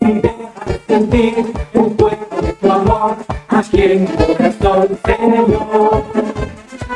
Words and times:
Y 0.00 0.12
déjame 0.12 0.78
sentir 0.86 1.52
un 1.74 1.96
fuego 1.96 2.42
de 2.42 2.52
tu 2.54 2.70
amor 2.72 3.16
aquí 3.48 3.82
mi 3.82 4.06
corazón, 4.06 4.98
Señor. 5.04 6.02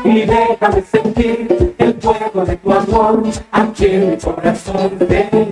Y 0.05 0.23
déjame 0.23 0.83
sentir 0.83 1.75
el 1.79 1.95
fuego 2.01 2.45
de 2.45 2.57
tu 2.57 2.73
amor 2.73 3.23
aquí 3.53 3.89
mi 3.89 4.17
corazón, 4.17 4.99
Señor. 4.99 5.52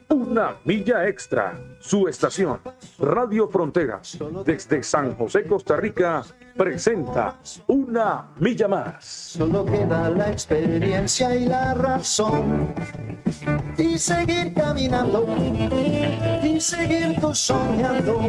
una 0.11 0.57
milla 0.65 1.07
extra. 1.07 1.57
Su 1.79 2.07
estación, 2.07 2.59
Radio 2.99 3.47
Fronteras, 3.47 4.17
desde 4.45 4.83
San 4.83 5.15
José, 5.15 5.45
Costa 5.45 5.77
Rica, 5.77 6.23
presenta 6.55 7.39
una 7.67 8.29
milla 8.39 8.67
más. 8.67 9.05
Solo 9.05 9.65
queda 9.65 10.09
la 10.09 10.31
experiencia 10.31 11.35
y 11.35 11.45
la 11.45 11.73
razón. 11.73 12.73
Y 13.77 13.97
seguir 13.97 14.53
caminando. 14.53 15.25
Y 16.43 16.59
seguir 16.59 17.19
tú 17.19 17.33
soñando. 17.33 18.19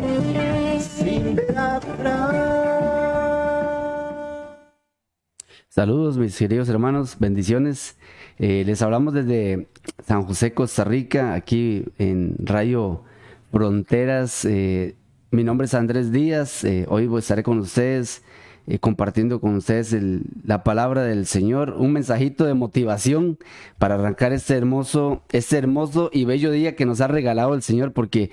Sin 0.80 1.34
ver 1.34 1.58
atrás. 1.58 2.62
Saludos 5.68 6.18
mis 6.18 6.36
queridos 6.36 6.68
hermanos, 6.68 7.16
bendiciones. 7.18 7.96
Eh, 8.38 8.64
les 8.66 8.82
hablamos 8.82 9.14
desde 9.14 9.68
San 10.06 10.22
José, 10.24 10.52
Costa 10.52 10.84
Rica, 10.84 11.34
aquí 11.34 11.84
en 11.98 12.36
Rayo 12.38 13.02
Fronteras. 13.50 14.44
Eh, 14.44 14.96
mi 15.30 15.44
nombre 15.44 15.66
es 15.66 15.74
Andrés 15.74 16.12
Díaz, 16.12 16.64
eh, 16.64 16.86
hoy 16.88 17.08
estaré 17.18 17.42
con 17.42 17.58
ustedes 17.58 18.22
compartiendo 18.78 19.40
con 19.40 19.56
ustedes 19.56 19.92
la 20.44 20.62
palabra 20.62 21.02
del 21.02 21.26
Señor, 21.26 21.74
un 21.76 21.92
mensajito 21.92 22.44
de 22.44 22.54
motivación 22.54 23.36
para 23.76 23.96
arrancar 23.96 24.32
este 24.32 24.54
hermoso, 24.56 25.22
este 25.32 25.58
hermoso 25.58 26.10
y 26.12 26.26
bello 26.26 26.52
día 26.52 26.76
que 26.76 26.86
nos 26.86 27.00
ha 27.00 27.08
regalado 27.08 27.54
el 27.54 27.62
Señor, 27.62 27.92
porque 27.92 28.30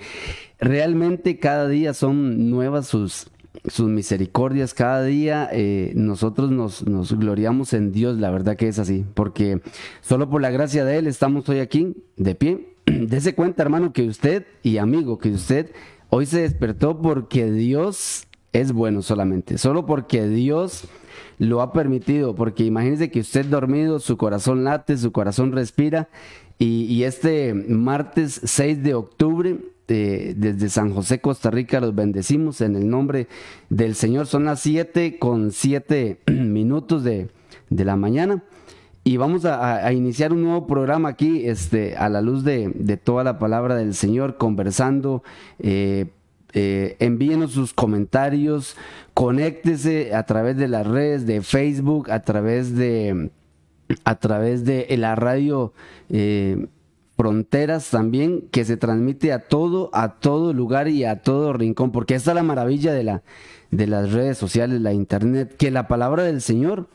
realmente 0.60 1.40
cada 1.40 1.66
día 1.66 1.94
son 1.94 2.48
nuevas 2.48 2.86
sus, 2.86 3.28
sus 3.66 3.88
misericordias, 3.88 4.74
cada 4.74 5.02
día 5.04 5.48
eh, 5.52 5.92
nosotros 5.94 6.50
nos, 6.50 6.84
gloriamos 7.18 7.72
en 7.72 7.92
Dios, 7.92 8.18
la 8.18 8.30
verdad 8.30 8.56
que 8.56 8.68
es 8.68 8.78
así, 8.78 9.04
porque 9.14 9.60
solo 10.00 10.30
por 10.30 10.40
la 10.40 10.50
gracia 10.50 10.84
de 10.84 10.98
Él 10.98 11.06
estamos 11.06 11.48
hoy 11.48 11.58
aquí 11.58 11.96
de 12.16 12.34
pie. 12.34 12.74
Dese 12.86 13.34
cuenta, 13.34 13.62
hermano, 13.62 13.92
que 13.92 14.06
usted 14.06 14.46
y 14.62 14.78
amigo, 14.78 15.18
que 15.18 15.30
usted 15.30 15.72
hoy 16.08 16.26
se 16.26 16.42
despertó 16.42 17.00
porque 17.00 17.50
Dios 17.50 18.26
es 18.52 18.72
bueno 18.72 19.02
solamente, 19.02 19.58
solo 19.58 19.86
porque 19.86 20.26
Dios 20.28 20.88
lo 21.38 21.60
ha 21.60 21.72
permitido, 21.72 22.34
porque 22.34 22.64
imagínese 22.64 23.10
que 23.10 23.20
usted 23.20 23.46
dormido, 23.46 23.98
su 23.98 24.16
corazón 24.16 24.64
late, 24.64 24.96
su 24.96 25.12
corazón 25.12 25.52
respira, 25.52 26.08
y, 26.58 26.84
y 26.84 27.04
este 27.04 27.54
martes 27.54 28.40
6 28.44 28.82
de 28.82 28.94
octubre, 28.94 29.58
desde 29.94 30.68
San 30.68 30.92
José, 30.94 31.20
Costa 31.20 31.50
Rica, 31.50 31.80
los 31.80 31.94
bendecimos 31.94 32.60
en 32.60 32.76
el 32.76 32.88
nombre 32.88 33.28
del 33.68 33.94
Señor. 33.94 34.26
Son 34.26 34.44
las 34.44 34.60
7 34.60 35.18
con 35.18 35.52
7 35.52 36.20
minutos 36.32 37.04
de, 37.04 37.28
de 37.68 37.84
la 37.84 37.96
mañana. 37.96 38.42
Y 39.02 39.16
vamos 39.16 39.46
a 39.46 39.90
iniciar 39.92 40.32
un 40.32 40.42
nuevo 40.42 40.66
programa 40.66 41.08
aquí, 41.08 41.46
este, 41.46 41.96
a 41.96 42.08
la 42.10 42.20
luz 42.20 42.44
de, 42.44 42.70
de 42.74 42.96
toda 42.98 43.24
la 43.24 43.38
palabra 43.38 43.74
del 43.74 43.94
Señor, 43.94 44.36
conversando. 44.36 45.22
eh, 45.58 46.10
eh, 46.52 46.96
envíenos 46.98 47.52
sus 47.52 47.72
comentarios, 47.72 48.76
conéctese 49.14 50.14
a 50.14 50.24
través 50.24 50.56
de 50.56 50.66
las 50.66 50.86
redes 50.86 51.26
de 51.26 51.42
Facebook, 51.42 52.10
a 52.10 52.20
través 52.22 52.74
de 52.74 53.30
a 54.04 54.14
través 54.16 54.64
de 54.64 54.86
la 54.96 55.14
radio 55.14 55.72
eh, 56.08 56.66
Fronteras 57.20 57.90
también, 57.90 58.48
que 58.50 58.64
se 58.64 58.78
transmite 58.78 59.34
a 59.34 59.40
todo, 59.40 59.90
a 59.92 60.20
todo 60.20 60.54
lugar 60.54 60.88
y 60.88 61.04
a 61.04 61.20
todo 61.20 61.52
rincón, 61.52 61.92
porque 61.92 62.14
esta 62.14 62.30
es 62.30 62.34
la 62.34 62.42
maravilla 62.42 62.94
de, 62.94 63.04
la, 63.04 63.22
de 63.70 63.86
las 63.86 64.12
redes 64.12 64.38
sociales, 64.38 64.80
la 64.80 64.94
internet, 64.94 65.54
que 65.58 65.70
la 65.70 65.86
palabra 65.86 66.22
del 66.22 66.40
Señor 66.40 66.88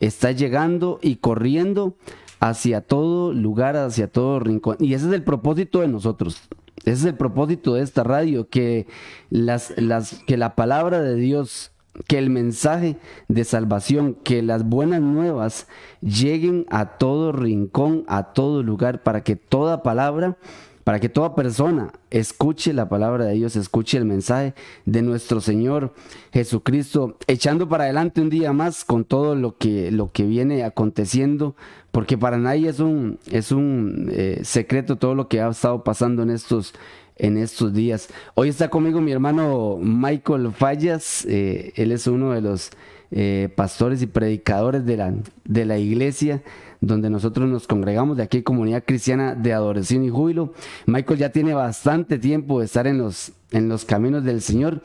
está 0.00 0.32
llegando 0.32 0.98
y 1.00 1.14
corriendo 1.14 1.94
hacia 2.40 2.80
todo 2.80 3.32
lugar, 3.32 3.76
hacia 3.76 4.08
todo 4.08 4.40
rincón. 4.40 4.78
Y 4.80 4.94
ese 4.94 5.06
es 5.06 5.12
el 5.12 5.22
propósito 5.22 5.82
de 5.82 5.86
nosotros. 5.86 6.42
Ese 6.78 6.90
es 6.90 7.04
el 7.04 7.14
propósito 7.14 7.74
de 7.74 7.82
esta 7.82 8.02
radio, 8.02 8.48
que, 8.48 8.88
las, 9.30 9.72
las, 9.76 10.24
que 10.26 10.36
la 10.36 10.56
palabra 10.56 11.02
de 11.02 11.14
Dios 11.14 11.70
que 12.06 12.18
el 12.18 12.30
mensaje 12.30 12.96
de 13.28 13.44
salvación, 13.44 14.14
que 14.14 14.42
las 14.42 14.64
buenas 14.64 15.00
nuevas 15.00 15.66
lleguen 16.00 16.66
a 16.70 16.96
todo 16.98 17.32
rincón, 17.32 18.04
a 18.08 18.32
todo 18.32 18.62
lugar, 18.62 19.02
para 19.02 19.22
que 19.22 19.36
toda 19.36 19.82
palabra, 19.82 20.36
para 20.84 21.00
que 21.00 21.10
toda 21.10 21.34
persona 21.34 21.92
escuche 22.10 22.72
la 22.72 22.88
palabra 22.88 23.26
de 23.26 23.34
Dios, 23.34 23.56
escuche 23.56 23.98
el 23.98 24.06
mensaje 24.06 24.54
de 24.86 25.02
nuestro 25.02 25.42
Señor 25.42 25.92
Jesucristo, 26.32 27.18
echando 27.26 27.68
para 27.68 27.84
adelante 27.84 28.22
un 28.22 28.30
día 28.30 28.54
más 28.54 28.86
con 28.86 29.04
todo 29.04 29.34
lo 29.34 29.58
que, 29.58 29.90
lo 29.90 30.10
que 30.12 30.24
viene 30.24 30.64
aconteciendo, 30.64 31.56
porque 31.90 32.16
para 32.16 32.38
nadie 32.38 32.70
es 32.70 32.80
un, 32.80 33.18
es 33.30 33.52
un 33.52 34.08
eh, 34.12 34.40
secreto 34.44 34.96
todo 34.96 35.14
lo 35.14 35.28
que 35.28 35.42
ha 35.42 35.48
estado 35.50 35.84
pasando 35.84 36.22
en 36.22 36.30
estos 36.30 36.72
en 37.18 37.36
estos 37.36 37.72
días. 37.72 38.08
Hoy 38.34 38.48
está 38.48 38.68
conmigo 38.68 39.00
mi 39.00 39.12
hermano 39.12 39.78
Michael 39.80 40.52
Fallas, 40.52 41.24
eh, 41.28 41.72
él 41.76 41.92
es 41.92 42.06
uno 42.06 42.32
de 42.32 42.40
los 42.40 42.70
eh, 43.10 43.48
pastores 43.54 44.02
y 44.02 44.06
predicadores 44.06 44.84
de 44.84 44.96
la, 44.96 45.14
de 45.44 45.64
la 45.64 45.78
iglesia 45.78 46.42
donde 46.80 47.10
nosotros 47.10 47.48
nos 47.48 47.66
congregamos 47.66 48.16
de 48.16 48.22
aquí, 48.22 48.42
Comunidad 48.42 48.84
Cristiana 48.86 49.34
de 49.34 49.52
Adoración 49.52 50.04
y 50.04 50.10
Júbilo. 50.10 50.52
Michael 50.86 51.18
ya 51.18 51.30
tiene 51.30 51.54
bastante 51.54 52.18
tiempo 52.18 52.60
de 52.60 52.66
estar 52.66 52.86
en 52.86 52.98
los, 52.98 53.32
en 53.50 53.68
los 53.68 53.84
caminos 53.84 54.24
del 54.24 54.42
Señor 54.42 54.82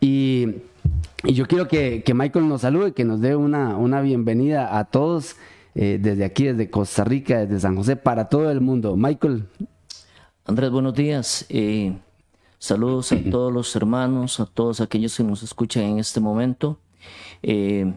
y, 0.00 0.62
y 1.24 1.34
yo 1.34 1.46
quiero 1.46 1.68
que, 1.68 2.02
que 2.02 2.14
Michael 2.14 2.48
nos 2.48 2.62
salude, 2.62 2.92
que 2.92 3.04
nos 3.04 3.20
dé 3.20 3.36
una, 3.36 3.76
una 3.76 4.00
bienvenida 4.00 4.78
a 4.78 4.84
todos 4.84 5.36
eh, 5.74 5.98
desde 6.00 6.24
aquí, 6.24 6.44
desde 6.44 6.70
Costa 6.70 7.04
Rica, 7.04 7.40
desde 7.40 7.60
San 7.60 7.76
José, 7.76 7.96
para 7.96 8.28
todo 8.28 8.50
el 8.50 8.60
mundo. 8.60 8.96
Michael, 8.96 9.44
Andrés, 10.46 10.70
buenos 10.70 10.92
días. 10.92 11.46
Eh, 11.48 11.96
saludos 12.58 13.12
a 13.12 13.16
todos 13.30 13.50
los 13.50 13.74
hermanos, 13.76 14.40
a 14.40 14.46
todos 14.46 14.82
aquellos 14.82 15.16
que 15.16 15.24
nos 15.24 15.42
escuchan 15.42 15.84
en 15.84 15.98
este 15.98 16.20
momento. 16.20 16.78
Eh, 17.42 17.94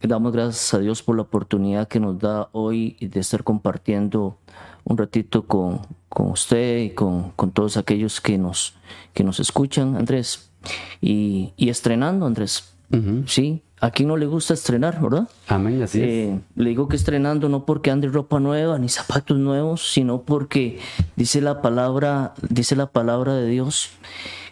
damos 0.00 0.32
gracias 0.32 0.72
a 0.74 0.78
Dios 0.78 1.02
por 1.02 1.16
la 1.16 1.22
oportunidad 1.22 1.88
que 1.88 1.98
nos 1.98 2.20
da 2.20 2.48
hoy 2.52 2.96
de 3.00 3.18
estar 3.18 3.42
compartiendo 3.42 4.38
un 4.84 4.96
ratito 4.96 5.44
con, 5.44 5.80
con 6.08 6.30
usted 6.30 6.82
y 6.82 6.90
con, 6.90 7.32
con 7.32 7.50
todos 7.50 7.76
aquellos 7.76 8.20
que 8.20 8.38
nos, 8.38 8.74
que 9.12 9.24
nos 9.24 9.40
escuchan, 9.40 9.96
Andrés. 9.96 10.52
Y, 11.00 11.52
y 11.56 11.68
estrenando, 11.68 12.26
Andrés. 12.26 12.76
Sí, 13.26 13.62
a 13.80 13.90
quién 13.90 14.08
no 14.08 14.16
le 14.16 14.26
gusta 14.26 14.52
estrenar, 14.52 15.00
¿verdad? 15.00 15.28
amén, 15.48 15.82
así 15.82 16.00
es. 16.00 16.06
Eh, 16.06 16.40
le 16.54 16.68
digo 16.68 16.86
que 16.86 16.96
estrenando 16.96 17.48
no 17.48 17.64
porque 17.64 17.90
ande 17.90 18.08
ropa 18.08 18.38
nueva 18.38 18.78
ni 18.78 18.88
zapatos 18.88 19.38
nuevos, 19.38 19.90
sino 19.90 20.22
porque 20.22 20.78
dice 21.16 21.40
la 21.40 21.62
palabra, 21.62 22.34
dice 22.48 22.76
la 22.76 22.86
palabra 22.86 23.34
de 23.34 23.46
Dios 23.48 23.90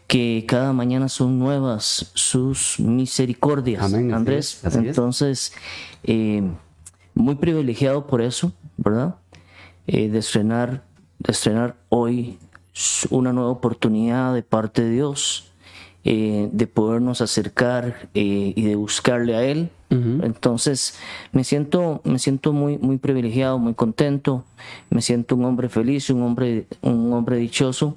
que 0.07 0.47
cada 0.49 0.73
mañana 0.73 1.11
son 1.11 1.39
nuevas 1.39 2.11
sus 2.15 2.81
misericordias. 2.81 3.83
Amén, 3.83 4.07
así 4.07 4.17
Andrés, 4.17 4.55
es, 4.55 4.65
así 4.65 4.79
entonces, 4.79 5.53
eh, 6.05 6.43
muy 7.15 7.35
privilegiado 7.35 8.07
por 8.07 8.23
eso, 8.23 8.53
¿verdad? 8.79 9.17
Eh, 9.87 10.09
de 10.09 10.19
estrenar, 10.19 10.85
de 11.19 11.33
estrenar 11.33 11.77
hoy 11.91 12.39
una 13.11 13.35
nueva 13.35 13.51
oportunidad 13.51 14.33
de 14.33 14.43
parte 14.43 14.83
de 14.83 14.93
Dios, 14.93 15.48
eh, 16.05 16.49
de 16.53 16.67
podernos 16.67 17.21
acercar 17.21 18.09
eh, 18.15 18.53
y 18.57 18.63
de 18.65 18.77
buscarle 18.77 19.35
a 19.35 19.45
Él. 19.45 19.71
Entonces, 19.91 20.95
me 21.33 21.45
siento, 21.45 22.03
me 22.05 22.19
siento 22.19 22.53
muy, 22.53 22.77
muy 22.77 22.99
privilegiado, 22.99 23.59
muy 23.59 23.73
contento, 23.73 24.45
me 24.91 25.01
siento 25.01 25.35
un 25.35 25.47
hombre 25.47 25.71
feliz, 25.71 26.11
un 26.11 26.23
hombre, 26.23 26.67
un 26.83 27.13
hombre 27.15 27.37
dichoso. 27.39 27.97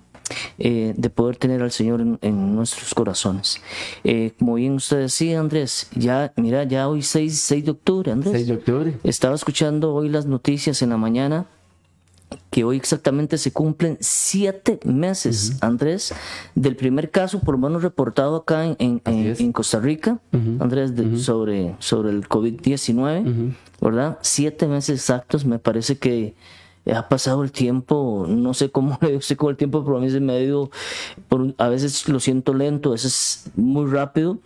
eh, 0.60 0.94
de 0.96 1.10
poder 1.10 1.36
tener 1.36 1.62
al 1.62 1.72
Señor 1.72 2.00
en, 2.00 2.18
en 2.22 2.56
nuestros 2.56 2.94
corazones. 2.94 3.62
Eh, 4.06 4.32
como 4.40 4.54
bien 4.54 4.76
usted 4.76 5.00
decía, 5.00 5.42
Andrés, 5.42 5.90
ya, 5.94 6.32
mira, 6.38 6.64
ya 6.64 6.88
hoy 6.88 7.02
6, 7.02 7.38
6 7.38 7.66
de 7.66 7.72
octubre, 7.72 8.12
Andrés. 8.14 8.32
6 8.34 8.48
de 8.48 8.54
octubre. 8.54 8.94
Estaba 9.04 9.36
escuchando 9.36 9.94
hoy 9.94 10.08
las 10.08 10.26
noticias 10.28 10.82
en 10.82 10.92
la 10.92 10.98
mañana 10.98 11.48
que 12.50 12.64
hoy 12.64 12.78
exactamente 12.78 13.38
se 13.38 13.52
cumplen 13.52 13.98
siete 14.02 14.80
meses, 14.86 15.58
Andrés, 15.62 16.14
del 16.56 16.76
primer 16.76 17.10
caso, 17.12 17.40
por 17.40 17.56
lo 17.56 17.68
menos 17.68 17.82
reportado 17.84 18.36
acá 18.38 18.66
en, 18.66 18.76
en- 18.80 19.02
en- 19.06 19.28
es. 19.28 19.40
en 19.40 19.52
Costa 19.54 19.80
Rica, 19.80 20.20
Andrés, 20.60 20.96
de- 20.96 21.18
sobre, 21.18 21.76
sobre 21.80 22.10
el 22.12 22.28
COVID-19, 22.28 23.54
¿verdad? 23.82 24.18
Siete 24.22 24.68
meses 24.68 25.00
exactos, 25.00 25.46
me 25.46 25.60
parece 25.60 25.98
que 25.98 26.36
ha 26.94 27.08
pasado 27.10 27.44
el 27.44 27.52
tiempo, 27.52 28.26
no 28.28 28.54
sé 28.54 28.72
cómo 28.72 28.98
le 29.02 29.22
sé 29.22 29.36
con 29.38 29.52
el 29.52 29.58
tiempo, 29.58 29.84
pero 29.84 29.98
a 29.98 30.02
mí 30.02 30.10
se 30.10 30.20
me 30.20 30.34
ha 30.34 30.40
ido, 30.40 30.72
por 31.30 31.54
a 31.58 31.70
veces 31.70 32.08
lo 32.10 32.20
siento 32.20 32.54
lento, 32.54 32.90
a 32.90 32.94
veces 32.94 33.46
muy 33.56 33.86
rápido, 33.90 34.40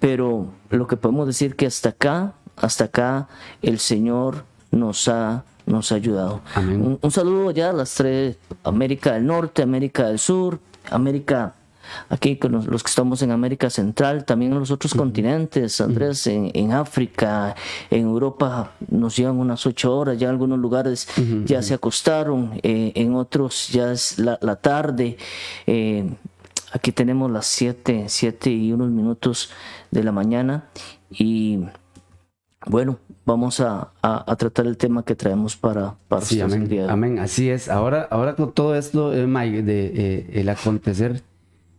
pero 0.00 0.48
lo 0.70 0.86
que 0.86 0.96
podemos 0.96 1.26
decir 1.26 1.56
que 1.56 1.66
hasta 1.66 1.90
acá, 1.90 2.34
hasta 2.56 2.84
acá, 2.84 3.28
el 3.62 3.78
Señor 3.78 4.44
nos 4.70 5.08
ha, 5.08 5.44
nos 5.68 5.92
ha 5.92 5.96
ayudado. 5.96 6.40
Amén. 6.54 6.80
Un, 6.84 6.98
un 7.00 7.10
saludo 7.10 7.50
ya 7.50 7.70
a 7.70 7.72
las 7.72 7.94
tres, 7.94 8.36
América 8.64 9.14
del 9.14 9.26
Norte, 9.26 9.62
América 9.62 10.08
del 10.08 10.18
Sur, 10.18 10.58
América, 10.90 11.54
aquí 12.10 12.36
con 12.36 12.52
los, 12.52 12.66
los 12.66 12.82
que 12.82 12.88
estamos 12.90 13.22
en 13.22 13.30
América 13.30 13.70
Central, 13.70 14.24
también 14.24 14.52
en 14.52 14.58
los 14.58 14.70
otros 14.70 14.94
continentes, 14.94 15.80
Andrés, 15.80 16.26
en, 16.26 16.50
en 16.54 16.72
África, 16.72 17.54
en 17.90 18.02
Europa 18.02 18.72
nos 18.90 19.16
llevan 19.16 19.38
unas 19.38 19.64
ocho 19.66 19.96
horas, 19.96 20.18
ya 20.18 20.26
en 20.26 20.32
algunos 20.32 20.58
lugares 20.58 21.08
ya 21.44 21.62
se 21.62 21.74
acostaron, 21.74 22.58
eh, 22.62 22.92
en 22.94 23.14
otros 23.14 23.68
ya 23.68 23.92
es 23.92 24.18
la, 24.18 24.38
la 24.42 24.56
tarde. 24.56 25.16
eh, 25.66 26.10
aquí 26.72 26.92
tenemos 26.92 27.30
las 27.30 27.46
siete, 27.46 28.04
siete 28.08 28.50
y 28.50 28.72
unos 28.72 28.90
minutos 28.90 29.50
de 29.90 30.04
la 30.04 30.12
mañana 30.12 30.64
y 31.10 31.60
bueno, 32.66 32.98
vamos 33.28 33.60
a, 33.60 33.92
a- 34.02 34.24
a 34.26 34.36
tratar 34.36 34.66
el 34.66 34.76
tema 34.78 35.04
que 35.04 35.14
traemos 35.14 35.54
para, 35.56 35.94
para 36.08 36.22
Sí, 36.22 36.36
el 36.40 36.46
amén, 36.46 36.66
día 36.68 36.84
de 36.86 36.90
amén, 36.90 37.18
así 37.18 37.50
es. 37.50 37.68
Ahora, 37.68 38.08
ahora 38.10 38.34
con 38.34 38.52
todo 38.52 38.74
esto, 38.74 39.12
eh, 39.14 39.26
Mike, 39.26 39.62
de 39.62 39.92
eh, 39.94 40.30
el 40.40 40.48
acontecer 40.48 41.22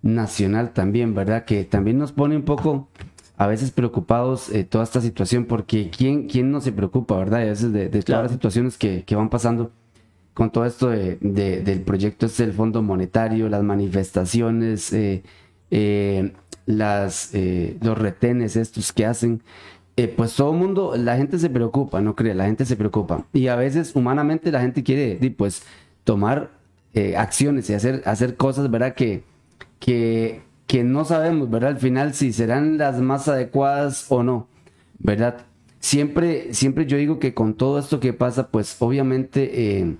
nacional 0.03 0.71
también, 0.73 1.13
¿verdad? 1.15 1.45
Que 1.45 1.63
también 1.65 1.97
nos 1.97 2.11
pone 2.11 2.35
un 2.35 2.43
poco 2.43 2.87
a 3.35 3.47
veces 3.47 3.71
preocupados 3.71 4.49
eh, 4.49 4.63
toda 4.63 4.83
esta 4.83 5.01
situación, 5.01 5.45
porque 5.45 5.89
¿quién, 5.89 6.27
quién 6.27 6.51
no 6.51 6.61
se 6.61 6.71
preocupa, 6.71 7.17
verdad? 7.17 7.39
Y 7.39 7.43
a 7.43 7.49
veces 7.55 7.73
de, 7.73 7.79
de 7.89 7.89
todas 7.89 8.05
Claro. 8.05 8.23
las 8.23 8.31
situaciones 8.31 8.77
que, 8.77 9.03
que 9.03 9.15
van 9.15 9.29
pasando 9.29 9.71
con 10.35 10.51
todo 10.51 10.65
esto 10.65 10.89
de- 10.89 11.17
de- 11.19 11.61
del 11.61 11.81
proyecto 11.81 12.27
este 12.27 12.45
del 12.45 12.53
Fondo 12.53 12.81
Monetario, 12.83 13.49
las 13.49 13.63
manifestaciones, 13.63 14.93
las, 16.65 17.31
los 17.81 17.97
retenes 17.97 18.55
estos 18.55 18.93
que 18.93 19.05
hacen, 19.05 19.41
eh, 19.99 20.07
pues 20.07 20.33
todo 20.33 20.53
el 20.53 20.57
mundo, 20.57 20.93
la 20.95 21.17
gente 21.17 21.37
se 21.37 21.49
preocupa, 21.49 21.99
no 21.99 22.15
cree, 22.15 22.33
la 22.33 22.45
gente 22.45 22.63
se 22.63 22.77
preocupa. 22.77 23.25
Y 23.33 23.47
a 23.47 23.57
veces 23.57 23.93
humanamente 23.93 24.49
la 24.49 24.61
gente 24.61 24.81
quiere, 24.81 25.19
pues, 25.31 25.63
tomar 26.05 26.51
eh, 26.93 27.17
acciones 27.17 27.69
y 27.69 27.73
hacer, 27.73 28.01
hacer 28.05 28.37
cosas, 28.37 28.71
¿verdad? 28.71 28.95
Que, 28.95 29.23
que, 29.77 30.41
que 30.67 30.85
no 30.85 31.03
sabemos, 31.03 31.49
¿verdad? 31.49 31.71
Al 31.71 31.79
final 31.79 32.13
si 32.13 32.31
serán 32.31 32.77
las 32.77 33.01
más 33.01 33.27
adecuadas 33.27 34.05
o 34.07 34.23
no, 34.23 34.47
¿verdad? 34.99 35.45
Siempre, 35.81 36.53
siempre 36.53 36.85
yo 36.85 36.95
digo 36.95 37.19
que 37.19 37.33
con 37.33 37.53
todo 37.55 37.77
esto 37.77 37.99
que 37.99 38.13
pasa, 38.13 38.47
pues 38.47 38.77
obviamente 38.79 39.81
eh, 39.81 39.97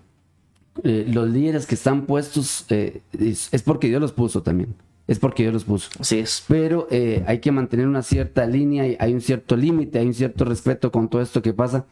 los 1.10 1.28
líderes 1.30 1.66
que 1.66 1.76
están 1.76 2.06
puestos 2.06 2.66
es, 2.70 3.50
es 3.52 3.62
porque 3.64 3.90
Dios 3.90 4.00
los 4.00 4.14
puso 4.14 4.44
también. 4.44 4.76
Es 5.10 5.18
porque 5.18 5.42
Dios 5.42 5.54
los 5.54 5.64
puso. 5.64 5.90
Así 6.00 6.20
es. 6.20 6.46
Pero 6.48 6.88
eh, 6.92 7.24
hay 7.26 7.40
que 7.40 7.52
mantener 7.52 7.88
una 7.88 8.04
cierta 8.04 8.46
línea, 8.46 8.96
hay 9.00 9.12
un 9.12 9.22
cierto 9.22 9.58
límite, 9.58 9.98
hay 9.98 10.06
un 10.06 10.14
cierto 10.14 10.46
respeto 10.46 10.92
con 10.92 11.10
todo 11.10 11.24
esto 11.24 11.42
que 11.42 11.52
pasa. 11.52 11.86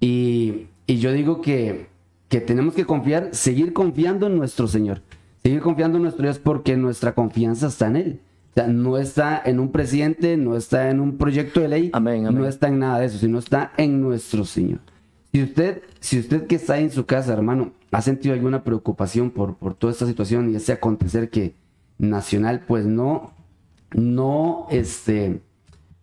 Y, 0.00 0.66
y 0.84 0.98
yo 0.98 1.12
digo 1.12 1.40
que, 1.40 1.86
que 2.28 2.40
tenemos 2.40 2.74
que 2.74 2.84
confiar, 2.84 3.28
seguir 3.30 3.72
confiando 3.72 4.26
en 4.26 4.36
nuestro 4.36 4.66
Señor, 4.66 5.02
seguir 5.44 5.60
confiando 5.60 5.98
en 5.98 6.02
nuestro 6.02 6.24
Dios 6.24 6.40
porque 6.40 6.76
nuestra 6.76 7.14
confianza 7.14 7.68
está 7.68 7.86
en 7.86 7.94
Él. 7.96 8.20
O 8.50 8.54
sea, 8.54 8.66
no 8.66 8.98
está 8.98 9.40
en 9.44 9.60
un 9.60 9.70
presidente, 9.70 10.36
no 10.36 10.56
está 10.56 10.90
en 10.90 10.98
un 10.98 11.16
proyecto 11.16 11.60
de 11.60 11.68
ley, 11.68 11.90
Amén, 11.92 12.26
amén. 12.26 12.40
no 12.42 12.48
está 12.48 12.66
en 12.66 12.80
nada 12.80 12.98
de 12.98 13.06
eso, 13.06 13.18
sino 13.18 13.38
está 13.38 13.72
en 13.76 14.00
nuestro 14.00 14.44
Señor. 14.44 14.80
Si 15.32 15.44
usted, 15.44 15.82
si 16.00 16.18
usted 16.18 16.48
que 16.48 16.56
está 16.56 16.80
en 16.80 16.90
su 16.90 17.06
casa, 17.06 17.32
hermano, 17.32 17.70
ha 17.92 18.02
sentido 18.02 18.34
alguna 18.34 18.64
preocupación 18.64 19.30
por, 19.30 19.54
por 19.54 19.74
toda 19.74 19.92
esta 19.92 20.06
situación 20.06 20.50
y 20.50 20.56
ese 20.56 20.72
acontecer 20.72 21.30
que 21.30 21.54
nacional, 21.98 22.64
pues 22.66 22.86
no, 22.86 23.32
no, 23.92 24.66
este, 24.70 25.40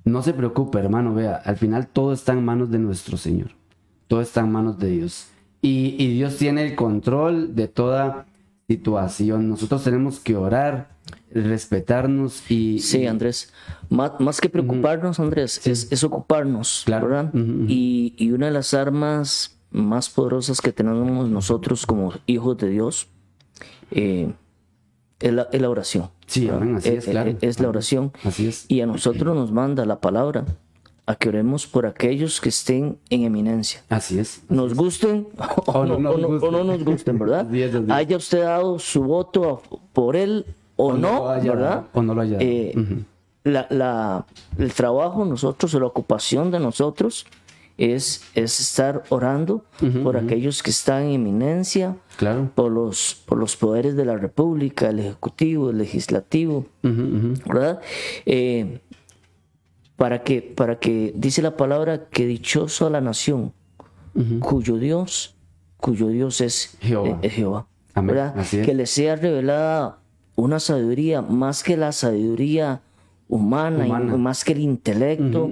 no 0.06 0.22
se 0.22 0.34
preocupe, 0.34 0.80
hermano, 0.80 1.14
vea, 1.14 1.36
al 1.36 1.58
final 1.58 1.88
todo 1.88 2.14
está 2.14 2.34
en 2.34 2.44
manos 2.46 2.72
de 2.72 2.80
nuestro 2.80 3.18
Señor, 3.18 3.52
todo 4.08 4.22
está 4.22 4.42
en 4.42 4.52
manos 4.52 4.78
de 4.80 4.90
Dios. 4.90 5.28
Y, 5.62 5.96
y 6.00 6.14
Dios 6.16 6.38
tiene 6.38 6.64
el 6.66 6.76
control 6.76 7.56
de 7.56 7.68
toda 7.68 8.26
situación. 8.68 9.48
Nosotros 9.48 9.84
tenemos 9.84 10.20
que 10.20 10.36
orar, 10.36 10.90
respetarnos 11.32 12.50
y... 12.50 12.80
Sí, 12.80 13.06
Andrés. 13.06 13.54
Más, 13.90 14.14
más 14.20 14.42
que 14.42 14.50
preocuparnos, 14.50 15.20
Andrés, 15.20 15.68
es, 15.68 15.92
es 15.92 16.04
ocuparnos, 16.04 16.82
Claro. 16.86 17.08
¿verdad? 17.08 17.32
Y, 17.68 18.16
y 18.18 18.32
una 18.32 18.48
de 18.48 18.54
las 18.54 18.74
armas 18.74 19.60
más 19.70 20.10
poderosas 20.10 20.62
que 20.62 20.72
tenemos 20.72 21.30
nosotros 21.30 21.86
como 21.86 22.12
hijos 22.26 22.58
de 22.58 22.70
Dios 22.70 23.08
eh, 23.92 24.34
es, 25.22 25.34
la, 25.34 25.48
es 25.52 25.62
la 25.62 25.70
oración. 25.70 26.10
Sí, 26.28 26.50
amén, 26.50 26.76
así 26.78 26.90
Eh, 26.90 26.96
es, 26.98 27.08
eh, 27.08 27.12
claro. 27.12 27.34
Es 27.42 27.60
la 27.60 27.70
oración. 27.70 28.12
Así 28.24 28.48
es. 28.48 28.66
Y 28.68 28.82
a 28.82 28.86
nosotros 28.86 29.36
nos 29.36 29.52
manda 29.52 29.86
la 29.86 30.00
palabra 30.00 30.46
a 31.08 31.16
que 31.16 31.30
oremos 31.30 31.66
por 31.68 31.86
aquellos 31.86 32.40
que 32.40 32.50
estén 32.50 32.98
en 33.10 33.24
eminencia. 33.24 33.82
Así 33.90 34.20
es. 34.20 34.44
Nos 34.50 34.74
gusten 34.76 35.28
o, 35.66 35.72
O 35.72 35.86
no 35.86 35.98
no, 36.00 36.12
nos 36.12 36.16
o 36.16 36.18
no- 36.20 36.28
gusten. 36.30 36.48
o 36.50 36.52
no 36.52 36.64
nos 36.64 36.84
gusten, 36.86 37.20
¿verdad? 37.20 37.48
Haya 37.90 38.18
usted 38.18 38.44
dado 38.44 38.80
su 38.80 39.04
voto 39.04 39.62
por 39.94 40.16
él 40.16 40.46
o, 40.76 40.94
no 40.94 41.30
haya 41.30 41.52
¿verdad? 41.54 41.84
o 41.94 42.02
no 42.02 42.14
lo 42.16 42.22
haya 42.22 42.34
dado. 42.38 42.44
Eh, 42.46 42.74
Ujú. 42.76 43.04
la, 43.44 43.68
la- 43.70 44.26
el 44.58 44.74
trabajo 44.74 45.26
nosotros, 45.26 45.74
o 45.76 45.80
la 45.80 45.86
ocupación 45.88 46.50
de 46.52 46.60
nosotros 46.60 47.26
es, 47.82 48.22
es 48.36 48.60
estar 48.60 49.04
orando 49.10 49.66
por 50.04 50.16
aquellos 50.18 50.62
que 50.62 50.70
están 50.70 51.04
en 51.04 51.14
eminencia, 51.14 51.96
Claro. 52.18 52.52
por 52.54 52.72
los, 52.72 53.22
por 53.26 53.38
los 53.40 53.56
poderes 53.58 53.96
de 53.96 54.06
la 54.06 54.16
República, 54.18 54.90
el 54.90 55.00
Ejecutivo, 55.00 55.72
el 55.72 55.80
Legislativo. 55.80 56.66
¿verdad? 56.84 57.82
Eh, 58.26 58.80
para 59.96 60.24
que, 60.24 60.42
para 60.42 60.80
que 60.80 61.12
dice 61.16 61.42
la 61.42 61.56
palabra 61.58 62.08
que 62.10 62.26
dichoso 62.26 62.88
a 62.88 62.90
la 62.90 63.02
nación 63.02 63.54
cuyo 64.40 64.78
Dios, 64.78 65.36
cuyo 65.78 66.08
Dios 66.10 66.42
es 66.42 66.78
Jehová. 66.82 67.10
eh, 67.10 67.18
es 67.24 67.34
Jehová. 67.34 67.68
Amén, 67.94 68.16
¿verdad? 68.16 68.34
así 68.38 68.60
es. 68.60 68.66
Que 68.66 68.74
le 68.74 68.86
sea 68.86 69.16
revelada 69.16 70.00
una 70.36 70.60
sabiduría 70.60 71.22
más 71.22 71.64
que 71.64 71.78
la 71.78 71.92
sabiduría 71.92 72.82
humana, 73.32 73.88
y 73.88 73.90
Humana. 73.90 74.18
más 74.18 74.44
que 74.44 74.52
el 74.52 74.60
intelecto 74.60 75.50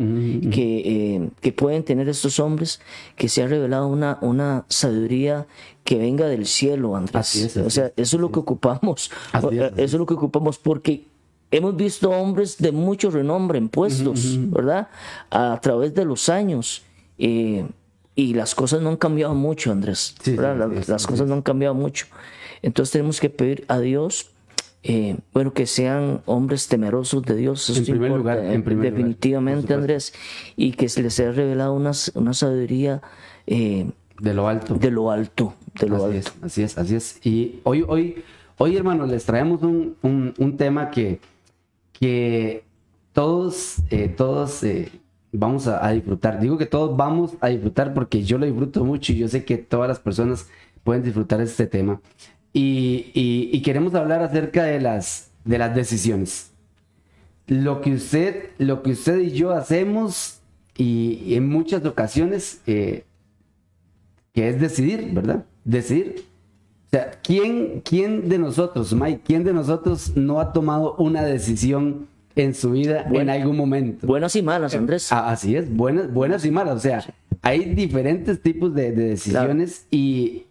que, 0.52 1.16
eh, 1.16 1.30
que 1.42 1.52
pueden 1.54 1.84
tener 1.84 2.08
estos 2.10 2.40
hombres, 2.40 2.80
que 3.16 3.28
sea 3.30 3.48
revelada 3.48 3.86
una, 3.86 4.20
una 4.22 4.66
sabiduría 4.68 5.48
que 5.84 5.98
venga 5.98 6.28
del 6.28 6.46
cielo, 6.46 6.96
Andrés. 6.96 7.16
Así 7.16 7.40
es, 7.44 7.58
así 7.58 7.60
o 7.66 7.70
sea, 7.70 7.92
eso 7.96 8.18
es 8.18 8.22
lo 8.22 8.32
que 8.32 8.40
ocupamos. 8.40 9.10
Es, 9.34 9.44
Eh, 9.52 9.72
Eso 9.78 9.96
es 9.96 10.00
lo 10.00 10.06
que 10.06 10.14
ocupamos 10.14 10.60
porque 10.60 11.06
hemos 11.52 11.76
visto 11.76 12.12
hombres 12.12 12.58
de 12.58 12.72
mucho 12.72 13.10
renombre 13.10 13.58
en 13.58 13.70
puestos, 13.70 14.38
¿verdad? 14.52 14.90
A, 15.32 15.58
través 15.62 15.96
de 15.96 16.06
los 16.06 16.30
años. 16.30 16.84
eh, 17.18 17.66
y 18.16 18.34
las 18.34 18.54
cosas 18.54 18.82
no 18.82 18.90
han 18.90 18.98
cambiado 18.98 19.34
mucho, 19.34 19.72
Andrés. 19.72 20.14
Las 20.26 20.90
las 20.90 21.08
cosas 21.08 21.26
no 21.30 21.36
han 21.36 21.42
cambiado 21.42 21.74
mucho. 21.74 22.08
Entonces 22.62 22.92
tenemos 22.92 23.22
que 23.22 23.30
pedir 23.30 23.64
a 23.70 23.80
Dios, 23.80 24.32
eh, 24.84 25.18
bueno, 25.34 25.54
que 25.54 25.66
sean 25.66 26.22
hombres 26.26 26.68
temerosos 26.68 27.24
de 27.24 27.36
Dios. 27.36 27.70
Eso 27.70 27.80
En 27.80 27.86
sí 27.86 27.92
primer 27.92 28.12
importa, 28.12 28.36
lugar, 28.36 28.52
eh, 28.52 28.54
en 28.56 28.64
primer 28.64 28.86
lugar, 28.86 28.98
definitivamente. 28.98 29.74
Andrés. 29.74 30.14
Y 30.56 30.72
que 30.74 30.88
se 30.90 31.04
les 31.04 31.14
sea 31.14 31.32
revelado 31.32 31.74
una, 31.74 31.92
una 32.16 32.34
sabiduría 32.34 33.02
eh, 33.48 33.90
De 34.20 34.34
lo 34.34 34.48
alto. 34.48 34.76
de 34.76 34.92
lo 34.92 35.12
alto, 35.12 35.54
de 35.80 35.88
lo 35.90 35.96
así 35.98 36.06
alto. 36.18 36.18
es, 36.18 36.34
así 36.44 36.64
es, 36.64 36.78
así 36.78 36.96
es. 36.96 37.26
Y 37.26 37.60
hoy, 37.64 37.84
hoy, 37.88 38.24
hoy, 38.58 38.78
hermanos, 38.78 39.10
les 39.10 39.26
traemos 39.26 39.62
un, 39.64 39.96
un- 40.02 40.34
un 40.38 40.58
tema 40.58 40.90
que, 40.92 41.20
que 41.94 42.64
todos, 43.14 43.78
eh, 43.90 44.08
todos 44.08 44.64
eh, 44.64 44.90
vamos 45.32 45.68
a, 45.68 45.86
a 45.86 45.92
disfrutar. 45.92 46.40
Digo 46.40 46.58
que 46.58 46.66
todos 46.66 46.96
vamos 46.96 47.34
a 47.42 47.50
disfrutar 47.50 47.94
porque 47.94 48.24
yo 48.24 48.38
lo 48.38 48.46
disfruto 48.46 48.84
mucho 48.86 49.12
y 49.14 49.18
yo 49.18 49.28
sé 49.28 49.44
que 49.44 49.58
todas 49.58 49.88
las 49.90 50.00
personas 50.00 50.48
pueden 50.84 51.04
disfrutar 51.04 51.42
este 51.42 51.68
tema. 51.68 52.00
Y, 52.54 53.12
y- 53.14 53.50
y 53.54 53.62
queremos 53.62 53.94
hablar 53.96 54.22
acerca 54.24 54.64
de 54.64 54.80
las, 54.82 55.30
de 55.46 55.58
las 55.58 55.76
decisiones. 55.76 56.52
Lo 57.48 57.82
que 57.82 57.94
usted, 57.94 58.50
lo 58.58 58.82
que 58.84 58.92
usted 58.92 59.20
y 59.20 59.32
yo 59.32 59.52
hacemos 59.52 60.40
y, 60.78 61.22
y 61.26 61.36
en 61.36 61.48
muchas 61.50 61.86
ocasiones 61.86 62.62
eh, 62.68 63.04
que 64.34 64.50
es 64.50 64.60
decidir, 64.60 65.10
¿verdad? 65.14 65.46
Decidir. 65.64 66.24
O 66.88 66.90
sea, 66.92 67.12
¿quién, 67.24 67.82
¿quién 67.84 68.30
de 68.30 68.40
nosotros, 68.40 68.94
Mike, 68.94 69.22
quién 69.24 69.44
de 69.44 69.54
nosotros 69.54 70.16
no 70.16 70.40
ha 70.40 70.54
tomado 70.54 70.96
una 70.96 71.24
decisión 71.24 72.08
en 72.36 72.56
su 72.56 72.72
vida 72.72 73.04
en 73.04 73.10
Bueno. 73.14 73.32
algún 73.32 73.58
momento? 73.58 74.08
Buenas 74.08 74.36
y 74.36 74.42
malas, 74.42 74.74
Andrés. 74.74 75.12
Ah, 75.12 75.30
Así 75.32 75.56
es, 75.56 75.72
buenas, 75.72 76.12
buenas 76.12 76.46
y 76.46 76.52
malas. 76.52 76.78
O 76.78 76.80
sea, 76.80 77.04
hay 77.44 77.76
diferentes 77.76 78.42
tipos 78.42 78.74
de, 78.74 78.92
de 78.92 79.04
decisiones 79.10 79.86
y, 79.92 80.46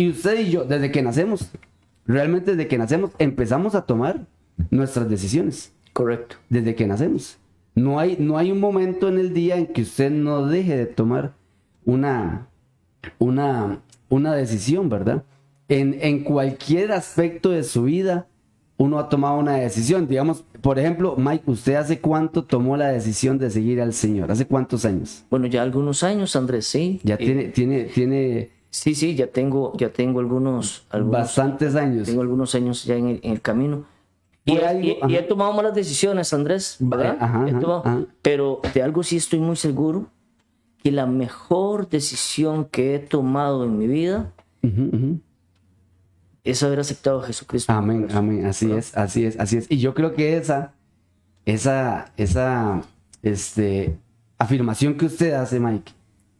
y 0.00 0.08
usted 0.10 0.40
y 0.40 0.50
yo, 0.50 0.64
desde 0.64 0.90
que 0.90 1.02
nacemos, 1.02 1.50
realmente 2.06 2.52
desde 2.52 2.68
que 2.68 2.78
nacemos, 2.78 3.10
empezamos 3.18 3.74
a 3.74 3.82
tomar 3.82 4.26
nuestras 4.70 5.08
decisiones. 5.08 5.72
Correcto. 5.92 6.36
Desde 6.48 6.74
que 6.74 6.86
nacemos. 6.86 7.36
No 7.74 7.98
hay, 7.98 8.16
no 8.18 8.38
hay 8.38 8.50
un 8.50 8.60
momento 8.60 9.08
en 9.08 9.18
el 9.18 9.32
día 9.34 9.56
en 9.56 9.66
que 9.66 9.82
usted 9.82 10.10
no 10.10 10.46
deje 10.46 10.76
de 10.76 10.86
tomar 10.86 11.32
una, 11.84 12.48
una, 13.18 13.80
una 14.08 14.34
decisión, 14.34 14.88
¿verdad? 14.88 15.22
En, 15.68 15.96
en 16.00 16.24
cualquier 16.24 16.92
aspecto 16.92 17.50
de 17.50 17.62
su 17.62 17.84
vida, 17.84 18.26
uno 18.76 18.98
ha 18.98 19.08
tomado 19.08 19.38
una 19.38 19.56
decisión. 19.56 20.08
Digamos, 20.08 20.44
por 20.62 20.78
ejemplo, 20.78 21.14
Mike, 21.16 21.44
¿usted 21.46 21.74
hace 21.74 22.00
cuánto 22.00 22.44
tomó 22.44 22.76
la 22.76 22.88
decisión 22.88 23.38
de 23.38 23.50
seguir 23.50 23.80
al 23.80 23.92
Señor? 23.92 24.32
¿Hace 24.32 24.46
cuántos 24.46 24.84
años? 24.84 25.24
Bueno, 25.30 25.46
ya 25.46 25.62
algunos 25.62 26.02
años, 26.02 26.34
Andrés, 26.36 26.66
sí. 26.66 27.00
Ya 27.04 27.14
Eh, 27.14 27.18
tiene, 27.18 27.44
tiene, 27.44 27.84
tiene 27.84 28.50
Sí, 28.70 28.94
sí, 28.94 29.14
ya 29.16 29.26
tengo, 29.26 29.72
ya 29.76 29.92
tengo 29.92 30.20
algunos, 30.20 30.86
algunos 30.90 31.12
bastantes 31.20 31.74
años. 31.74 32.06
tengo 32.06 32.22
algunos 32.22 32.54
años 32.54 32.84
ya 32.84 32.94
en 32.96 33.08
el, 33.08 33.20
en 33.22 33.32
el 33.32 33.40
camino. 33.40 33.84
Y, 34.44 34.52
he- 34.56 34.64
algo- 34.66 34.80
y- 34.82 34.98
y 35.12 35.14
he 35.16 35.18
ajá. 35.18 35.28
tomado 35.28 35.52
malas 35.52 35.74
decisiones, 35.74 36.32
Andrés, 36.32 36.76
¿verdad? 36.78 37.16
Ajá, 37.20 37.46
He 37.46 37.50
ajá, 37.50 37.60
tomado- 37.60 37.82
ajá. 37.84 38.04
Pero 38.22 38.60
de 38.72 38.82
algo 38.82 39.02
sí 39.02 39.16
estoy 39.16 39.40
muy 39.40 39.56
seguro, 39.56 40.06
que 40.82 40.90
la 40.92 41.04
mejor 41.06 41.88
decisión 41.88 42.64
que 42.64 42.94
he 42.94 42.98
tomado 43.00 43.64
en 43.64 43.76
mi 43.76 43.86
vida 43.86 44.32
es 46.44 46.62
haber 46.62 46.80
aceptado 46.80 47.20
a 47.20 47.24
Jesucristo. 47.24 47.72
Amén, 47.72 48.06
amén, 48.12 48.46
así 48.46 48.70
es, 48.72 48.96
así 48.96 49.24
es, 49.24 49.38
así 49.38 49.58
es. 49.58 49.70
Y 49.70 49.78
yo 49.78 49.94
creo 49.94 50.14
que 50.14 50.36
esa, 50.36 50.72
esa, 51.44 52.12
esa, 52.16 52.82
este, 53.22 53.98
afirmación 54.38 54.96
que 54.96 55.06
usted 55.06 55.32
hace, 55.34 55.60
Mike, 55.60 55.92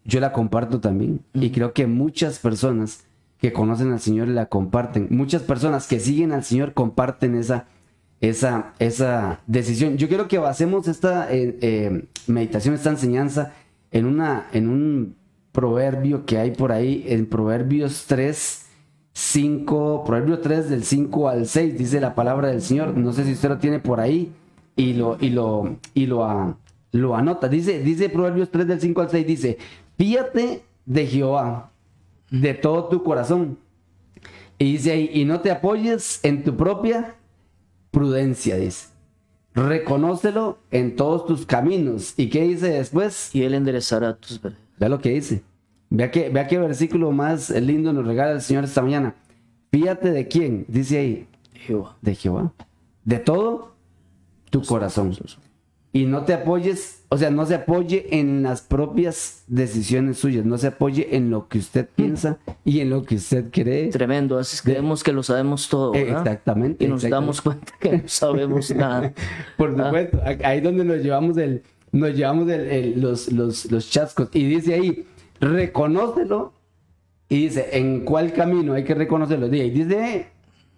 yo 0.04 0.20
la 0.20 0.32
comparto 0.32 0.80
también. 0.80 1.20
Y 1.34 1.50
creo 1.50 1.72
que 1.72 1.86
muchas 1.86 2.38
personas 2.38 3.04
que 3.38 3.52
conocen 3.52 3.92
al 3.92 4.00
Señor 4.00 4.28
la 4.28 4.46
comparten. 4.46 5.06
Muchas 5.10 5.42
personas 5.42 5.86
que 5.86 6.00
siguen 6.00 6.32
al 6.32 6.44
Señor 6.44 6.74
comparten 6.74 7.34
esa, 7.34 7.66
esa, 8.20 8.74
esa 8.78 9.40
decisión. 9.46 9.96
Yo 9.96 10.08
quiero 10.08 10.28
que 10.28 10.38
basemos 10.38 10.88
esta 10.88 11.32
eh, 11.32 11.56
eh, 11.62 12.04
meditación, 12.26 12.74
esta 12.74 12.90
enseñanza 12.90 13.52
en, 13.90 14.04
una, 14.06 14.46
en 14.52 14.68
un 14.68 15.16
proverbio 15.52 16.26
que 16.26 16.38
hay 16.38 16.50
por 16.52 16.70
ahí, 16.70 17.04
en 17.08 17.26
Proverbios 17.26 18.04
3, 18.06 18.66
5, 19.12 20.04
Proverbio 20.06 20.38
3 20.40 20.70
del 20.70 20.84
5 20.84 21.28
al 21.28 21.46
6, 21.46 21.76
dice 21.78 22.00
la 22.00 22.14
palabra 22.14 22.48
del 22.48 22.62
Señor. 22.62 22.96
No 22.96 23.12
sé 23.12 23.24
si 23.24 23.32
usted 23.32 23.48
lo 23.48 23.58
tiene 23.58 23.78
por 23.80 24.00
ahí 24.00 24.32
y 24.76 24.92
lo, 24.94 25.16
y 25.20 25.30
lo, 25.30 25.76
y 25.94 26.06
lo, 26.06 26.24
a- 26.24 26.56
lo 26.92 27.16
anota. 27.16 27.48
Dice, 27.48 27.80
dice 27.82 28.08
Proverbios 28.08 28.50
3 28.50 28.66
del 28.66 28.80
5 28.80 29.00
al 29.00 29.10
6, 29.10 29.26
dice, 29.26 29.58
fíjate 30.00 30.62
de 30.86 31.06
Jehová 31.06 31.70
de 32.30 32.54
todo 32.54 32.86
tu 32.86 33.02
corazón. 33.04 33.58
Y 34.58 34.72
dice 34.72 34.92
ahí, 34.92 35.10
y 35.12 35.26
no 35.26 35.40
te 35.40 35.50
apoyes 35.50 36.20
en 36.22 36.42
tu 36.42 36.56
propia 36.56 37.16
prudencia, 37.90 38.56
dice. 38.56 38.88
Reconócelo 39.54 40.58
en 40.70 40.96
todos 40.96 41.26
tus 41.26 41.44
caminos. 41.44 42.14
¿Y 42.16 42.30
qué 42.30 42.44
dice 42.44 42.70
después? 42.70 43.34
Y 43.34 43.42
Él 43.42 43.52
enderezará 43.52 44.16
tus 44.16 44.40
veredas. 44.40 44.64
Vea 44.78 44.88
lo 44.88 45.00
que 45.00 45.10
dice. 45.10 45.42
Vea, 45.90 46.10
que, 46.10 46.30
vea 46.30 46.46
qué 46.46 46.58
versículo 46.58 47.12
más 47.12 47.50
lindo 47.50 47.92
nos 47.92 48.06
regala 48.06 48.32
el 48.32 48.40
Señor 48.40 48.64
esta 48.64 48.80
mañana. 48.80 49.14
Fíjate 49.70 50.12
de 50.12 50.28
quién, 50.28 50.64
dice 50.66 50.98
ahí, 50.98 51.28
Jehová. 51.52 51.96
de 52.00 52.14
Jehová. 52.14 52.52
De 53.04 53.18
todo 53.18 53.74
tu 54.48 54.62
corazón. 54.62 55.14
Y 55.92 56.04
no 56.04 56.24
te 56.24 56.34
apoyes, 56.34 57.02
o 57.08 57.18
sea, 57.18 57.30
no 57.30 57.44
se 57.46 57.56
apoye 57.56 58.06
en 58.20 58.44
las 58.44 58.60
propias 58.62 59.42
decisiones 59.48 60.18
suyas, 60.18 60.44
no 60.44 60.56
se 60.56 60.68
apoye 60.68 61.16
en 61.16 61.30
lo 61.30 61.48
que 61.48 61.58
usted 61.58 61.88
piensa 61.96 62.38
y 62.64 62.78
en 62.78 62.90
lo 62.90 63.02
que 63.02 63.16
usted 63.16 63.46
cree. 63.50 63.88
Tremendo, 63.88 64.36
a 64.36 64.38
veces 64.38 64.62
creemos 64.62 65.02
que 65.02 65.12
lo 65.12 65.24
sabemos 65.24 65.68
todo, 65.68 65.90
¿verdad? 65.90 66.20
exactamente, 66.20 66.84
Y 66.84 66.88
nos 66.88 67.02
exactamente. 67.02 67.10
damos 67.24 67.40
cuenta 67.40 67.72
que 67.80 67.98
no 67.98 68.02
sabemos 68.08 68.70
nada. 68.76 69.12
Por 69.56 69.74
Ah. 69.80 69.86
supuesto, 69.86 70.20
a- 70.22 70.48
ahí 70.48 70.60
donde 70.60 70.84
nos 70.84 70.98
llevamos 71.02 71.36
el, 71.38 71.64
nos 71.90 72.14
llevamos 72.14 72.48
el- 72.48 72.60
el- 72.68 73.00
los, 73.00 73.32
los, 73.32 73.72
los 73.72 73.90
chascos. 73.90 74.28
Y 74.32 74.44
dice 74.44 74.74
ahí, 74.74 75.06
reconócelo. 75.40 76.52
Y 77.28 77.42
dice, 77.44 77.68
¿en 77.72 78.04
cuál 78.04 78.32
camino 78.32 78.74
hay 78.74 78.82
que 78.84 78.94
reconocerlo? 78.94 79.46
Y 79.54 79.70
dice, 79.70 80.28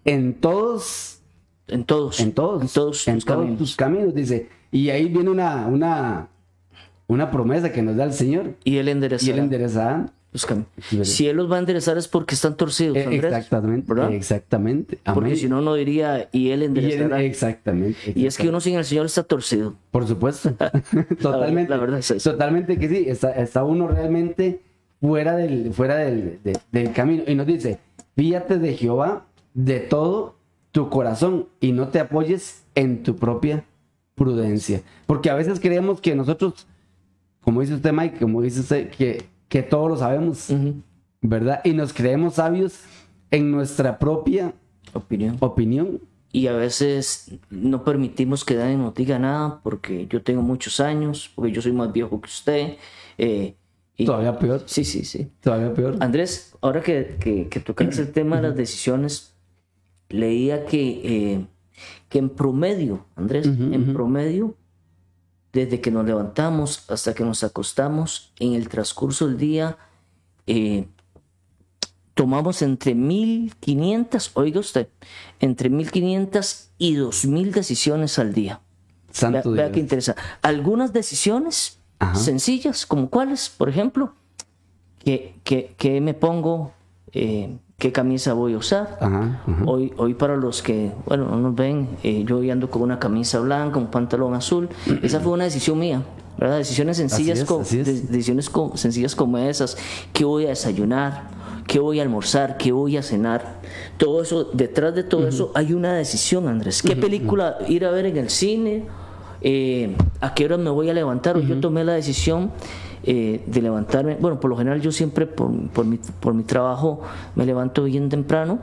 en 0.04 0.34
todos, 0.34 1.20
En 1.68 1.84
todos. 1.84 2.20
en 2.20 2.32
todos, 2.32 2.62
En 2.62 2.68
todos 2.68 3.08
en 3.08 3.14
tus 3.16 3.24
todos 3.24 3.38
caminos. 3.38 3.58
tus 3.58 3.76
caminos, 3.76 4.14
dice. 4.14 4.48
Y 4.72 4.90
ahí 4.90 5.04
viene 5.08 5.30
una, 5.30 5.66
una, 5.68 6.28
una 7.06 7.30
promesa 7.30 7.70
que 7.72 7.82
nos 7.82 7.94
da 7.96 8.04
el 8.04 8.12
Señor. 8.12 8.54
Y 8.64 8.78
Él 8.78 8.88
Y 8.88 8.90
enderezará 8.90 9.32
él 9.34 9.38
enderezará. 9.44 10.10
¿verdad? 10.32 10.64
Si 11.04 11.28
Él 11.28 11.36
los 11.36 11.52
va 11.52 11.56
a 11.56 11.58
enderezar 11.58 11.98
es 11.98 12.08
porque 12.08 12.34
están 12.34 12.56
torcidos, 12.56 12.96
Eh, 12.96 13.02
Andrés. 13.04 13.24
exactamente, 13.24 13.92
¿verdad? 13.92 14.12
exactamente. 14.14 14.98
Porque 15.12 15.36
si 15.36 15.46
no, 15.46 15.60
no 15.60 15.74
diría, 15.74 16.30
y 16.32 16.48
Él 16.48 16.50
Y 16.50 16.52
él- 16.52 16.62
enderezará. 16.62 17.22
exactamente, 17.22 18.12
Y 18.14 18.24
es 18.26 18.38
que 18.38 18.48
uno 18.48 18.58
sin 18.60 18.76
el 18.76 18.84
Señor 18.86 19.04
está 19.06 19.22
torcido. 19.24 19.74
Por 19.90 20.06
supuesto. 20.08 20.54
Totalmente. 21.20 21.68
la 21.70 21.76
verdad 21.76 21.98
es 21.98 22.10
eso. 22.12 22.30
Totalmente 22.32 22.78
que 22.78 22.88
sí. 22.88 23.04
Está, 23.06 23.30
está 23.32 23.62
uno 23.62 23.88
realmente 23.88 24.62
fuera 25.02 25.36
del, 25.36 25.74
fuera 25.74 25.96
del, 25.96 26.38
de- 26.42 26.58
del 26.72 26.92
camino. 26.92 27.24
Y 27.26 27.34
nos 27.34 27.46
dice, 27.46 27.78
fíjate 28.16 28.58
de 28.58 28.74
Jehová 28.74 29.26
de 29.52 29.80
todo 29.80 30.36
tu 30.70 30.88
corazón 30.88 31.48
y 31.60 31.72
no 31.72 31.88
te 31.88 32.00
apoyes 32.00 32.62
en 32.74 33.02
tu 33.02 33.16
propia 33.16 33.64
prudencia. 34.14 34.82
Porque 35.06 35.30
a 35.30 35.34
veces 35.34 35.60
creemos 35.60 36.00
que 36.00 36.14
nosotros, 36.14 36.66
como 37.42 37.60
dice 37.60 37.74
usted 37.74 37.92
Mike, 37.92 38.18
como 38.18 38.42
dice 38.42 38.60
usted, 38.60 38.90
que, 38.90 39.24
que 39.48 39.62
todo 39.62 39.88
lo 39.88 39.96
sabemos. 39.96 40.48
¿verdad? 41.20 41.60
Y 41.64 41.72
nos 41.72 41.92
creemos 41.92 42.34
sabios 42.34 42.80
en 43.30 43.50
nuestra 43.50 43.98
propia 43.98 44.52
Opinión. 44.92 45.36
opinión. 45.40 46.00
Y 46.32 46.46
a 46.46 46.52
veces 46.54 47.30
no 47.50 47.84
permitimos 47.84 48.44
que 48.44 48.54
nadie 48.54 48.76
nos 48.76 48.94
diga 48.94 49.18
nada 49.18 49.60
porque 49.62 50.06
yo 50.08 50.22
tengo 50.22 50.40
muchos 50.42 50.80
años, 50.80 51.30
porque 51.34 51.52
yo 51.52 51.60
soy 51.62 51.72
más 51.72 51.92
viejo 51.92 52.20
que 52.20 52.26
usted. 52.26 52.76
eh, 53.18 53.54
y- 53.96 54.06
Todavía 54.06 54.38
peor. 54.38 54.62
Sí, 54.66 54.84
sí, 54.84 55.04
sí. 55.04 55.28
Todavía 55.40 55.74
peor. 55.74 55.96
Andrés, 56.00 56.56
ahora 56.62 56.80
que, 56.80 57.16
que, 57.20 57.48
que 57.48 57.60
tocas 57.60 57.98
el 57.98 58.10
tema 58.12 58.36
de 58.36 58.42
las 58.48 58.56
decisiones, 58.56 59.34
leía 60.08 60.64
que, 60.64 61.00
eh, 61.34 61.46
que 62.12 62.18
en 62.18 62.28
promedio, 62.28 63.06
Andrés, 63.16 63.46
en 63.46 63.94
promedio, 63.94 64.54
desde 65.50 65.80
que 65.80 65.90
nos 65.90 66.04
levantamos 66.04 66.84
hasta 66.90 67.14
que 67.14 67.24
nos 67.24 67.42
acostamos, 67.42 68.34
en 68.38 68.52
el 68.52 68.68
transcurso 68.68 69.28
del 69.28 69.38
día, 69.38 69.78
eh, 70.46 70.88
tomamos 72.12 72.60
entre 72.60 72.94
1500, 72.94 74.32
oiga 74.34 74.60
usted, 74.60 74.88
entre 75.40 75.70
1500 75.70 76.68
y 76.76 76.96
2000 76.96 77.52
decisiones 77.52 78.18
al 78.18 78.34
día. 78.34 78.60
Santo 79.10 79.50
vea 79.52 79.72
qué 79.72 79.80
interesante. 79.80 80.20
Algunas 80.42 80.92
decisiones 80.92 81.78
Ajá. 81.98 82.14
sencillas, 82.14 82.84
como 82.84 83.08
cuáles, 83.08 83.48
por 83.48 83.70
ejemplo, 83.70 84.12
que, 85.02 85.34
que, 85.44 85.74
que 85.78 86.02
me 86.02 86.12
pongo, 86.12 86.74
eh, 87.12 87.56
qué 87.82 87.90
camisa 87.90 88.32
voy 88.32 88.54
a 88.54 88.58
usar. 88.58 88.96
Ajá, 89.00 89.42
ajá. 89.44 89.64
Hoy, 89.66 89.92
hoy 89.96 90.14
para 90.14 90.36
los 90.36 90.62
que, 90.62 90.92
bueno, 91.06 91.24
no 91.28 91.36
nos 91.38 91.54
ven, 91.56 91.88
eh, 92.04 92.22
yo 92.24 92.38
hoy 92.38 92.48
ando 92.48 92.70
con 92.70 92.80
una 92.82 93.00
camisa 93.00 93.40
blanca, 93.40 93.78
un 93.80 93.88
pantalón 93.88 94.34
azul. 94.34 94.68
Esa 95.02 95.18
fue 95.18 95.32
una 95.32 95.42
decisión 95.42 95.80
mía, 95.80 96.00
¿verdad? 96.38 96.58
Decisiones 96.58 96.98
sencillas, 96.98 97.40
es, 97.40 97.44
co- 97.44 97.62
así 97.62 97.80
es. 97.80 97.86
de- 97.86 98.00
decisiones 98.12 98.48
sencillas 98.76 99.16
como 99.16 99.36
esas. 99.38 99.76
¿Qué 100.12 100.24
voy 100.24 100.46
a 100.46 100.50
desayunar? 100.50 101.24
¿Qué 101.66 101.80
voy 101.80 101.98
a 101.98 102.02
almorzar? 102.04 102.56
¿Qué 102.56 102.70
voy 102.70 102.96
a 102.96 103.02
cenar? 103.02 103.60
Todo 103.96 104.22
eso, 104.22 104.44
detrás 104.52 104.94
de 104.94 105.02
todo 105.02 105.26
eso 105.26 105.50
hay 105.54 105.72
una 105.72 105.92
decisión, 105.94 106.46
Andrés. 106.46 106.82
¿Qué 106.82 106.94
película 106.94 107.58
ir 107.66 107.84
a 107.84 107.90
ver 107.90 108.06
en 108.06 108.16
el 108.16 108.30
cine? 108.30 108.84
Eh, 109.40 109.96
¿A 110.20 110.34
qué 110.34 110.44
hora 110.44 110.56
me 110.56 110.70
voy 110.70 110.88
a 110.88 110.94
levantar? 110.94 111.40
Yo 111.40 111.58
tomé 111.58 111.82
la 111.82 111.94
decisión 111.94 112.52
eh, 113.04 113.42
de 113.46 113.62
levantarme. 113.62 114.16
Bueno, 114.20 114.40
por 114.40 114.50
lo 114.50 114.56
general 114.56 114.80
yo 114.80 114.92
siempre 114.92 115.26
por, 115.26 115.50
por 115.70 115.84
mi, 115.84 115.98
por 115.98 116.34
mi 116.34 116.44
trabajo 116.44 117.00
me 117.34 117.44
levanto 117.44 117.84
bien 117.84 118.08
temprano. 118.08 118.58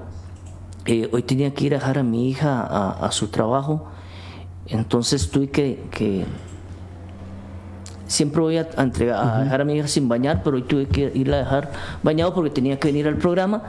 Eh, 0.86 1.10
hoy 1.12 1.24
tenía 1.24 1.54
que 1.54 1.66
ir 1.66 1.76
a 1.76 1.80
dejar 1.80 2.00
a 2.00 2.04
mi 2.04 2.30
hija 2.30 2.62
a, 2.62 3.06
a 3.06 3.12
su 3.12 3.28
trabajo. 3.28 3.88
Entonces 4.68 5.30
tuve 5.30 5.50
que, 5.50 5.84
que 5.92 6.26
siempre 8.08 8.42
voy 8.42 8.58
a, 8.58 8.70
a 8.76 8.84
entregar, 8.84 9.28
a 9.28 9.44
dejar 9.44 9.62
a 9.62 9.66
mi 9.66 9.74
hija 9.74 9.88
sin 9.88 10.08
bañar, 10.08 10.42
pero 10.44 10.56
hoy 10.56 10.64
tuve 10.64 10.88
que 10.88 11.12
ir 11.14 11.34
a 11.34 11.38
dejar 11.38 11.72
bañado 12.04 12.34
porque 12.34 12.50
tenía 12.50 12.80
que 12.80 12.88
venir 12.88 13.08
al 13.08 13.18
programa. 13.18 13.64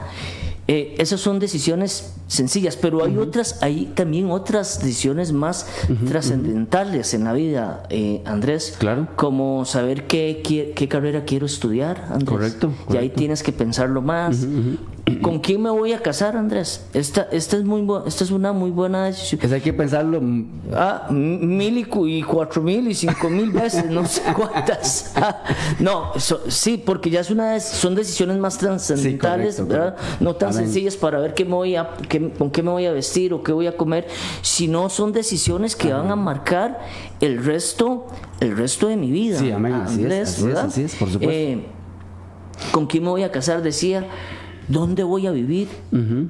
Eh, 0.73 0.95
esas 0.99 1.21
son 1.21 1.41
decisiones 1.41 2.15
sencillas, 2.29 2.77
pero 2.77 3.05
hay 3.05 3.17
otras, 3.17 3.61
hay 3.61 3.87
también 3.97 4.31
otras 4.31 4.79
decisiones 4.81 5.33
más 5.33 5.67
trascendentales 6.09 7.13
en 7.13 7.25
la 7.25 7.33
vida, 7.33 7.83
eh, 7.91 8.23
Andrés. 8.25 8.77
Claro. 8.79 9.09
Como 9.17 9.65
saber 9.65 10.07
qué, 10.07 10.43
qué, 10.45 10.73
qué 10.77 10.87
carrera 10.87 11.25
quiero 11.25 11.47
estudiar, 11.47 12.07
Andrés. 12.11 12.29
Correcto, 12.29 12.67
Y 12.69 12.93
ahí 12.93 12.97
correcto. 12.99 13.17
tienes 13.19 13.43
que 13.43 13.51
pensarlo 13.51 14.01
más. 14.01 14.47
¿Con 15.23 15.39
quién 15.41 15.63
me 15.63 15.71
voy 15.71 15.93
a 15.93 16.01
casar, 16.01 16.37
Andrés? 16.37 16.85
Esta, 16.95 17.29
esta, 17.33 17.57
es, 17.57 17.65
muy, 17.65 17.87
esta 18.07 18.25
es 18.25 18.31
una 18.31 18.53
muy 18.53 18.71
buena 18.71 19.05
decisión. 19.07 19.41
Eso 19.43 19.55
hay 19.55 19.61
que 19.61 19.73
pensarlo. 19.73 20.21
Ah, 20.75 21.07
mil 21.11 21.79
y, 21.79 21.85
cu- 21.85 22.07
y 22.07 22.23
cuatro 22.23 22.63
mil 22.63 22.87
y 22.89 22.95
cinco 22.95 23.29
mil 23.31 23.51
veces, 23.51 23.87
no 23.91 24.05
sé 24.07 24.23
cuántas. 24.37 25.15
No, 25.81 26.13
so- 26.19 26.41
sí, 26.49 26.77
porque 26.85 27.11
ya 27.11 27.21
es 27.21 27.31
una 27.31 27.53
de- 27.53 27.61
son 27.61 27.95
decisiones 27.95 28.39
más 28.39 28.59
trascendentales, 28.59 29.57
correcto. 29.57 29.95
No 30.21 30.35
tan 30.37 30.51
Amén. 30.51 30.65
sencillas 30.65 30.97
para 30.97 31.19
ver 31.21 31.35
qué 31.35 31.45
me 31.45 31.55
voy 31.55 31.77
a, 31.77 31.91
qué- 32.09 32.31
con 32.33 32.51
qué 32.51 32.63
me 32.63 32.71
voy 32.71 32.87
a 32.87 32.93
vestir 32.93 33.33
o 33.33 33.43
qué 33.43 33.53
voy 33.53 33.67
a 33.67 33.77
comer, 33.77 34.07
sino 34.43 34.89
son 34.91 35.13
decisiones 35.13 35.77
que 35.77 35.93
van 35.93 36.11
a 36.11 36.17
marcar 36.17 36.81
el 37.21 37.43
resto, 37.45 38.07
el 38.41 38.57
resto 38.57 38.89
de 38.89 38.97
mi 38.97 39.11
vida. 39.11 39.39
Sí, 39.39 39.51
amén, 39.51 39.73
así 39.75 39.95
es, 39.95 39.99
Andrés, 40.03 40.29
así 40.29 40.41
es, 40.41 40.47
¿verdad? 40.47 40.65
así 40.67 40.83
es, 40.83 40.95
por 40.97 41.09
supuesto. 41.11 41.33
Eh, 41.35 41.67
¿Con 42.73 42.87
quién 42.87 43.03
me 43.05 43.09
voy 43.11 43.23
a 43.23 43.33
casar? 43.33 43.63
Decía, 43.63 44.07
¿dónde 44.71 45.03
voy 45.03 45.27
a 45.27 45.31
vivir? 45.33 45.69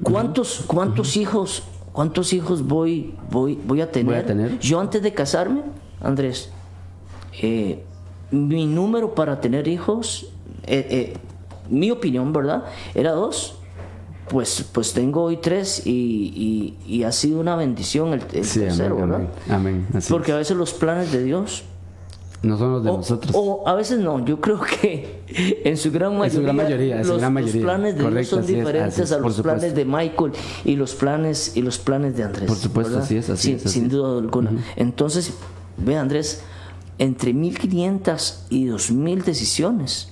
¿Cuántos, 0.03 0.63
cuántos 0.67 1.15
hijos, 1.17 1.63
cuántos 1.93 2.33
hijos 2.33 2.65
voy, 2.67 3.13
voy, 3.29 3.57
voy 3.65 3.81
a 3.81 3.91
tener? 3.91 4.25
tener. 4.25 4.59
Yo 4.59 4.79
antes 4.79 5.01
de 5.01 5.13
casarme, 5.13 5.61
Andrés, 6.01 6.49
eh, 7.41 7.83
mi 8.31 8.65
número 8.65 9.13
para 9.15 9.39
tener 9.41 9.67
hijos, 9.67 10.27
eh, 10.65 10.87
eh, 10.89 11.13
mi 11.69 11.91
opinión, 11.91 12.33
¿verdad? 12.33 12.65
Era 12.95 13.11
dos. 13.11 13.55
Pues, 14.29 14.63
pues 14.71 14.93
tengo 14.93 15.23
hoy 15.23 15.37
tres 15.37 15.85
y, 15.85 15.91
y- 16.87 16.93
y 16.99 17.03
ha 17.03 17.11
sido 17.11 17.41
una 17.41 17.57
bendición 17.57 18.13
el, 18.13 18.21
el 18.31 18.45
Sí, 18.45 18.61
tercero, 18.61 18.95
amén, 18.95 19.09
¿verdad? 19.09 19.27
amén, 19.49 19.55
amén, 19.83 19.87
así 19.93 20.09
Porque 20.13 20.31
a 20.31 20.37
veces 20.37 20.55
los 20.55 20.71
planes 20.73 21.11
de 21.11 21.21
Dios 21.21 21.63
No 22.43 22.57
son 22.57 22.71
los 22.71 22.83
de 22.83 22.89
o, 22.89 22.97
nosotros. 22.97 23.35
o 23.35 23.67
a 23.67 23.75
veces 23.75 23.99
no, 23.99 24.25
yo 24.25 24.41
creo 24.41 24.59
que 24.61 25.21
en 25.63 25.77
su 25.77 25.91
gran 25.91 26.17
mayoría, 26.17 26.39
su 26.39 26.41
gran 26.43 26.55
mayoría, 26.55 26.97
los, 26.97 27.07
gran 27.19 27.21
los 27.21 27.43
mayoría. 27.43 27.61
planes 27.61 27.95
de 27.97 28.03
Correcto, 28.03 28.35
son 28.35 28.45
diferentes 28.47 28.99
es, 28.99 29.11
a 29.11 29.19
los 29.19 29.41
planes 29.41 29.61
supuesto. 29.69 29.75
de 29.75 29.85
Michael 29.85 30.31
y 30.65 30.75
los 30.75 30.95
planes 30.95 31.55
y 31.55 31.61
los 31.61 31.77
planes 31.77 32.17
de 32.17 32.23
Andrés. 32.23 32.47
Por 32.47 32.57
supuesto, 32.57 32.93
¿verdad? 32.93 33.05
así 33.05 33.17
es, 33.17 33.29
así 33.29 33.43
sin, 33.49 33.55
es, 33.57 33.65
así 33.67 33.79
sin 33.79 33.89
duda 33.89 34.17
alguna. 34.17 34.51
Entonces, 34.75 35.33
ve 35.77 35.97
Andrés, 35.97 36.41
entre 36.97 37.33
1500 37.33 38.45
y 38.49 38.65
2000 38.65 39.21
decisiones 39.23 40.09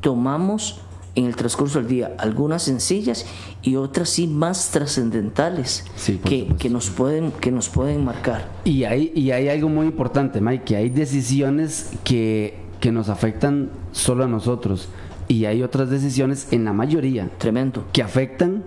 tomamos 0.00 0.80
en 1.18 1.26
el 1.26 1.34
transcurso 1.36 1.78
del 1.80 1.88
día, 1.88 2.14
algunas 2.18 2.62
sencillas 2.62 3.26
y 3.62 3.74
otras 3.76 4.08
sí 4.08 4.26
más 4.28 4.70
trascendentales 4.70 5.84
Sí, 5.96 6.18
que, 6.24 6.46
que 6.58 6.70
nos 6.70 6.90
pueden 6.90 7.32
que 7.32 7.50
nos 7.50 7.68
pueden 7.68 8.04
marcar. 8.04 8.48
Y 8.64 8.84
hay, 8.84 9.12
y 9.14 9.32
hay 9.32 9.48
algo 9.48 9.68
muy 9.68 9.86
importante, 9.86 10.40
Mike, 10.40 10.64
que 10.64 10.76
hay 10.76 10.90
decisiones 10.90 11.90
que, 12.04 12.58
que 12.80 12.92
nos 12.92 13.08
afectan 13.08 13.70
solo 13.92 14.24
a 14.24 14.28
nosotros. 14.28 14.88
Y 15.26 15.44
hay 15.44 15.62
otras 15.62 15.90
decisiones, 15.90 16.48
en 16.52 16.64
la 16.64 16.72
mayoría, 16.72 17.28
Tremendo. 17.38 17.84
que 17.92 18.02
afectan 18.02 18.64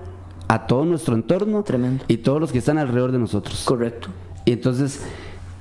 a 0.47 0.67
todo 0.67 0.83
nuestro 0.85 1.15
entorno 1.15 1.63
Tremendo. 1.63 2.03
y 2.07 2.17
todos 2.17 2.39
los 2.41 2.51
que 2.51 2.57
están 2.59 2.77
alrededor 2.77 3.11
de 3.13 3.19
nosotros. 3.19 3.63
Correcto. 3.63 4.09
Y 4.45 4.51
entonces, 4.51 5.01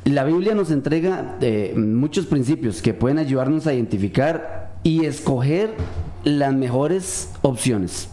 la 0.05 0.25
Biblia 0.25 0.55
nos 0.55 0.71
entrega 0.73 1.37
eh, 1.41 1.73
muchos 1.77 2.27
principios 2.27 2.83
que 2.83 2.95
pueden 2.95 3.19
ayudarnos 3.19 3.67
a 3.69 3.73
identificar 3.75 4.73
y 4.83 5.05
escoger 5.05 5.75
las 6.25 6.55
mejores 6.55 7.31
opciones. 7.43 8.09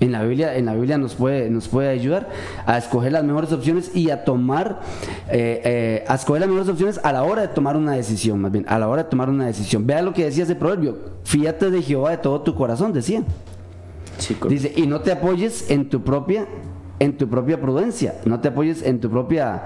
En 0.00 0.12
la 0.12 0.22
Biblia, 0.22 0.56
en 0.56 0.66
la 0.66 0.74
Biblia 0.74 0.96
nos 0.96 1.16
puede, 1.16 1.50
nos 1.50 1.66
puede 1.66 1.88
ayudar 1.88 2.28
a 2.66 2.78
escoger 2.78 3.10
las 3.10 3.24
mejores 3.24 3.52
opciones 3.52 3.90
y 3.96 4.10
a 4.10 4.24
tomar, 4.24 4.80
eh, 5.28 5.60
eh, 5.64 6.04
a 6.06 6.14
escoger 6.14 6.40
las 6.40 6.48
mejores 6.48 6.68
opciones 6.68 7.00
a 7.02 7.12
la 7.12 7.24
hora 7.24 7.42
de 7.42 7.48
tomar 7.48 7.76
una 7.76 7.92
decisión, 7.92 8.40
más 8.40 8.52
bien, 8.52 8.64
a 8.68 8.78
la 8.78 8.86
hora 8.86 9.02
de 9.02 9.10
tomar 9.10 9.28
una 9.28 9.46
decisión. 9.46 9.86
Vea 9.86 10.02
lo 10.02 10.12
que 10.12 10.24
decía 10.24 10.44
ese 10.44 10.54
proverbio, 10.54 10.98
fíjate 11.24 11.70
de 11.70 11.82
Jehová 11.82 12.10
de 12.10 12.18
todo 12.18 12.42
tu 12.42 12.54
corazón, 12.54 12.92
decía. 12.92 13.24
Correcto. 14.18 14.48
Dice, 14.48 14.72
y 14.76 14.86
no 14.86 15.00
te 15.00 15.10
apoyes 15.10 15.68
en 15.68 15.88
tu 15.88 16.02
propia, 16.02 16.46
en 17.00 17.16
tu 17.16 17.28
propia 17.28 17.60
prudencia, 17.60 18.14
no 18.24 18.40
te 18.40 18.48
apoyes 18.48 18.82
en 18.82 19.00
tu 19.00 19.10
propia 19.10 19.64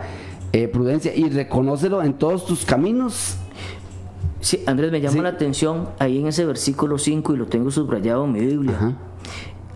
eh, 0.52 0.68
prudencia 0.68 1.14
y 1.14 1.28
reconócelo 1.28 2.02
en 2.02 2.14
todos 2.14 2.46
tus 2.46 2.64
caminos. 2.64 3.36
Sí, 4.42 4.62
Andrés, 4.66 4.92
me 4.92 5.00
llama 5.00 5.12
Sí. 5.14 5.20
la 5.20 5.28
atención 5.30 5.88
ahí 5.98 6.18
en 6.18 6.26
ese 6.26 6.44
versículo 6.44 6.98
5 6.98 7.32
y 7.32 7.36
lo 7.38 7.46
tengo 7.46 7.70
subrayado 7.70 8.24
en 8.26 8.32
mi 8.32 8.40
Biblia. 8.40 8.74
Ajá. 8.76 8.92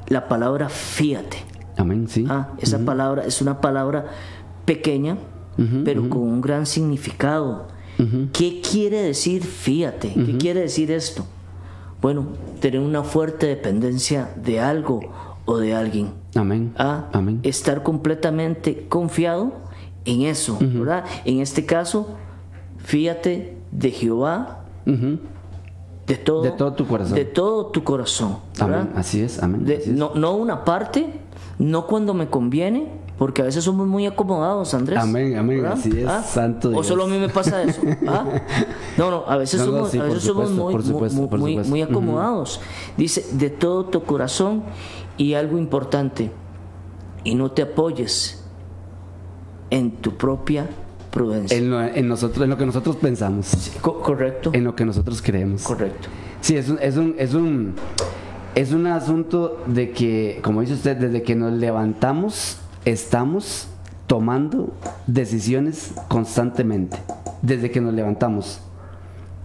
La 0.09 0.29
palabra 0.29 0.69
fíjate. 0.69 1.39
Amén, 1.79 2.09
sí. 2.09 2.27
Ah, 2.29 2.51
esa 2.59 2.79
palabra 2.81 3.25
es 3.25 3.41
una 3.41 3.61
palabra 3.61 4.07
pequeña, 4.65 5.17
pero 5.85 6.09
con 6.11 6.21
un 6.23 6.41
gran 6.41 6.67
significado. 6.67 7.69
¿Qué 8.33 8.61
quiere 8.61 9.01
decir 9.03 9.43
fíjate? 9.43 10.13
¿Qué 10.13 10.37
quiere 10.37 10.61
decir 10.61 10.91
esto? 10.91 11.25
Bueno, 12.03 12.27
tener 12.61 12.81
una 12.81 13.03
fuerte 13.05 13.47
dependencia 13.47 14.31
de 14.37 14.61
algo 14.61 15.01
o 15.47 15.57
de 15.59 15.75
alguien. 15.75 16.11
Amén. 16.35 16.75
a 16.77 17.09
Amén. 17.13 17.41
estar 17.45 17.83
completamente 17.83 18.87
confiado 18.89 19.53
en 20.05 20.23
eso, 20.23 20.59
¿verdad? 20.61 21.05
En 21.25 21.41
este 21.41 21.65
caso, 21.65 22.17
fíjate 22.79 23.57
de 23.73 23.91
Jehová 23.91 24.56
Ujú. 24.87 25.19
de 26.07 26.15
todo, 26.17 26.43
De 26.43 26.53
todo 26.53 26.73
tu 26.75 26.87
corazón. 26.87 27.15
de 27.17 27.25
todo 27.25 27.67
tu 27.67 27.83
corazón. 27.83 28.39
Amén. 28.61 28.91
Así 28.95 29.21
es, 29.23 29.43
amén. 29.43 29.65
De- 29.65 29.79
así 29.79 29.91
es. 29.91 29.97
no, 29.97 30.13
no 30.15 30.37
una 30.37 30.65
parte, 30.65 31.21
no 31.59 31.87
cuando 31.87 32.15
me 32.15 32.29
conviene, 32.29 32.87
porque 33.19 33.43
a 33.43 33.47
veces 33.47 33.65
somos 33.65 33.89
muy 33.89 34.07
acomodados, 34.07 34.73
Andrés. 34.75 34.99
Amén, 35.01 35.37
amén, 35.37 35.63
¿verdad? 35.63 35.79
así 35.79 35.91
es, 35.99 36.27
santo 36.27 36.71
O 36.77 36.85
solo 36.85 37.05
a 37.05 37.07
mí 37.09 37.19
me 37.19 37.29
pasa 37.31 37.63
eso. 37.63 37.81
¿ah? 38.07 38.25
No, 38.99 39.11
no, 39.11 39.25
a 39.27 39.37
veces 39.37 39.59
No, 39.61 39.67
no, 39.67 39.73
somos, 39.73 39.91
sí, 39.91 39.99
a 39.99 40.03
por 40.03 40.09
veces 40.11 40.25
somos 40.25 40.49
supuesto, 40.51 40.93
muy, 40.93 41.55
supuesto, 41.57 41.85
acomodados. 41.85 42.61
Dice, 42.97 43.27
de 43.33 43.51
todo 43.51 43.87
tu 43.87 44.03
corazón 44.05 44.63
y 45.17 45.35
algo 45.35 45.59
importante, 45.59 46.31
y 47.25 47.35
no 47.35 47.51
te 47.51 47.63
apoyes 47.63 48.45
en 49.71 49.91
tu 49.97 50.13
propia 50.17 50.69
prudencia. 51.17 51.57
En 51.57 51.71
lo, 51.71 51.83
en 51.83 52.07
nosotros, 52.09 52.45
en 52.45 52.51
lo 52.51 52.57
que 52.59 52.67
nosotros 52.67 52.97
pensamos, 52.97 53.73
Co- 53.81 54.01
correcto, 54.03 54.51
en 54.53 54.65
lo 54.65 54.75
que 54.77 54.85
nosotros 54.85 55.23
creemos. 55.23 55.63
correcto. 55.63 56.09
Sí, 56.43 56.57
es 56.57 56.69
un, 56.69 56.79
es 56.81 56.97
un, 56.97 57.15
es 57.19 57.33
un, 57.35 57.75
es 58.55 58.73
un 58.73 58.87
asunto 58.87 59.63
de 59.67 59.91
que, 59.93 60.41
como 60.43 60.61
dice 60.61 60.75
usted, 60.75 60.97
desde 60.97 61.23
que 61.23 61.35
nos 61.35 61.53
levantamos, 61.55 62.59
estamos 62.85 63.69
tomando 64.07 64.73
decisiones 65.07 65.93
constantemente. 66.09 66.99
Desde 67.43 67.71
que 67.71 67.81
nos 67.81 67.95
levantamos. 67.95 68.61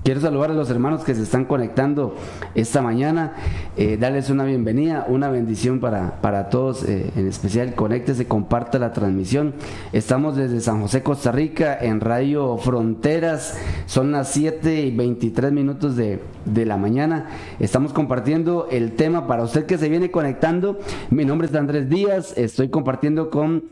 Quiero 0.04 0.20
saludar 0.20 0.50
a 0.50 0.56
los 0.56 0.72
hermanos 0.72 1.04
que 1.04 1.14
se 1.14 1.22
están 1.22 1.46
conectando 1.46 2.16
esta 2.56 2.82
mañana, 2.82 3.36
eh, 3.78 3.98
darles 3.98 4.32
una 4.32 4.46
bienvenida, 4.46 5.06
una 5.08 5.30
bendición 5.30 5.80
para, 5.80 6.20
para 6.22 6.50
todos, 6.50 6.84
eh, 6.86 7.12
en 7.16 7.28
especial 7.28 7.76
conéctese, 7.76 8.26
comparta 8.26 8.80
la 8.80 8.94
transmisión. 8.94 9.54
Estamos 9.94 10.36
desde 10.36 10.60
San 10.60 10.82
José, 10.82 11.04
Costa 11.04 11.32
Rica, 11.32 11.78
en 11.80 12.00
Radio 12.00 12.58
Fronteras, 12.58 13.60
son 13.86 14.12
las 14.12 14.30
7 14.30 14.82
y 14.86 14.90
23 14.90 15.52
minutos 15.52 15.96
de, 15.96 16.20
de 16.46 16.66
la 16.66 16.78
mañana. 16.78 17.28
Estamos 17.60 17.94
compartiendo 17.94 18.70
el 18.72 18.94
tema 18.94 19.28
para 19.28 19.44
usted 19.44 19.68
que 19.68 19.78
se 19.78 19.88
viene 19.88 20.10
conectando. 20.10 20.80
Mi 21.12 21.26
nombre 21.26 21.48
es 21.48 21.54
Andrés 21.54 21.90
Díaz, 21.90 22.36
estoy 22.40 22.70
compartiendo 22.70 23.30
con 23.30 23.66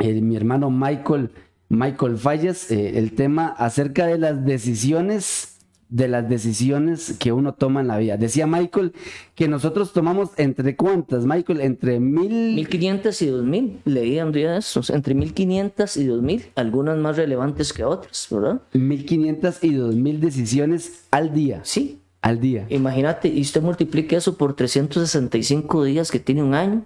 eh, 0.00 0.20
mi 0.20 0.34
hermano 0.34 0.68
Michael, 0.68 1.30
Michael 1.68 2.18
Fallas, 2.18 2.72
eh, 2.72 2.98
el 2.98 3.12
tema 3.12 3.54
acerca 3.56 4.06
de 4.06 4.18
las 4.18 4.44
decisiones 4.44 5.55
de 5.88 6.08
las 6.08 6.28
decisiones 6.28 7.14
que 7.18 7.32
uno 7.32 7.54
toma 7.54 7.80
en 7.80 7.88
la 7.88 7.98
vida. 7.98 8.16
Decía 8.16 8.46
Michael 8.46 8.92
que 9.34 9.46
nosotros 9.48 9.92
tomamos 9.92 10.30
entre 10.36 10.74
cuántas, 10.76 11.26
Michael, 11.26 11.60
entre 11.60 12.00
mil... 12.00 12.54
1500 12.56 13.22
y 13.22 13.26
2000, 13.26 13.80
leí 13.84 14.18
un 14.20 14.32
día 14.32 14.52
de 14.52 14.58
esos, 14.58 14.90
entre 14.90 15.14
1500 15.14 15.96
y 15.96 16.06
2000, 16.06 16.46
algunas 16.56 16.98
más 16.98 17.16
relevantes 17.16 17.72
que 17.72 17.84
otras, 17.84 18.26
¿verdad? 18.30 18.60
1500 18.72 19.62
y 19.62 19.74
2000 19.74 20.20
decisiones 20.20 21.04
al 21.10 21.32
día. 21.32 21.60
Sí, 21.62 22.00
Al 22.22 22.40
día. 22.40 22.66
imagínate, 22.70 23.28
y 23.28 23.40
usted 23.40 23.62
multiplique 23.62 24.16
eso 24.16 24.36
por 24.36 24.54
365 24.56 25.84
días 25.84 26.10
que 26.10 26.18
tiene 26.18 26.42
un 26.42 26.54
año, 26.54 26.84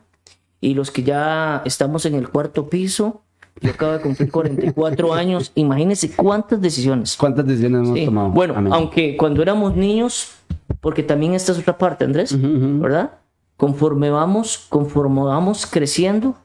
y 0.60 0.74
los 0.74 0.90
que 0.90 1.02
ya 1.02 1.62
estamos 1.64 2.04
en 2.04 2.14
el 2.14 2.28
cuarto 2.28 2.68
piso, 2.68 3.22
yo 3.60 3.70
acabo 3.70 3.92
de 3.92 4.00
cumplir 4.00 4.30
44 4.30 5.12
años, 5.14 5.52
imagínense 5.54 6.10
cuántas 6.14 6.60
decisiones. 6.60 7.16
¿Cuántas 7.16 7.46
decisiones 7.46 7.82
hemos 7.86 7.98
Sí. 7.98 8.04
tomado? 8.06 8.30
Bueno, 8.30 8.54
Amén. 8.56 8.72
aunque 8.72 9.16
cuando 9.16 9.42
éramos 9.42 9.76
niños, 9.76 10.32
porque 10.80 11.02
también 11.02 11.34
esta 11.34 11.52
es 11.52 11.58
otra 11.58 11.76
parte, 11.76 12.04
Andrés, 12.04 12.34
¿verdad? 12.40 13.12
Conforme 13.56 14.10
vamos, 14.10 14.66
conforme 14.70 15.22
vamos 15.22 15.66
creciendo, 15.66 16.36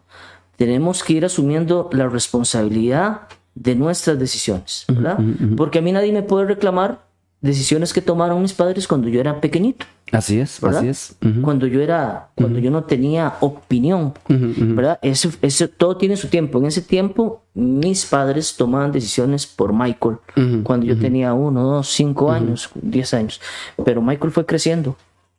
tenemos 0.57 1.03
que 1.03 1.13
ir 1.13 1.25
asumiendo 1.25 1.89
la 1.93 2.07
responsabilidad 2.09 3.21
de 3.55 3.75
nuestras 3.75 4.19
decisiones, 4.19 4.85
¿verdad? 4.89 5.17
Porque 5.55 5.79
a 5.79 5.81
mí 5.81 5.91
nadie 5.93 6.11
me 6.11 6.23
puede 6.23 6.45
reclamar 6.45 7.04
decisiones 7.45 7.93
que 7.93 8.01
tomaron 8.01 8.41
mis 8.41 8.53
padres 8.53 8.87
cuando 8.87 9.07
yo 9.07 9.19
era 9.19 9.39
pequeñito. 9.39 9.85
Así 10.11 10.39
es, 10.39 10.59
¿verdad? 10.61 10.79
así 10.79 10.87
es. 10.89 11.15
Cuando 11.41 11.65
yo 11.67 11.81
era, 11.81 12.29
cuando 12.35 12.59
yo 12.59 12.69
no 12.71 12.83
tenía 12.83 13.35
opinión, 13.39 14.13
¿verdad? 14.27 14.99
Eso, 15.01 15.29
eso, 15.41 15.67
todo 15.67 15.97
tiene 15.97 16.15
su 16.17 16.27
tiempo. 16.27 16.59
En 16.59 16.65
ese 16.65 16.81
tiempo, 16.81 17.41
mis 17.53 18.05
padres 18.05 18.55
tomaban 18.55 18.91
decisiones 18.91 19.45
por 19.47 19.73
Michael, 19.73 20.17
cuando 20.63 20.85
yo 20.85 20.97
tenía 20.97 21.33
uno, 21.33 21.63
dos, 21.63 21.87
cinco 21.89 22.31
años, 22.31 22.69
diez 22.75 23.13
años. 23.13 23.39
Pero 23.83 24.01
Michael 24.01 24.31
fue 24.31 24.45
creciendo. 24.45 24.95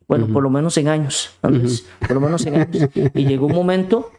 Bueno, 0.07 0.27
por 0.27 0.41
lo 0.43 0.49
menos 0.49 0.77
en 0.77 0.87
años, 0.87 1.31
Andrés, 1.41 1.85
por 1.99 2.11
lo 2.13 2.21
menos 2.21 2.45
en 2.45 2.55
años. 2.61 2.89
Y 3.13 3.25
llegó 3.25 3.45
un 3.47 3.53
momento 3.55 4.09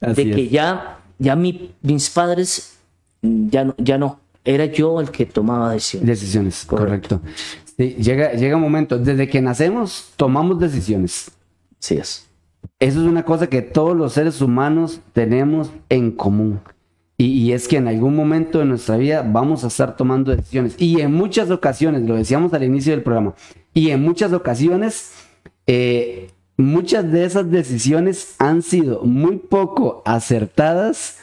Así 0.00 0.24
de 0.24 0.34
que 0.34 0.44
es. 0.46 0.50
ya, 0.50 0.98
ya 1.18 1.36
mi- 1.36 1.72
mis 1.82 2.08
padres 2.08 2.78
ya 3.22 3.64
no, 3.64 3.74
ya 3.76 3.98
no. 3.98 4.18
Era 4.44 4.64
yo 4.66 5.00
el 5.00 5.10
que 5.10 5.26
tomaba 5.26 5.72
decisiones. 5.72 6.06
Decisiones, 6.06 6.64
Correcto. 6.64 7.20
correcto. 7.20 7.40
Sí, 7.76 7.96
llega, 8.00 8.32
llega 8.32 8.56
un 8.56 8.62
momento, 8.62 8.98
desde 8.98 9.28
que 9.28 9.40
nacemos, 9.40 10.12
tomamos 10.16 10.58
decisiones. 10.58 11.30
Sí 11.78 11.96
es. 11.96 12.26
Eso 12.78 13.00
es 13.00 13.06
una 13.06 13.24
cosa 13.24 13.48
que 13.48 13.62
todos 13.62 13.96
los 13.96 14.12
seres 14.12 14.40
humanos 14.40 15.00
tenemos 15.12 15.70
en 15.88 16.10
común. 16.10 16.60
Y, 17.16 17.26
y 17.26 17.52
es 17.52 17.68
que 17.68 17.76
en 17.76 17.88
algún 17.88 18.16
momento 18.16 18.58
de 18.58 18.64
nuestra 18.64 18.96
vida 18.96 19.22
vamos 19.22 19.64
a 19.64 19.66
estar 19.68 19.96
tomando 19.96 20.34
decisiones. 20.34 20.74
Y 20.78 21.00
en 21.00 21.12
muchas 21.12 21.50
ocasiones, 21.50 22.02
lo 22.02 22.14
decíamos 22.16 22.54
al 22.54 22.64
inicio 22.64 22.92
del 22.92 23.02
programa, 23.02 23.34
y 23.74 23.90
en 23.90 24.02
muchas 24.02 24.32
ocasiones, 24.32 25.12
eh, 25.66 26.30
muchas 26.56 27.10
de 27.12 27.24
esas 27.24 27.50
decisiones 27.50 28.34
han 28.38 28.62
sido 28.62 29.02
muy 29.04 29.36
poco 29.36 30.02
acertadas 30.04 31.18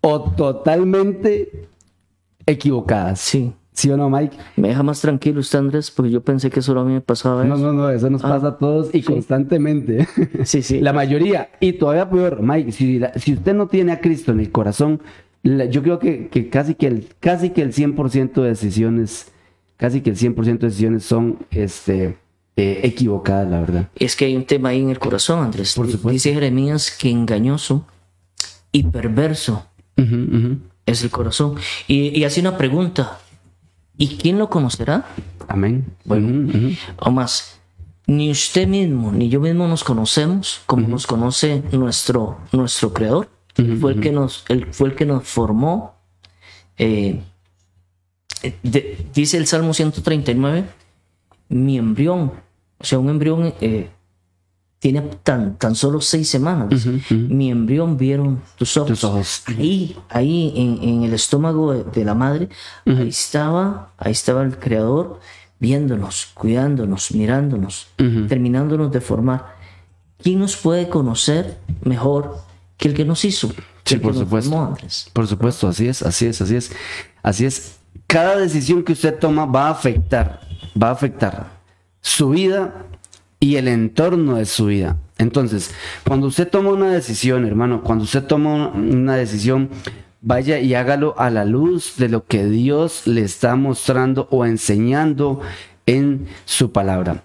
o 0.00 0.20
totalmente 0.32 1.68
equivocadas. 2.46 3.20
Sí. 3.20 3.52
¿Sí 3.72 3.90
o 3.90 3.96
no, 3.98 4.08
Mike? 4.08 4.34
Me 4.56 4.68
deja 4.68 4.82
más 4.82 5.02
tranquilo 5.02 5.40
usted, 5.40 5.58
Andrés, 5.58 5.90
porque 5.90 6.10
yo 6.10 6.22
pensé 6.22 6.48
que 6.48 6.62
solo 6.62 6.80
a 6.80 6.84
mí 6.84 6.94
me 6.94 7.02
pasaba 7.02 7.44
No, 7.44 7.56
eso. 7.56 7.64
no, 7.64 7.72
no, 7.74 7.90
eso 7.90 8.08
nos 8.08 8.24
Ah, 8.24 8.28
pasa 8.30 8.46
a 8.48 8.56
todos 8.56 8.88
y 8.94 9.00
sí. 9.00 9.02
constantemente. 9.02 10.08
Sí, 10.44 10.62
sí. 10.62 10.80
La 10.80 10.94
mayoría, 10.94 11.50
y 11.60 11.74
todavía 11.74 12.08
peor, 12.08 12.40
Mike, 12.40 12.72
si, 12.72 13.00
si 13.16 13.34
usted 13.34 13.54
no 13.54 13.66
tiene 13.66 13.92
a 13.92 14.00
Cristo 14.00 14.32
en 14.32 14.40
el 14.40 14.50
corazón, 14.50 15.02
la- 15.42 15.66
yo 15.66 15.82
creo 15.82 15.98
que, 15.98 16.28
que 16.28 16.48
casi 16.48 16.74
que 16.74 16.86
el 16.86 17.08
casi 17.20 17.50
que 17.50 17.60
el 17.60 17.74
100% 17.74 18.40
de 18.40 18.48
decisiones, 18.48 19.30
casi 19.76 20.00
que 20.00 20.08
el 20.08 20.16
100% 20.16 20.66
de 20.66 20.68
decisiones 20.68 21.04
son 21.04 21.40
este, 21.50 22.16
eh, 22.56 22.80
equivocadas, 22.82 23.50
la 23.50 23.60
verdad. 23.60 23.88
Es 23.96 24.16
que 24.16 24.24
hay 24.24 24.36
un 24.36 24.46
tema 24.46 24.70
ahí 24.70 24.80
en 24.80 24.88
el 24.88 24.98
corazón, 24.98 25.40
Andrés. 25.44 25.74
Por 25.74 25.84
supuesto. 25.86 26.08
Dice 26.08 26.32
Jeremías 26.32 26.96
que 26.98 27.10
engañoso 27.10 27.84
y 28.72 28.84
perverso. 28.84 29.66
Es 30.86 31.02
el 31.02 31.10
corazón. 31.10 31.56
Y, 31.88 32.18
y 32.18 32.24
hace 32.24 32.40
una 32.40 32.56
pregunta. 32.56 33.18
¿Y 33.98 34.16
quién 34.16 34.38
lo 34.38 34.48
conocerá? 34.48 35.06
Amén. 35.48 35.84
Bueno. 36.04 36.52
O 36.98 37.10
más, 37.10 37.58
ni 38.06 38.30
usted 38.30 38.66
mismo 38.68 39.10
ni 39.12 39.28
yo 39.28 39.40
mismo 39.40 39.66
nos 39.68 39.82
conocemos 39.84 40.60
como 40.66 40.86
nos 40.88 41.06
conoce 41.06 41.62
nuestro, 41.72 42.38
nuestro 42.52 42.92
creador. 42.92 43.28
Fue, 43.80 43.92
el 43.92 44.00
que 44.00 44.12
nos, 44.12 44.44
él 44.48 44.66
fue 44.70 44.90
el 44.90 44.94
que 44.94 45.06
nos 45.06 45.24
formó. 45.26 45.94
Eh, 46.76 47.22
eh, 48.42 48.54
de- 48.62 49.06
dice 49.14 49.38
el 49.38 49.46
Salmo 49.46 49.72
139, 49.72 50.64
mi 51.48 51.78
embrión, 51.78 52.32
o 52.78 52.84
sea, 52.84 52.98
un 52.98 53.08
embrión 53.08 53.54
eh, 53.62 53.88
tiene 54.78 55.00
tan, 55.22 55.56
tan 55.56 55.74
solo 55.74 56.00
seis 56.00 56.28
semanas. 56.28 56.86
Mi 57.10 57.50
embrión 57.50 57.96
vieron 57.96 58.42
tus 58.56 58.76
ojos. 58.76 58.88
Tus 58.88 59.04
ojos. 59.04 59.42
Ahí, 59.46 59.96
ahí 60.08 60.52
en, 60.56 60.88
en 60.88 61.04
el 61.04 61.14
estómago 61.14 61.72
de, 61.72 61.84
de 61.84 62.04
la 62.04 62.14
madre, 62.14 62.48
ahí 62.84 63.08
estaba, 63.08 63.92
ahí 63.98 64.12
estaba 64.12 64.42
el 64.42 64.58
creador 64.58 65.20
viéndonos, 65.58 66.28
cuidándonos, 66.34 67.12
mirándonos, 67.12 67.88
terminándonos 68.28 68.92
de 68.92 69.00
formar. 69.00 69.56
¿Quién 70.18 70.38
nos 70.40 70.56
puede 70.56 70.88
conocer 70.88 71.58
mejor 71.82 72.38
que 72.76 72.88
el 72.88 72.94
que 72.94 73.04
nos 73.04 73.24
hizo? 73.24 73.50
Sí, 73.84 73.96
por 73.96 74.14
supuesto. 74.14 74.76
Por 75.12 75.26
supuesto, 75.26 75.68
así 75.68 75.88
es, 75.88 76.02
así 76.02 76.26
es, 76.26 76.40
así 76.40 76.56
es. 76.56 76.72
Así 77.22 77.46
es. 77.46 77.78
Cada 78.06 78.36
decisión 78.36 78.84
que 78.84 78.92
usted 78.92 79.18
toma 79.18 79.46
va 79.46 79.68
a 79.68 79.70
afectar, 79.70 80.40
va 80.80 80.88
a 80.88 80.92
afectar 80.92 81.56
su 82.00 82.30
vida 82.30 82.86
y 83.40 83.56
el 83.56 83.68
entorno 83.68 84.36
de 84.36 84.46
su 84.46 84.66
vida. 84.66 84.96
Entonces, 85.18 85.70
cuando 86.06 86.26
usted 86.26 86.48
toma 86.48 86.70
una 86.70 86.92
decisión, 86.92 87.46
hermano, 87.46 87.82
cuando 87.82 88.04
usted 88.04 88.24
toma 88.24 88.68
una 88.68 89.16
decisión, 89.16 89.70
vaya 90.20 90.58
y 90.58 90.74
hágalo 90.74 91.14
a 91.18 91.30
la 91.30 91.44
luz 91.44 91.94
de 91.96 92.08
lo 92.08 92.24
que 92.24 92.46
Dios 92.46 93.06
le 93.06 93.22
está 93.22 93.56
mostrando 93.56 94.28
o 94.30 94.44
enseñando 94.44 95.40
en 95.86 96.26
su 96.44 96.72
palabra. 96.72 97.22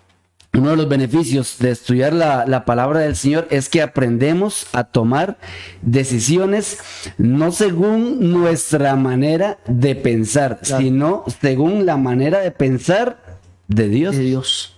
Uno 0.54 0.72
de 0.72 0.76
los 0.76 0.90
beneficios 0.90 1.58
de 1.60 1.72
estudiar 1.72 2.12
la, 2.12 2.46
la 2.46 2.66
palabra 2.66 3.00
del 3.00 3.16
Señor 3.16 3.48
es 3.50 3.70
que 3.70 3.82
aprendemos 3.82 4.68
a 4.74 4.84
tomar 4.84 5.38
decisiones 5.82 6.80
no 7.18 7.54
según 7.54 8.32
nuestra 8.32 8.98
manera 8.98 9.60
de 9.66 9.96
pensar, 9.96 10.60
sino 10.62 11.24
según 11.40 11.86
la 11.86 11.96
manera 11.96 12.40
de 12.40 12.52
pensar 12.52 13.40
de 13.70 13.88
Dios. 13.88 14.18
De 14.18 14.24
Dios. 14.24 14.76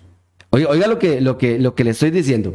Oiga, 0.55 0.69
oiga 0.69 0.85
lo, 0.85 0.99
que, 0.99 1.19
lo, 1.19 1.39
que, 1.39 1.57
lo 1.57 1.73
que 1.73 1.83
le 1.83 1.89
estoy 1.89 2.11
diciendo. 2.11 2.53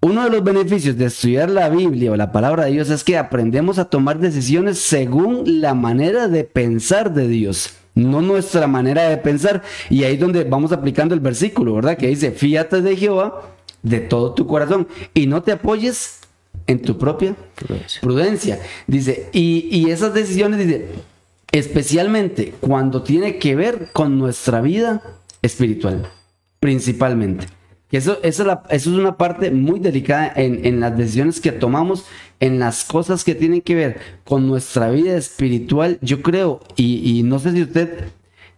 Uno 0.00 0.24
de 0.24 0.30
los 0.30 0.42
beneficios 0.42 0.96
de 0.98 1.04
estudiar 1.04 1.48
la 1.48 1.68
Biblia 1.68 2.10
o 2.10 2.16
la 2.16 2.32
palabra 2.32 2.64
de 2.64 2.72
Dios 2.72 2.90
es 2.90 3.04
que 3.04 3.16
aprendemos 3.16 3.78
a 3.78 3.84
tomar 3.84 4.18
decisiones 4.18 4.78
según 4.80 5.60
la 5.60 5.74
manera 5.74 6.26
de 6.26 6.42
pensar 6.42 7.14
de 7.14 7.28
Dios, 7.28 7.74
no 7.94 8.22
nuestra 8.22 8.66
manera 8.66 9.08
de 9.08 9.18
pensar. 9.18 9.62
Y 9.88 10.02
ahí 10.02 10.14
es 10.14 10.20
donde 10.20 10.42
vamos 10.42 10.72
aplicando 10.72 11.14
el 11.14 11.20
versículo, 11.20 11.74
¿verdad? 11.76 11.96
Que 11.96 12.08
dice, 12.08 12.32
fíjate 12.32 12.82
de 12.82 12.96
Jehová 12.96 13.40
de 13.84 14.00
todo 14.00 14.34
tu 14.34 14.48
corazón 14.48 14.88
y 15.14 15.28
no 15.28 15.44
te 15.44 15.52
apoyes 15.52 16.18
en 16.66 16.82
tu 16.82 16.98
propia 16.98 17.36
Prudencia. 17.54 18.00
prudencia. 18.00 18.58
Dice, 18.88 19.28
y, 19.32 19.68
y 19.70 19.90
esas 19.92 20.12
decisiones, 20.12 20.58
dice, 20.58 20.88
especialmente 21.52 22.52
cuando 22.60 23.04
tiene 23.04 23.38
que 23.38 23.54
ver 23.54 23.90
con 23.92 24.18
nuestra 24.18 24.60
vida 24.60 25.02
espiritual, 25.40 26.10
principalmente. 26.66 27.46
Eso, 27.92 28.18
eso, 28.24 28.42
es 28.42 28.46
la- 28.48 28.62
eso 28.70 28.90
es 28.90 28.96
una 28.98 29.16
parte 29.16 29.52
muy 29.52 29.78
delicada 29.78 30.32
en, 30.34 30.66
en 30.66 30.80
las 30.80 30.96
decisiones 30.98 31.40
que 31.40 31.52
tomamos, 31.52 32.04
en 32.40 32.58
las 32.58 32.82
cosas 32.82 33.22
que 33.22 33.36
tienen 33.36 33.60
que 33.60 33.76
ver 33.76 34.00
con 34.24 34.48
nuestra 34.48 34.90
vida 34.90 35.16
espiritual. 35.16 35.98
Yo 36.02 36.22
creo, 36.22 36.58
y, 36.74 37.18
y 37.18 37.22
no 37.22 37.38
sé 37.38 37.52
si 37.52 37.62
usted 37.62 38.08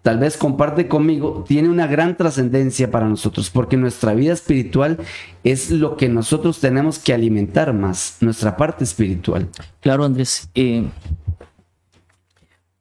tal 0.00 0.18
vez 0.20 0.38
comparte 0.38 0.88
conmigo, 0.88 1.44
tiene 1.46 1.68
una 1.68 1.86
gran 1.86 2.16
trascendencia 2.16 2.90
para 2.90 3.06
nosotros, 3.06 3.50
porque 3.50 3.76
nuestra 3.76 4.14
vida 4.14 4.32
espiritual 4.32 4.96
es 5.44 5.70
lo 5.70 5.98
que 5.98 6.08
nosotros 6.08 6.58
tenemos 6.60 6.98
que 6.98 7.12
alimentar 7.12 7.74
más, 7.74 8.16
nuestra 8.22 8.56
parte 8.56 8.84
espiritual. 8.84 9.48
Claro, 9.80 10.04
Andrés. 10.04 10.48
eh, 10.54 10.84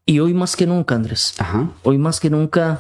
y 0.05 0.19
hoy 0.19 0.33
más 0.33 0.55
que 0.55 0.65
nunca, 0.65 0.95
Andrés, 0.95 1.33
Ajá. 1.37 1.69
hoy 1.83 1.97
más 1.97 2.21
que 2.21 2.29
nunca 2.29 2.79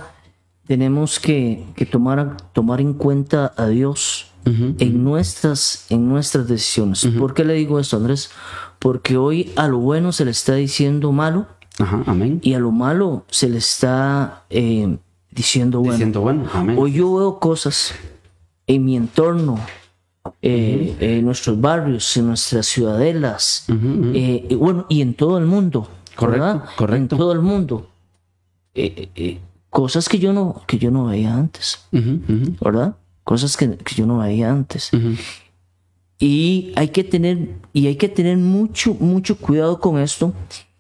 tenemos 0.67 1.19
que, 1.19 1.63
que 1.75 1.85
tomar, 1.85 2.37
tomar 2.53 2.81
en 2.81 2.93
cuenta 2.93 3.53
a 3.55 3.67
Dios 3.67 4.31
en, 4.45 5.03
nuestras, 5.03 5.85
en 5.89 6.07
nuestras 6.07 6.47
decisiones. 6.47 7.05
¿Por 7.19 7.33
qué 7.33 7.43
le 7.43 7.53
digo 7.53 7.79
esto, 7.79 7.97
Andrés? 7.97 8.31
Porque 8.79 9.17
hoy 9.17 9.51
a 9.55 9.67
lo 9.67 9.79
bueno 9.79 10.11
se 10.11 10.25
le 10.25 10.31
está 10.31 10.55
diciendo 10.55 11.11
malo 11.11 11.47
Ajá, 11.79 12.03
amén. 12.05 12.39
y 12.43 12.53
a 12.53 12.59
lo 12.59 12.71
malo 12.71 13.25
se 13.29 13.49
le 13.49 13.57
está 13.57 14.43
eh, 14.49 14.97
diciendo 15.31 15.79
bueno. 15.79 15.93
Diciendo 15.93 16.21
bueno, 16.21 16.45
amén. 16.53 16.77
Hoy 16.79 16.93
yo 16.93 17.15
veo 17.15 17.39
cosas 17.39 17.93
en 18.67 18.85
mi 18.85 18.95
entorno, 18.95 19.59
eh, 20.41 20.95
en 20.99 21.25
nuestros 21.25 21.59
barrios, 21.59 22.15
en 22.17 22.27
nuestras 22.27 22.65
ciudadelas, 22.67 23.65
eh, 24.13 24.45
y 24.49 24.55
bueno, 24.55 24.85
y 24.89 25.01
en 25.01 25.13
todo 25.13 25.37
el 25.37 25.45
mundo. 25.45 25.89
Correcto, 26.15 26.45
¿verdad? 26.45 26.63
correcto. 26.75 27.15
En 27.15 27.19
todo 27.19 27.31
el 27.31 27.41
mundo. 27.41 27.89
Eh, 28.73 29.39
cosas 29.69 30.09
que 30.09 30.19
yo 30.19 30.33
no, 30.33 30.61
que 30.67 30.77
yo 30.77 30.91
no 30.91 31.05
veía 31.05 31.35
antes, 31.35 31.85
¿verdad? 31.91 32.95
Cosas 33.23 33.57
que, 33.57 33.77
que 33.77 33.95
yo 33.95 34.05
no 34.05 34.19
veía 34.19 34.51
antes. 34.51 34.91
Y 36.19 36.73
hay 36.75 36.89
que 36.89 37.03
tener, 37.03 37.55
y 37.73 37.87
hay 37.87 37.95
que 37.95 38.09
tener 38.09 38.37
mucho, 38.37 38.95
mucho 38.95 39.37
cuidado 39.37 39.79
con 39.79 39.99
esto. 39.99 40.33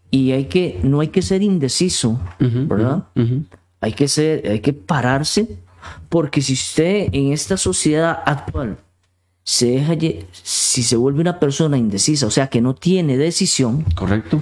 Y 0.09 0.31
hay 0.31 0.45
que, 0.45 0.79
no 0.83 1.01
hay 1.01 1.09
que 1.09 1.21
ser 1.21 1.43
indeciso, 1.43 2.19
¿verdad? 2.39 3.07
Hay 3.81 3.93
que 3.93 4.07
ser, 4.07 4.49
hay 4.49 4.61
que 4.61 4.73
pararse, 4.73 5.59
porque 6.09 6.41
si 6.41 6.53
usted 6.53 7.09
en 7.11 7.31
esta 7.33 7.57
sociedad 7.57 8.23
actual 8.25 8.77
se 9.43 9.67
deja, 9.67 9.93
si 10.31 10.83
se 10.83 10.95
vuelve 10.95 11.21
una 11.21 11.39
persona 11.39 11.77
indecisa, 11.77 12.25
o 12.25 12.31
sea 12.31 12.47
que 12.47 12.61
no 12.61 12.73
tiene 12.75 13.17
decisión, 13.17 13.85
Correcto. 13.95 14.41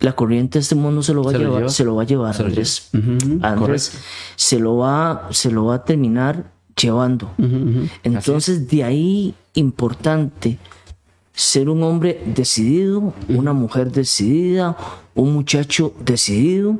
La 0.00 0.14
corriente 0.14 0.58
de 0.58 0.62
este 0.62 0.74
mundo 0.74 1.02
se 1.02 1.14
lo 1.14 1.22
va 1.22 1.30
Se 1.30 1.36
a 1.36 1.40
llevar, 1.40 1.58
lleva. 1.58 1.68
se 1.70 1.84
lo 1.84 1.96
va 1.96 2.02
a 2.02 2.06
llevar, 2.06 2.40
Andrés. 2.42 2.88
lleva. 2.92 3.48
Andrés, 3.48 3.98
se 4.36 4.58
lo 4.58 4.76
va, 4.76 5.28
se 5.30 5.50
lo 5.50 5.66
va 5.66 5.76
a 5.76 5.84
terminar 5.84 6.52
llevando. 6.80 7.30
Entonces, 8.02 8.68
de 8.68 8.84
ahí 8.84 9.34
importante 9.54 10.58
ser 11.32 11.68
un 11.68 11.82
hombre 11.82 12.22
decidido, 12.26 13.14
una 13.28 13.52
mujer 13.52 13.90
decidida, 13.92 14.76
un 15.14 15.32
muchacho 15.32 15.94
decidido. 16.04 16.78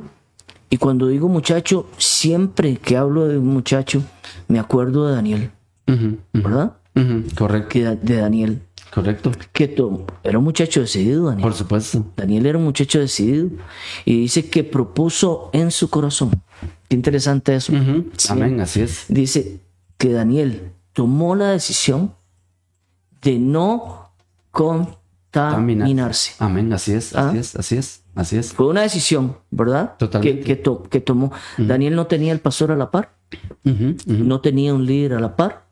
Y 0.69 0.77
cuando 0.77 1.07
digo 1.07 1.27
muchacho, 1.29 1.87
siempre 1.97 2.77
que 2.77 2.97
hablo 2.97 3.27
de 3.27 3.37
un 3.37 3.47
muchacho, 3.47 4.03
me 4.47 4.59
acuerdo 4.59 5.07
de 5.07 5.15
Daniel, 5.15 5.51
¿verdad? 6.33 6.73
Correcto, 7.35 7.69
Que 7.69 7.83
de 7.83 8.17
Daniel, 8.17 8.61
correcto. 9.01 9.31
que 9.53 9.75
era 10.23 10.37
un 10.37 10.43
muchacho 10.43 10.81
decidido, 10.81 11.25
Daniel. 11.25 11.43
Por 11.43 11.53
supuesto. 11.53 12.05
Daniel 12.15 12.45
era 12.45 12.57
un 12.57 12.63
muchacho 12.65 12.99
decidido 12.99 13.49
y 14.05 14.21
dice 14.21 14.49
que 14.49 14.63
propuso 14.63 15.49
en 15.53 15.71
su 15.71 15.89
corazón. 15.89 16.31
Qué 16.89 16.95
interesante 16.95 17.55
eso. 17.55 17.73
Sí. 18.17 18.27
Amén, 18.31 18.59
así 18.61 18.81
es. 18.81 19.05
Dice 19.09 19.59
que 19.97 20.11
Daniel 20.11 20.71
tomó 20.93 21.35
la 21.35 21.51
decisión 21.51 22.13
de 23.21 23.37
no 23.39 24.11
contaminarse. 24.51 26.33
Amén, 26.39 26.71
así 26.73 26.93
es, 26.93 27.15
Ah. 27.15 27.29
así 27.29 27.37
es, 27.37 27.55
así 27.55 27.77
es, 27.77 28.01
así 28.15 28.37
es. 28.37 28.53
Fue 28.53 28.67
una 28.67 28.81
decisión, 28.81 29.37
¿verdad? 29.51 29.95
Totalmente. 29.97 30.39
Que, 30.39 30.45
que 30.45 30.55
to- 30.55 30.83
que 30.83 30.99
tomó. 31.01 31.31
Daniel 31.57 31.95
no 31.95 32.07
tenía 32.07 32.31
el 32.33 32.39
pastor 32.39 32.71
a 32.71 32.75
la 32.75 32.89
par, 32.91 33.13
no 34.05 34.41
tenía 34.41 34.73
un 34.73 34.85
líder 34.85 35.13
a 35.13 35.19
la 35.19 35.35
par. 35.35 35.66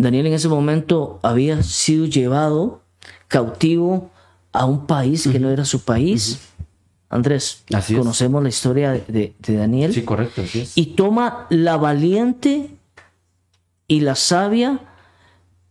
Daniel 0.00 0.26
en 0.26 0.32
ese 0.32 0.48
momento 0.48 1.20
había 1.22 1.62
sido 1.62 2.06
llevado 2.06 2.82
cautivo 3.28 4.10
a 4.52 4.64
un 4.64 4.86
país 4.86 5.28
que 5.30 5.38
no 5.38 5.50
era 5.50 5.64
su 5.64 5.84
país. 5.84 6.40
Andrés, 7.08 7.64
Así 7.72 7.94
conocemos 7.94 8.42
la 8.42 8.48
historia 8.48 8.92
de, 8.92 9.34
Daniel. 9.46 9.92
Sí, 9.92 10.02
correcto, 10.02 10.42
así 10.42 10.60
es. 10.60 10.72
y 10.76 10.86
toma 10.94 11.46
la 11.50 11.76
valiente 11.76 12.70
y 13.88 14.00
la 14.00 14.14
sabia 14.14 14.80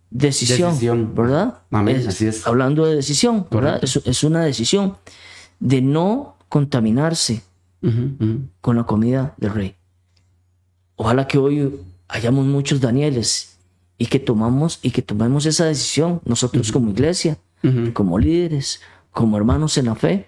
decisión, 0.09 0.71
Decisión. 0.71 1.15
¿verdad? 1.15 1.59
Amén, 1.71 2.03
así 2.07 2.27
es. 2.27 2.45
Hablando 2.45 2.85
de 2.85 2.95
decisión, 2.95 3.47
¿verdad? 3.49 3.79
Es, 3.81 4.01
es 4.03 4.23
una 4.23 4.43
decisión 4.43 4.97
de 5.59 5.81
no 5.81 6.35
contaminarse 6.49 7.41
con 8.61 8.75
la 8.75 8.83
comida 8.83 9.33
del 9.37 9.53
rey. 9.53 9.75
Ojalá 10.97 11.27
que 11.27 11.37
hoy 11.37 11.79
hayamos 12.09 12.45
muchos 12.45 12.81
Danieles 12.81 13.58
y 13.99 14.07
que 14.07 14.17
tomamos 14.19 14.79
y 14.81 14.89
que 14.89 15.03
tomemos 15.03 15.45
esa 15.45 15.65
decisión 15.65 16.21
nosotros 16.25 16.71
como 16.71 16.89
iglesia, 16.89 17.37
como 17.93 18.17
líderes, 18.17 18.79
como 19.11 19.37
hermanos 19.37 19.77
en 19.77 19.85
la 19.85 19.95
fe, 19.95 20.25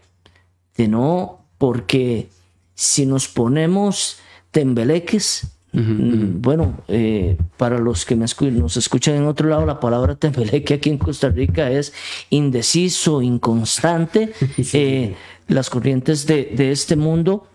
de 0.78 0.88
no 0.88 1.40
porque 1.58 2.28
si 2.76 3.06
nos 3.06 3.28
ponemos 3.30 4.18
tembeleques, 4.52 5.48
mm, 5.72 6.42
bueno, 6.42 6.78
eh, 6.90 7.38
para 7.56 7.80
los 7.80 8.04
que 8.06 8.16
me 8.18 8.26
escu- 8.26 8.52
nos 8.52 8.76
escuchan 8.76 9.16
en 9.16 9.26
otro 9.26 9.48
lado, 9.48 9.66
la 9.66 9.80
palabra 9.80 10.16
tembeleque 10.16 10.74
aquí 10.74 10.90
en 10.90 10.98
Costa 10.98 11.30
Rica 11.30 11.72
es 11.72 11.94
indeciso, 12.30 13.22
inconstante. 13.22 14.34
Eh, 14.74 15.16
las 15.48 15.70
corrientes 15.70 16.28
de, 16.28 16.52
de 16.56 16.72
este 16.72 16.96
mundo 16.96 17.48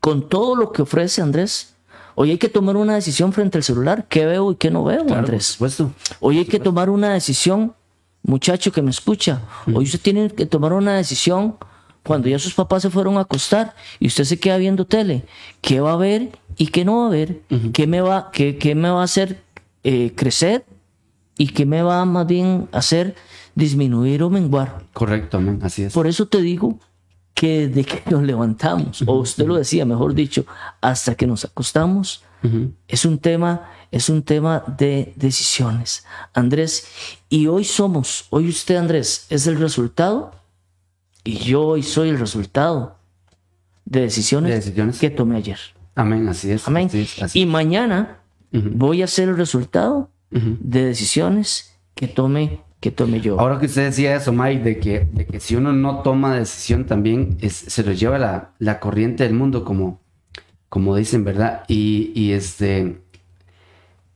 con 0.00 0.28
todo 0.28 0.54
lo 0.56 0.72
que 0.72 0.82
ofrece 0.82 1.22
Andrés. 1.22 1.74
Hoy 2.20 2.32
hay 2.32 2.36
que 2.36 2.50
tomar 2.50 2.76
una 2.76 2.96
decisión 2.96 3.32
frente 3.32 3.56
al 3.56 3.64
celular. 3.64 4.04
¿Qué 4.06 4.26
veo 4.26 4.52
y 4.52 4.56
qué 4.56 4.70
no 4.70 4.84
veo, 4.84 4.98
Claro, 4.98 5.08
por 5.08 5.18
Andrés? 5.20 5.46
supuesto. 5.46 5.90
Hoy 6.20 6.36
hay 6.36 6.44
que 6.44 6.60
tomar 6.60 6.90
una 6.90 7.14
decisión, 7.14 7.72
muchacho 8.22 8.72
que 8.72 8.82
me 8.82 8.90
escucha. 8.90 9.40
Hoy 9.72 9.84
usted 9.84 10.00
tiene 10.02 10.28
que 10.28 10.44
tomar 10.44 10.74
una 10.74 10.96
decisión 10.96 11.56
cuando 12.02 12.28
ya 12.28 12.38
sus 12.38 12.52
papás 12.52 12.82
se 12.82 12.90
fueron 12.90 13.16
a 13.16 13.20
acostar 13.20 13.74
y 13.98 14.08
usted 14.08 14.24
se 14.24 14.38
queda 14.38 14.58
viendo 14.58 14.84
tele. 14.84 15.24
¿Qué 15.62 15.80
va 15.80 15.94
a 15.94 15.96
ver 15.96 16.28
y 16.58 16.66
qué 16.66 16.84
no 16.84 16.98
va 16.98 17.06
a 17.06 17.10
ver? 17.10 17.40
¿Qué, 17.72 17.86
me 17.86 18.02
va, 18.02 18.28
qué, 18.30 18.58
qué 18.58 18.74
me 18.74 18.90
va 18.90 19.00
a 19.00 19.04
hacer 19.04 19.42
eh, 19.82 20.12
crecer 20.14 20.66
y 21.38 21.46
qué 21.46 21.64
me 21.64 21.80
va 21.80 22.04
más 22.04 22.26
bien 22.26 22.68
a 22.72 22.80
hacer 22.80 23.14
disminuir 23.54 24.22
o 24.24 24.28
menguar? 24.28 24.82
Correcto, 24.92 25.38
amén, 25.38 25.58
así 25.62 25.84
es. 25.84 25.94
Por 25.94 26.06
eso 26.06 26.28
te 26.28 26.42
digo 26.42 26.78
que 27.40 27.68
desde 27.68 27.84
que 27.86 28.10
nos 28.10 28.22
levantamos, 28.22 29.02
o 29.06 29.14
usted 29.14 29.46
lo 29.46 29.54
decía, 29.54 29.86
mejor 29.86 30.12
dicho, 30.12 30.44
hasta 30.82 31.14
que 31.14 31.26
nos 31.26 31.46
acostamos, 31.46 32.22
es 32.86 33.06
un 33.06 33.16
tema, 33.16 33.70
es 33.90 34.10
un 34.10 34.22
tema 34.24 34.62
de 34.76 35.14
decisiones. 35.16 36.04
Andrés, 36.34 36.86
y 37.30 37.46
hoy 37.46 37.64
somos, 37.64 38.26
hoy 38.28 38.46
usted, 38.50 38.76
Andrés, 38.76 39.24
es 39.30 39.46
el 39.46 39.58
resultado, 39.58 40.32
y 41.24 41.38
yo 41.38 41.62
hoy 41.62 41.82
soy 41.82 42.10
el 42.10 42.18
resultado 42.18 42.98
de 43.86 44.02
decisiones, 44.02 44.50
De 44.50 44.56
decisiones. 44.56 44.98
que 44.98 45.08
tomé 45.08 45.36
ayer. 45.38 45.58
Amén, 45.94 46.28
así 46.28 46.50
es. 46.50 46.68
Amén. 46.68 46.88
así 46.88 47.00
es, 47.00 47.22
así 47.22 47.40
Y 47.40 47.46
mañana 47.46 48.18
voy 48.52 49.02
a 49.02 49.06
ser 49.06 49.30
el 49.30 49.38
resultado 49.38 50.10
de 50.30 50.84
decisiones 50.84 51.74
que 51.94 52.06
tome, 52.06 52.60
que 52.80 52.90
tome 52.90 53.20
yo. 53.20 53.38
Ahora 53.38 53.58
que 53.58 53.66
usted 53.66 53.84
decía 53.84 54.16
eso, 54.16 54.32
Mike, 54.32 54.62
de 54.64 54.78
que, 54.78 55.00
de 55.12 55.26
que 55.26 55.38
si 55.40 55.54
uno 55.54 55.72
no 55.72 56.00
toma 56.02 56.34
decisión 56.36 56.86
también 56.86 57.36
es- 57.40 57.52
se 57.54 57.82
lo 57.84 57.92
lleva 57.92 58.18
la, 58.18 58.52
la 58.58 58.80
corriente 58.80 59.22
del 59.24 59.34
mundo, 59.34 59.64
como, 59.64 60.00
como 60.68 60.96
dicen, 60.96 61.22
¿verdad? 61.24 61.64
Y, 61.68 62.10
y 62.14 62.32
este, 62.32 62.96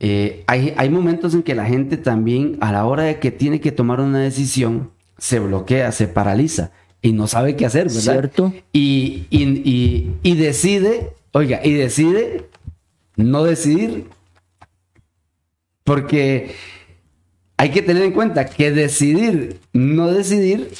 eh, 0.01 0.45
hay, 0.47 0.73
hay 0.77 0.89
momentos 0.91 1.35
en 1.35 1.43
que 1.43 1.55
la 1.55 1.67
gente 1.67 1.97
también, 1.99 2.57
a 2.61 2.73
la 2.73 2.87
hora 2.87 3.03
de 3.05 3.19
que 3.21 3.31
tiene 3.31 3.61
que 3.61 3.71
tomar 3.73 4.01
una 4.01 4.19
decisión, 4.21 4.91
se 5.19 5.39
bloquea, 5.41 5.93
se 5.93 6.09
paraliza 6.09 6.73
y 7.03 7.13
no 7.13 7.27
sabe 7.27 7.57
qué 7.57 7.67
hacer, 7.67 7.89
¿verdad? 7.89 8.01
¿Cierto? 8.01 8.53
Y, 8.73 9.27
y, 9.31 9.43
y, 9.43 10.15
y 10.23 10.35
decide, 10.37 11.13
oiga, 11.33 11.61
y 11.63 11.73
decide 11.75 12.49
no 13.17 13.45
decidir. 13.45 14.07
Porque 15.85 16.55
hay 17.57 17.71
que 17.71 17.83
tener 17.83 18.03
en 18.03 18.13
cuenta 18.13 18.47
que 18.47 18.71
decidir, 18.73 19.61
no 19.73 20.09
decidir, 20.13 20.71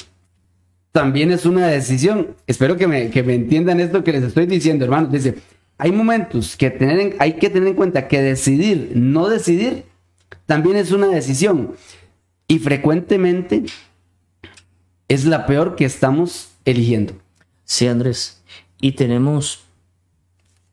también 0.93 1.31
es 1.33 1.47
una 1.47 1.67
decisión. 1.69 2.37
Espero 2.47 2.77
que 2.77 2.87
me, 2.87 3.11
que 3.11 3.23
me 3.23 3.35
entiendan 3.35 3.81
esto 3.81 4.05
que 4.05 4.13
les 4.13 4.23
estoy 4.25 4.47
diciendo, 4.47 4.85
hermanos. 4.85 5.11
Dice, 5.13 5.37
hay 5.79 5.93
momentos 5.93 6.57
que 6.57 6.71
tener 6.71 6.99
en- 7.01 7.17
hay 7.19 7.35
que 7.35 7.51
tener 7.51 7.69
en 7.69 7.75
cuenta 7.75 8.07
que 8.09 8.21
decidir, 8.23 8.93
no 8.95 9.29
decidir, 9.29 9.85
también 10.47 10.77
es 10.77 10.93
una 10.93 11.09
decisión. 11.09 11.73
Y 12.47 12.59
frecuentemente 12.59 13.65
es 15.09 15.25
la 15.25 15.47
peor 15.47 15.77
que 15.77 15.85
estamos 15.85 16.51
eligiendo. 16.65 17.15
Sí, 17.65 17.87
Andrés. 17.87 18.43
Y 18.81 18.93
tenemos, 18.93 19.65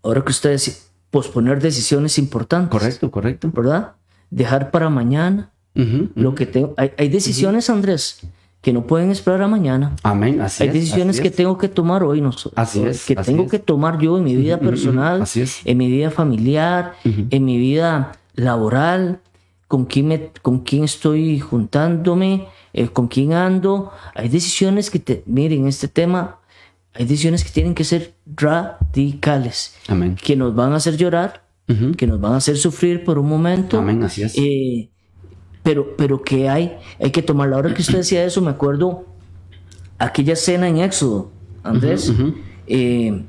ahora 0.03 0.23
que 0.23 0.31
ustedes, 0.31 0.91
posponer 1.09 1.61
decisiones 1.61 2.17
importantes. 2.17 2.69
Correcto, 2.69 3.11
correcto. 3.11 3.51
¿Verdad? 3.53 3.93
Dejar 4.29 4.71
para 4.71 4.89
mañana 4.89 5.50
Ujú, 5.75 6.09
lo 6.15 6.35
que 6.35 6.45
tengo. 6.45 6.73
Hay, 6.77 6.91
hay 6.97 7.09
decisiones, 7.09 7.69
Andrés, 7.69 8.19
que 8.61 8.73
no 8.73 8.85
pueden 8.85 9.09
esperar 9.11 9.41
a 9.41 9.47
mañana. 9.47 9.95
Amén, 10.03 10.41
así 10.41 10.63
hay 10.63 10.69
es, 10.69 10.75
decisiones 10.75 11.15
así 11.15 11.21
que 11.23 11.29
es. 11.29 11.35
tengo 11.35 11.57
que 11.57 11.67
tomar 11.69 12.03
hoy, 12.03 12.21
no, 12.21 12.31
Así 12.55 12.83
es, 12.83 13.05
que 13.05 13.13
así 13.17 13.31
tengo 13.31 13.43
es. 13.45 13.51
que 13.51 13.59
tomar 13.59 13.97
yo 13.99 14.17
en 14.17 14.23
mi 14.23 14.35
vida 14.35 14.59
personal, 14.59 15.21
así 15.23 15.41
es. 15.41 15.61
en 15.65 15.77
mi 15.77 15.87
vida 15.89 16.11
familiar, 16.11 16.93
en 17.05 17.45
mi 17.45 17.57
vida 17.57 18.11
laboral, 18.35 19.19
con 19.67 19.85
quién, 19.85 20.07
me, 20.09 20.31
con 20.41 20.59
quién 20.59 20.83
estoy 20.83 21.39
juntándome, 21.39 22.47
eh, 22.73 22.89
con 22.89 23.07
quién 23.07 23.31
ando. 23.33 23.91
Hay 24.13 24.27
decisiones 24.29 24.89
que, 24.91 24.99
te, 24.99 25.23
miren, 25.25 25.65
este 25.67 25.87
tema, 25.87 26.37
hay 26.93 27.05
decisiones 27.05 27.43
que 27.45 27.49
tienen 27.51 27.73
que 27.73 27.85
ser 27.85 28.13
radicales, 28.35 29.75
Amén. 29.87 30.15
que 30.21 30.35
nos 30.35 30.53
van 30.53 30.73
a 30.73 30.75
hacer 30.75 30.97
llorar, 30.97 31.43
Ujú. 31.69 31.93
que 31.93 32.05
nos 32.05 32.19
van 32.19 32.33
a 32.33 32.37
hacer 32.37 32.57
sufrir 32.57 33.03
por 33.03 33.17
un 33.17 33.27
momento. 33.29 33.79
Amén, 33.79 34.03
así 34.03 34.23
es. 34.23 34.37
Eh, 34.37 34.89
pero, 35.63 35.95
pero 35.97 36.21
que 36.21 36.49
hay, 36.49 36.77
hay 36.99 37.11
que 37.11 37.21
tomar. 37.21 37.49
La 37.49 37.57
hora 37.57 37.73
que 37.73 37.81
usted 37.81 37.97
decía 37.97 38.23
eso, 38.23 38.41
me 38.41 38.51
acuerdo 38.51 39.05
aquella 39.97 40.33
escena 40.33 40.67
en 40.67 40.77
Éxodo, 40.77 41.31
Andrés, 41.63 42.11
eh, 42.67 43.23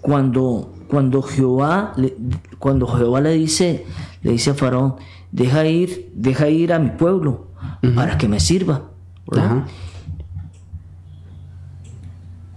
cuando, 0.00 0.74
cuando 0.88 1.22
Jehová, 1.22 1.92
le, 1.96 2.14
cuando 2.58 2.86
Jehová 2.86 3.20
le 3.20 3.32
dice, 3.32 3.86
le 4.22 4.32
dice 4.32 4.50
a 4.50 4.54
Faraón, 4.54 4.96
deja 5.32 5.66
ir, 5.66 6.10
deja 6.14 6.48
ir 6.48 6.72
a 6.72 6.78
mi 6.78 6.90
pueblo 6.90 7.48
para 7.94 8.18
que 8.18 8.28
me 8.28 8.40
sirva. 8.40 8.82
¿verdad? 9.26 9.64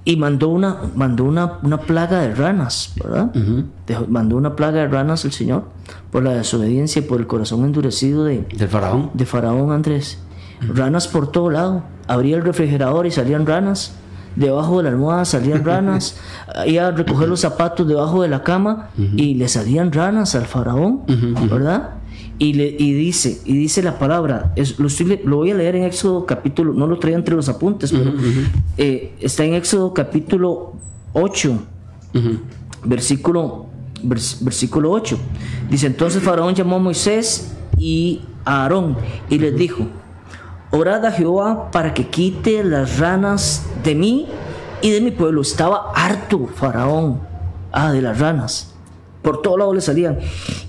Y 0.04 0.16
mandó 0.18 0.50
una, 0.50 0.78
mandó 0.96 1.24
una, 1.26 1.60
una 1.62 1.78
plaga 1.78 2.22
de 2.22 2.34
ranas, 2.34 2.94
¿verdad? 3.02 3.32
Dejó- 3.88 4.08
mandó 4.08 4.36
una 4.36 4.56
plaga 4.56 4.80
de 4.80 4.88
ranas 4.88 5.26
el 5.26 5.32
Señor 5.32 5.66
por 6.12 6.24
la 6.24 6.32
desobediencia 6.32 7.02
y 7.02 7.06
por 7.06 7.20
el 7.20 7.28
corazón 7.28 7.64
endurecido 7.66 8.24
de, 8.24 8.42
Del 8.56 8.68
faraón. 8.68 9.12
de 9.14 9.26
Faraón 9.26 9.72
Andrés. 9.72 10.18
Ranas 10.74 11.08
por 11.08 11.32
todo 11.32 11.50
lado. 11.52 11.84
Abría 12.08 12.36
el 12.36 12.44
refrigerador 12.44 13.06
y 13.06 13.12
salían 13.12 13.46
ranas. 13.46 13.94
Debajo 14.36 14.78
de 14.78 14.84
la 14.84 14.90
almohada 14.90 15.26
salían 15.26 15.64
ranas. 15.66 16.16
Iba 16.66 16.88
a 16.88 16.92
recoger 16.92 17.28
los 17.30 17.42
zapatos 17.42 17.88
debajo 17.88 18.22
de 18.24 18.28
la 18.30 18.44
cama 18.44 18.90
y 18.98 19.36
le 19.36 19.48
salían 19.50 19.92
ranas 19.92 20.34
al 20.36 20.46
faraón, 20.46 21.02
¿verdad? 21.50 21.92
Y, 22.44 22.54
le, 22.54 22.66
y 22.76 22.94
dice, 22.94 23.40
y 23.46 23.54
dice 23.54 23.84
la 23.84 24.00
palabra, 24.00 24.52
es- 24.56 24.80
lo, 24.80 24.88
estoy 24.88 25.06
le- 25.06 25.22
lo 25.24 25.36
voy 25.38 25.52
a 25.52 25.54
leer 25.54 25.76
en 25.76 25.84
Éxodo 25.84 26.26
capítulo, 26.26 26.74
no 26.74 26.88
lo 26.88 26.98
traía 26.98 27.16
entre 27.16 27.36
los 27.36 27.48
apuntes, 27.50 27.92
pero 27.92 28.12
eh, 28.80 29.14
está 29.20 29.44
en 29.46 29.54
Éxodo 29.54 29.94
capítulo 29.94 30.74
8, 31.14 31.60
versículo, 32.84 33.68
vers- 34.04 34.38
versículo 34.44 34.92
8. 34.92 35.18
Dice, 35.70 35.88
entonces 35.88 36.24
Faraón 36.24 36.56
llamó 36.56 36.78
a 36.78 36.80
Moisés 36.80 37.54
y 37.78 38.22
a 38.46 38.64
Aarón 38.64 38.98
y 39.30 39.38
les 39.38 39.56
dijo, 39.56 39.86
orad 40.72 41.06
a 41.06 41.12
Jehová 41.12 41.70
para 41.72 41.94
que 41.94 42.08
quite 42.08 42.64
las 42.64 42.98
ranas 43.00 43.68
de 43.84 43.94
mí 43.96 44.26
y 44.82 44.90
de 44.90 45.02
mi 45.02 45.12
pueblo. 45.12 45.42
Estaba 45.42 45.92
harto 45.96 46.48
Faraón, 46.56 47.20
ah, 47.72 47.92
de 47.92 48.02
las 48.02 48.20
ranas. 48.20 48.74
Por 49.22 49.44
todo 49.44 49.58
lado 49.58 49.74
le 49.76 49.82
salían. 49.82 50.18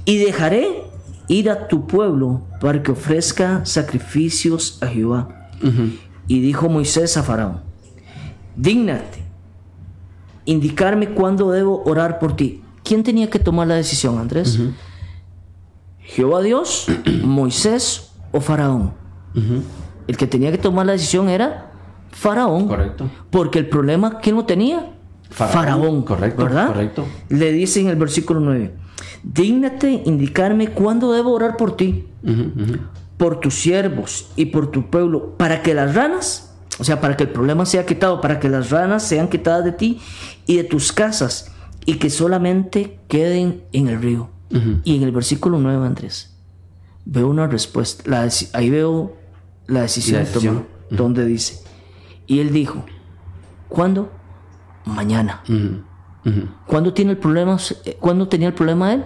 Y 0.05 0.19
dejaré 0.19 0.85
ir 1.29 1.51
a 1.51 1.69
tu 1.69 1.87
pueblo 1.87 2.43
para 2.61 2.83
que 2.83 2.93
ofrezca 2.93 3.65
sacrificios 3.65 4.79
a 4.83 4.87
Jehová. 4.87 5.49
Y 6.27 6.41
dijo 6.41 6.69
Moisés 6.69 7.17
a 7.17 7.23
Faraón, 7.23 7.61
dígnate, 8.57 9.23
indicarme 10.45 11.11
cuándo 11.11 11.51
debo 11.51 11.83
orar 11.85 12.19
por 12.19 12.37
ti. 12.37 12.63
¿Quién 12.85 13.03
tenía 13.03 13.31
que 13.31 13.39
tomar 13.39 13.69
la 13.69 13.75
decisión, 13.77 14.19
Andrés? 14.19 14.59
Jehová 16.01 16.43
Dios, 16.43 16.87
Moisés 17.23 18.13
o 18.33 18.41
Faraón. 18.41 18.93
El 20.07 20.17
que 20.17 20.27
tenía 20.27 20.51
que 20.51 20.59
tomar 20.59 20.87
la 20.87 20.93
decisión 20.93 21.29
era 21.29 21.71
Faraón. 22.11 22.67
Correcto. 22.69 23.09
Porque 23.31 23.59
el 23.61 23.69
problema, 23.69 24.19
¿quién 24.19 24.37
lo 24.37 24.45
tenía? 24.45 24.93
Faraón, 25.31 26.03
correcto, 26.03 26.45
¿verdad? 26.45 26.67
correcto. 26.69 27.07
Le 27.31 27.53
dice 27.53 27.81
en 27.81 27.89
el 27.89 27.97
versículo 27.97 28.41
9, 28.41 28.75
dígnate 29.23 30.03
indicarme 30.05 30.69
cuándo 30.69 31.13
debo 31.13 31.33
orar 31.33 31.57
por 31.57 31.77
ti, 31.77 32.07
por 33.17 33.41
tus 33.41 33.55
siervos 33.55 34.31
y 34.37 34.47
por 34.47 34.71
tu 34.71 34.91
pueblo, 34.91 35.37
para 35.37 35.63
que 35.63 35.75
las 35.75 35.95
ranas, 35.95 36.55
o 36.79 36.85
sea, 36.85 37.01
para 37.01 37.17
que 37.17 37.25
el 37.25 37.31
problema 37.31 37.67
sea 37.67 37.87
quitado, 37.87 38.21
para 38.21 38.41
que 38.41 38.49
las 38.49 38.71
ranas 38.71 39.03
sean 39.03 39.29
quitadas 39.29 39.65
de 39.65 39.73
ti 39.73 40.01
y 40.47 40.57
de 40.57 40.65
tus 40.65 40.93
casas, 40.93 41.53
y 41.85 41.95
que 41.95 42.11
solamente 42.11 42.99
queden 43.09 43.63
en 43.73 43.89
el 43.89 44.01
río. 44.01 44.31
Y 44.85 44.97
en 44.97 45.03
el 45.03 45.13
versículo 45.13 45.59
9, 45.59 45.87
Andrés, 45.87 46.35
veo 47.07 47.27
una 47.29 47.47
respuesta, 47.47 48.03
la 48.07 48.29
ahí 48.53 48.69
veo 48.69 49.17
la 49.67 49.81
decisión, 49.83 50.21
La 50.21 50.25
decisión. 50.27 50.55
tomada, 50.55 50.67
donde 50.91 51.25
dice, 51.25 51.63
y 52.27 52.41
él 52.41 52.53
dijo, 52.53 52.85
¿cuándo? 53.69 54.11
Mañana. 54.85 55.43
¿Cuándo 56.67 56.93
tiene 56.93 57.13
el 57.13 57.19
problema? 57.19 57.59
¿Cuándo 58.01 58.29
tenía 58.29 58.49
el 58.49 58.55
problema 58.55 58.95
él? 58.95 59.05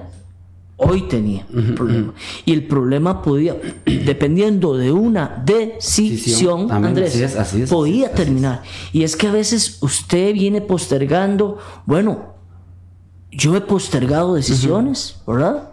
Hoy 0.78 1.02
tenía 1.08 1.46
el 1.54 1.74
problema. 1.74 2.12
Y 2.44 2.52
el 2.52 2.66
problema 2.66 3.22
podía, 3.22 3.56
dependiendo 3.86 4.76
de 4.76 4.92
una 4.92 5.42
decisión. 5.44 6.70
Amén. 6.70 6.90
Andrés, 6.90 7.14
Así 7.14 7.22
es, 7.22 7.36
así 7.36 7.62
es, 7.62 7.70
podía 7.70 8.06
así 8.06 8.12
es, 8.12 8.12
así 8.12 8.24
terminar. 8.24 8.62
Y 8.92 9.02
es 9.02 9.16
que 9.16 9.26
a 9.26 9.32
veces 9.32 9.78
usted 9.80 10.34
viene 10.34 10.60
postergando, 10.60 11.58
bueno, 11.86 12.34
yo 13.30 13.56
he 13.56 13.60
postergado 13.62 14.34
decisiones, 14.34 15.16
¿verdad? 15.26 15.70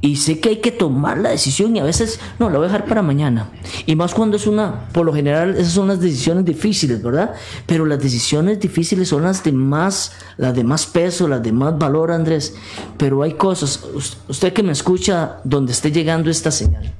Y 0.00 0.16
sé 0.16 0.40
que 0.40 0.50
hay 0.50 0.56
que 0.60 0.70
tomar 0.72 1.18
la 1.18 1.30
decisión 1.30 1.74
y 1.76 1.80
a 1.80 1.84
veces, 1.84 2.20
no, 2.38 2.50
la 2.50 2.58
voy 2.58 2.66
a 2.66 2.68
dejar 2.70 2.86
para 2.86 3.02
mañana. 3.02 3.50
Y 3.86 3.96
más 3.96 4.14
cuando 4.14 4.36
es 4.36 4.46
una, 4.46 4.88
por 4.92 5.06
lo 5.06 5.14
general, 5.14 5.56
esas 5.56 5.72
son 5.72 5.88
las 5.88 6.00
decisiones 6.00 6.44
difíciles, 6.44 7.02
¿verdad? 7.02 7.34
Pero 7.66 7.86
las 7.86 8.00
decisiones 8.00 8.60
difíciles 8.60 9.08
son 9.08 9.22
las 9.22 9.42
de 9.42 9.52
más, 9.52 10.12
las 10.36 10.54
de 10.54 10.64
más 10.64 10.86
peso, 10.86 11.28
las 11.28 11.42
de 11.42 11.52
más 11.52 11.78
valor, 11.78 12.10
Andrés. 12.12 12.54
Pero 12.98 13.22
hay 13.22 13.34
cosas, 13.34 13.82
us- 13.94 14.18
usted 14.28 14.52
que 14.52 14.62
me 14.62 14.72
escucha 14.72 15.38
donde 15.44 15.72
esté 15.72 15.90
llegando 15.92 16.30
esta 16.30 16.50
señal, 16.50 16.92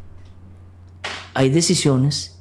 hay 1.34 1.50
decisiones 1.50 2.32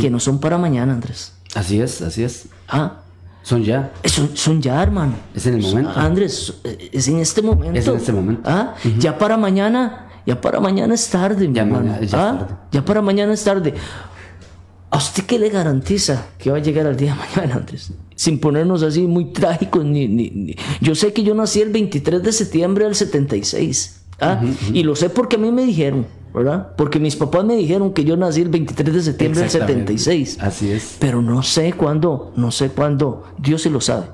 que 0.00 0.08
no 0.10 0.18
son 0.18 0.40
para 0.40 0.56
mañana, 0.56 0.94
Andrés. 0.94 1.32
Así 1.54 1.78
es, 1.80 2.00
así 2.00 2.24
es. 2.24 2.46
Ah, 2.68 3.02
Son 3.44 3.62
ya. 3.62 3.92
son, 4.06 4.30
son 4.34 4.60
ya, 4.62 4.82
hermano. 4.82 5.14
Es 5.34 5.46
en 5.46 5.54
el 5.54 5.62
momento. 5.62 5.90
Andrés, 5.94 6.54
es 6.92 7.08
en 7.08 7.18
este 7.18 7.42
momento. 7.42 7.78
Es 7.78 7.86
en 7.86 7.96
este 7.96 8.10
momento. 8.12 8.42
Ah, 8.44 8.74
Ya 8.98 9.18
para 9.18 9.36
mañana, 9.36 10.08
ya 10.26 10.40
para 10.40 10.58
mañana 10.60 10.94
es 10.94 11.08
tarde, 11.10 11.46
mi 11.46 11.54
Ya 11.54 11.62
hermano. 11.62 11.84
mañana- 11.84 12.06
ya 12.06 12.18
Ah, 12.30 12.32
es 12.32 12.38
tarde. 12.40 12.54
Ya 12.72 12.84
para 12.84 13.02
mañana 13.02 13.32
es 13.34 13.44
tarde. 13.44 13.74
¿A 14.90 14.96
usted 14.96 15.24
qué 15.24 15.38
le 15.38 15.50
garantiza 15.50 16.26
que 16.38 16.50
va 16.50 16.56
a 16.56 16.60
llegar 16.60 16.86
al 16.86 16.96
día 16.96 17.12
de 17.14 17.18
mañana, 17.36 17.56
Andrés? 17.56 17.92
Sin 18.16 18.38
ponernos 18.40 18.82
así 18.82 19.02
muy 19.06 19.32
trágicos. 19.32 19.84
Ni, 19.84 20.06
ni- 20.08 20.30
ni- 20.30 20.56
Yo 20.80 20.94
sé 20.94 21.12
que 21.12 21.22
yo 21.24 21.34
nací 21.34 21.60
el 21.60 21.70
23 21.70 22.22
de 22.22 22.32
septiembre 22.32 22.84
del 22.84 22.94
76. 22.94 24.03
¿Ah? 24.32 24.42
Y 24.72 24.82
lo 24.82 24.96
sé 24.96 25.10
porque 25.10 25.36
a 25.36 25.38
mí 25.38 25.50
me 25.52 25.64
dijeron, 25.64 26.06
¿verdad? 26.34 26.74
Porque 26.76 26.98
mis 26.98 27.16
papás 27.16 27.44
me 27.44 27.54
dijeron 27.56 27.92
que 27.92 28.04
yo 28.04 28.16
nací 28.16 28.40
el 28.42 28.48
23 28.48 28.92
de 28.94 29.02
septiembre 29.02 29.40
del 29.40 29.46
Exactamente. 29.46 29.96
76. 29.98 30.38
Así 30.40 30.70
es. 30.70 30.96
Pero 30.98 31.22
no 31.22 31.42
sé 31.42 31.72
cuándo, 31.72 32.32
no 32.36 32.50
sé 32.50 32.70
cuándo, 32.70 33.24
Dios 33.38 33.62
se 33.62 33.70
lo 33.70 33.80
sabe. 33.80 34.06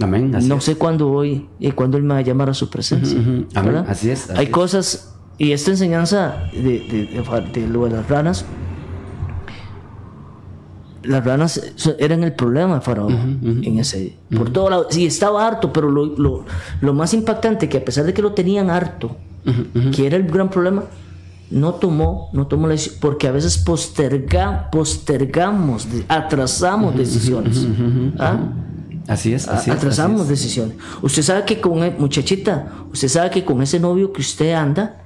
Amén. 0.00 0.34
Así 0.34 0.48
no 0.48 0.56
es. 0.56 0.64
sé 0.64 0.76
cuándo 0.76 1.10
hoy 1.10 1.48
y 1.60 1.70
cuándo 1.70 1.96
Él 1.96 2.02
me 2.02 2.14
va 2.14 2.20
a 2.20 2.22
llamar 2.22 2.50
a 2.50 2.54
su 2.54 2.68
presencia. 2.68 3.18
Ujú. 3.18 3.46
Amén. 3.54 3.72
¿verdad? 3.72 3.86
Así 3.88 4.10
es, 4.10 4.28
así 4.30 4.38
Hay 4.40 4.48
cosas, 4.48 5.14
y 5.38 5.52
esta 5.52 5.70
enseñanza 5.70 6.48
de, 6.52 6.60
de- 6.62 7.08
de- 7.12 7.60
de 7.60 7.68
lo 7.68 7.84
de 7.84 7.90
las 7.90 8.08
ranas, 8.08 8.44
las 11.02 11.22
ranas 11.24 11.60
eran 11.98 12.24
el 12.24 12.32
problema 12.32 12.76
de 12.76 12.80
Faraón 12.80 13.60
en 13.62 13.78
ese, 13.78 14.16
por 14.34 14.50
todo 14.50 14.70
lado. 14.70 14.86
Sí, 14.90 15.04
estaba 15.04 15.46
harto, 15.46 15.70
pero 15.72 15.90
lo, 15.90 16.06
lo- 16.06 16.44
lo 16.80 16.94
más 16.94 17.12
impactante 17.12 17.68
que 17.68 17.76
a 17.78 17.84
pesar 17.84 18.04
de 18.04 18.14
que 18.14 18.22
lo 18.22 18.32
tenían 18.32 18.70
harto, 18.70 19.16
que 19.94 20.06
era 20.06 20.16
el 20.16 20.24
gran 20.24 20.50
problema, 20.50 20.84
no 21.50 21.74
tomó, 21.74 22.30
no 22.32 22.46
tomó 22.46 22.66
la 22.66 22.72
decisión, 22.72 22.98
porque 23.00 23.28
a 23.28 23.32
veces 23.32 23.58
posterga, 23.58 24.70
postergamos, 24.70 25.86
atrasamos 26.08 26.96
decisiones. 26.96 27.66
¿Ah? 28.18 28.38
Así 29.06 29.34
es, 29.34 29.46
así 29.48 29.70
es. 29.70 29.76
atrasamos 29.76 30.22
así 30.22 30.32
es. 30.32 30.40
decisiones. 30.40 30.76
Usted 31.02 31.22
sabe 31.22 31.44
que 31.44 31.60
con, 31.60 31.82
e- 31.82 31.94
muchachita, 31.98 32.72
usted 32.90 33.08
sabe 33.08 33.30
que 33.30 33.44
con 33.44 33.60
ese 33.60 33.78
novio 33.78 34.12
que 34.12 34.22
usted 34.22 34.54
anda, 34.54 35.02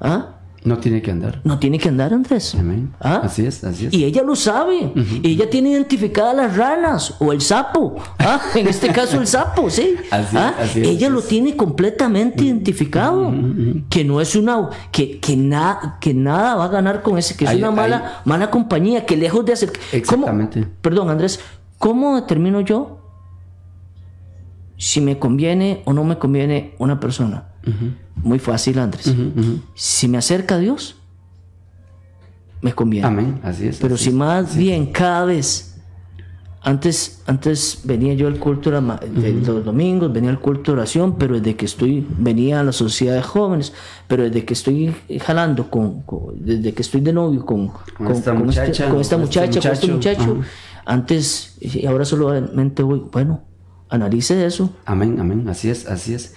¿ah? 0.00 0.37
No 0.64 0.78
tiene 0.78 1.00
que 1.00 1.10
andar. 1.10 1.40
No 1.44 1.58
tiene 1.58 1.78
que 1.78 1.88
andar, 1.88 2.12
Andrés. 2.12 2.54
Amén. 2.58 2.92
¿Ah? 3.00 3.20
Así 3.22 3.46
es, 3.46 3.62
así 3.64 3.86
es. 3.86 3.94
Y 3.94 4.04
ella 4.04 4.22
lo 4.22 4.34
sabe. 4.36 4.92
Y 5.22 5.28
ella 5.30 5.48
tiene 5.48 5.70
identificadas 5.70 6.34
las 6.36 6.56
ranas 6.56 7.14
o 7.20 7.32
el 7.32 7.40
sapo. 7.40 7.96
¿ah? 8.18 8.40
En 8.54 8.66
este 8.66 8.88
caso, 8.92 9.20
el 9.20 9.26
sapo, 9.26 9.70
sí. 9.70 9.94
Así 10.10 10.36
es, 10.36 10.42
¿Ah? 10.42 10.54
así 10.58 10.80
es, 10.82 10.88
ella 10.88 11.06
así 11.06 11.14
lo 11.14 11.20
es. 11.20 11.28
tiene 11.28 11.56
completamente 11.56 12.44
identificado. 12.44 13.32
Que 13.88 14.04
no 14.04 14.20
es 14.20 14.34
una. 14.36 14.68
Que, 14.90 15.20
que, 15.20 15.36
na- 15.36 15.96
que 16.00 16.12
nada 16.12 16.56
va 16.56 16.64
a 16.64 16.68
ganar 16.68 17.02
con 17.02 17.16
ese. 17.18 17.36
Que 17.36 17.44
es 17.44 17.54
una 17.54 17.70
mala, 17.70 18.22
mala 18.24 18.50
compañía. 18.50 19.06
Que 19.06 19.16
lejos 19.16 19.44
de 19.46 19.52
hacer. 19.52 19.68
¿Cómo- 19.70 19.88
Exactamente. 19.92 20.66
Perdón, 20.82 21.08
Andrés. 21.10 21.40
¿Cómo 21.78 22.16
determino 22.16 22.60
yo 22.60 22.98
si 24.76 25.00
me 25.00 25.18
conviene 25.18 25.82
o 25.84 25.92
no 25.92 26.04
me 26.04 26.18
conviene 26.18 26.74
una 26.78 26.98
persona? 27.00 27.44
Muy 28.22 28.38
fácil, 28.38 28.78
Andrés. 28.78 29.12
Si 29.74 30.08
me 30.08 30.18
acerca 30.18 30.56
a 30.56 30.58
Dios, 30.58 30.96
me 32.60 32.72
conviene. 32.72 33.06
Amén. 33.06 33.40
Así 33.42 33.68
es. 33.68 33.78
Pero 33.78 33.94
así 33.94 34.04
si 34.04 34.10
es. 34.10 34.16
más 34.16 34.56
bien 34.56 34.86
cada 34.86 35.24
vez, 35.24 35.76
antes, 36.60 37.22
antes 37.26 37.80
venía 37.84 38.14
yo 38.14 38.26
al 38.26 38.38
culto 38.38 38.70
de, 38.70 38.74
la 38.74 38.80
ma- 38.80 38.96
de 39.00 39.32
los 39.32 39.64
domingos, 39.64 40.12
venía 40.12 40.30
al 40.30 40.40
culto 40.40 40.72
de 40.72 40.78
oración, 40.78 41.16
pero 41.16 41.38
desde 41.38 41.54
que 41.54 41.64
estoy, 41.66 42.04
venía 42.18 42.60
a 42.60 42.64
la 42.64 42.72
sociedad 42.72 43.14
de 43.14 43.22
jóvenes, 43.22 43.72
pero 44.08 44.24
desde 44.24 44.44
que 44.44 44.54
estoy 44.54 44.94
jalando, 45.24 45.70
con, 45.70 46.02
con- 46.02 46.34
desde 46.44 46.74
que 46.74 46.82
estoy 46.82 47.00
de 47.00 47.12
novio 47.12 47.46
con, 47.46 47.68
con, 47.68 48.08
esta 48.10 48.34
con 48.34 48.48
este- 48.48 48.60
muchacha, 48.62 48.88
con 48.88 49.00
esta 49.00 49.16
este 49.16 49.16
muchacha, 49.18 49.60
con 49.62 49.72
este 49.72 49.86
muchacho, 49.92 50.20
muchacho, 50.34 50.40
antes, 50.84 51.56
y 51.60 51.86
ahora 51.86 52.04
solamente 52.04 52.82
voy, 52.82 53.02
bueno, 53.12 53.42
analice 53.88 54.44
eso. 54.46 54.70
Amén, 54.84 55.18
amén, 55.20 55.48
así 55.48 55.70
es, 55.70 55.86
así 55.86 56.14
es. 56.14 56.34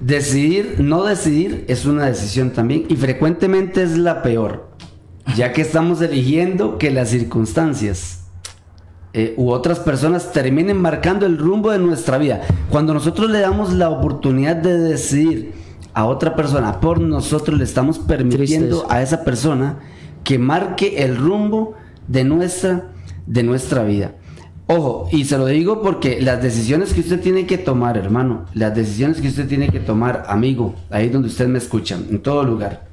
Decidir, 0.00 0.76
no 0.80 1.04
decidir 1.04 1.64
es 1.68 1.86
una 1.86 2.06
decisión 2.06 2.50
también 2.52 2.84
y 2.88 2.96
frecuentemente 2.96 3.82
es 3.82 3.96
la 3.96 4.22
peor, 4.22 4.70
ya 5.36 5.52
que 5.52 5.62
estamos 5.62 6.00
eligiendo 6.00 6.78
que 6.78 6.90
las 6.90 7.10
circunstancias 7.10 8.24
eh, 9.12 9.34
u 9.36 9.50
otras 9.50 9.78
personas 9.78 10.32
terminen 10.32 10.76
marcando 10.76 11.24
el 11.24 11.38
rumbo 11.38 11.70
de 11.70 11.78
nuestra 11.78 12.18
vida. 12.18 12.42
Cuando 12.70 12.94
nosotros 12.94 13.30
le 13.30 13.40
damos 13.40 13.72
la 13.72 13.88
oportunidad 13.88 14.56
de 14.56 14.78
decidir 14.78 15.52
a 15.92 16.06
otra 16.06 16.34
persona 16.34 16.80
por 16.80 17.00
nosotros, 17.00 17.56
le 17.56 17.64
estamos 17.64 18.00
permitiendo 18.00 18.86
a 18.90 19.02
esa 19.02 19.22
persona 19.22 19.78
que 20.24 20.38
marque 20.38 21.04
el 21.04 21.16
rumbo 21.16 21.74
de 22.08 22.24
nuestra, 22.24 22.90
de 23.26 23.42
nuestra 23.44 23.84
vida. 23.84 24.16
Ojo, 24.66 25.08
y 25.12 25.26
se 25.26 25.36
lo 25.36 25.46
digo 25.46 25.82
porque 25.82 26.20
las 26.22 26.42
decisiones 26.42 26.94
que 26.94 27.00
usted 27.00 27.20
tiene 27.20 27.46
que 27.46 27.58
tomar, 27.58 27.98
hermano, 27.98 28.46
las 28.54 28.74
decisiones 28.74 29.20
que 29.20 29.28
usted 29.28 29.46
tiene 29.46 29.68
que 29.68 29.80
tomar, 29.80 30.24
amigo, 30.26 30.74
ahí 30.90 31.10
donde 31.10 31.28
usted 31.28 31.48
me 31.48 31.58
escucha, 31.58 31.96
en 31.96 32.22
todo 32.22 32.44
lugar, 32.44 32.86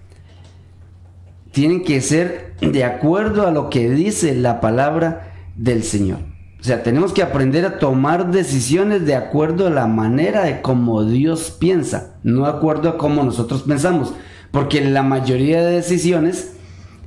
tienen 1.52 1.84
que 1.84 2.02
ser 2.02 2.56
de 2.60 2.84
acuerdo 2.84 3.48
a 3.48 3.52
lo 3.52 3.70
que 3.70 3.90
dice 3.90 4.36
la 4.36 4.60
palabra 4.60 5.32
del 5.56 5.84
Señor. 5.84 6.20
O 6.60 6.64
sea, 6.64 6.84
tenemos 6.84 7.14
que 7.14 7.24
aprender 7.24 7.66
a 7.66 7.80
tomar 7.80 8.32
decisiones 8.32 9.06
de 9.06 9.16
acuerdo 9.16 9.68
a 9.68 9.72
la 9.72 9.88
manera 9.88 10.44
de 10.44 10.62
cómo 10.62 11.04
Dios 11.04 11.56
piensa, 11.58 12.18
no 12.24 12.44
de 12.44 12.50
acuerdo 12.50 12.90
a 12.90 12.98
cómo 12.98 13.24
nosotros 13.24 13.64
pensamos. 13.64 14.14
Porque 14.52 14.82
la 14.82 15.02
mayoría 15.02 15.64
de 15.64 15.72
decisiones 15.72 16.52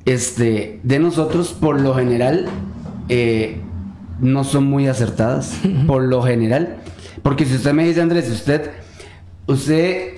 este, 0.07 0.81
de 0.83 0.99
nosotros, 0.99 1.53
por 1.53 1.81
lo 1.81 1.95
general, 1.95 2.47
eh, 3.09 3.61
no 4.21 4.45
son 4.45 4.65
muy 4.65 4.87
acertadas. 4.89 5.55
Por 5.87 6.03
lo 6.05 6.23
general. 6.23 6.77
Porque 7.23 7.45
si 7.45 7.55
usted 7.57 7.73
me 7.73 7.87
dice, 7.87 8.01
Andrés, 8.03 8.29
usted, 8.31 8.71
usted 9.47 10.15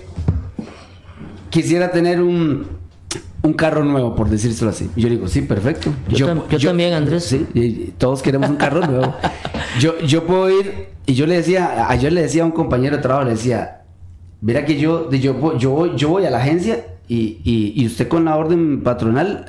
quisiera 1.50 1.90
tener 1.90 2.20
un, 2.20 2.66
un 3.42 3.52
carro 3.54 3.84
nuevo, 3.84 4.14
por 4.14 4.28
decírselo 4.28 4.70
así. 4.70 4.90
Yo 4.96 5.08
le 5.08 5.16
digo, 5.16 5.28
sí, 5.28 5.42
perfecto. 5.42 5.92
Yo 6.08 6.26
tam- 6.28 6.48
yo 6.56 6.68
también, 6.70 6.94
Andrés. 6.94 7.24
Sí, 7.24 7.92
todos 7.98 8.22
queremos 8.22 8.50
un 8.50 8.56
carro 8.56 8.80
nuevo. 8.86 9.14
Yo, 9.78 9.98
yo 10.00 10.24
puedo 10.24 10.48
ir, 10.50 10.86
y 11.04 11.12
yo 11.12 11.26
le 11.26 11.36
decía, 11.36 11.90
ayer 11.90 12.10
le 12.10 12.22
decía 12.22 12.44
a 12.44 12.46
un 12.46 12.52
compañero 12.52 12.96
de 12.96 13.02
trabajo, 13.02 13.26
le 13.26 13.32
decía, 13.32 13.82
mira 14.40 14.64
que 14.64 14.78
yo, 14.80 15.10
yo, 15.12 15.34
voy- 15.34 15.58
yo, 15.58 15.70
voy, 15.70 15.92
yo 15.96 16.08
voy 16.08 16.24
a 16.24 16.30
la 16.30 16.38
agencia 16.38 16.86
y, 17.08 17.40
y, 17.44 17.74
y 17.76 17.86
usted 17.86 18.08
con 18.08 18.24
la 18.24 18.36
orden 18.36 18.82
patronal, 18.82 19.44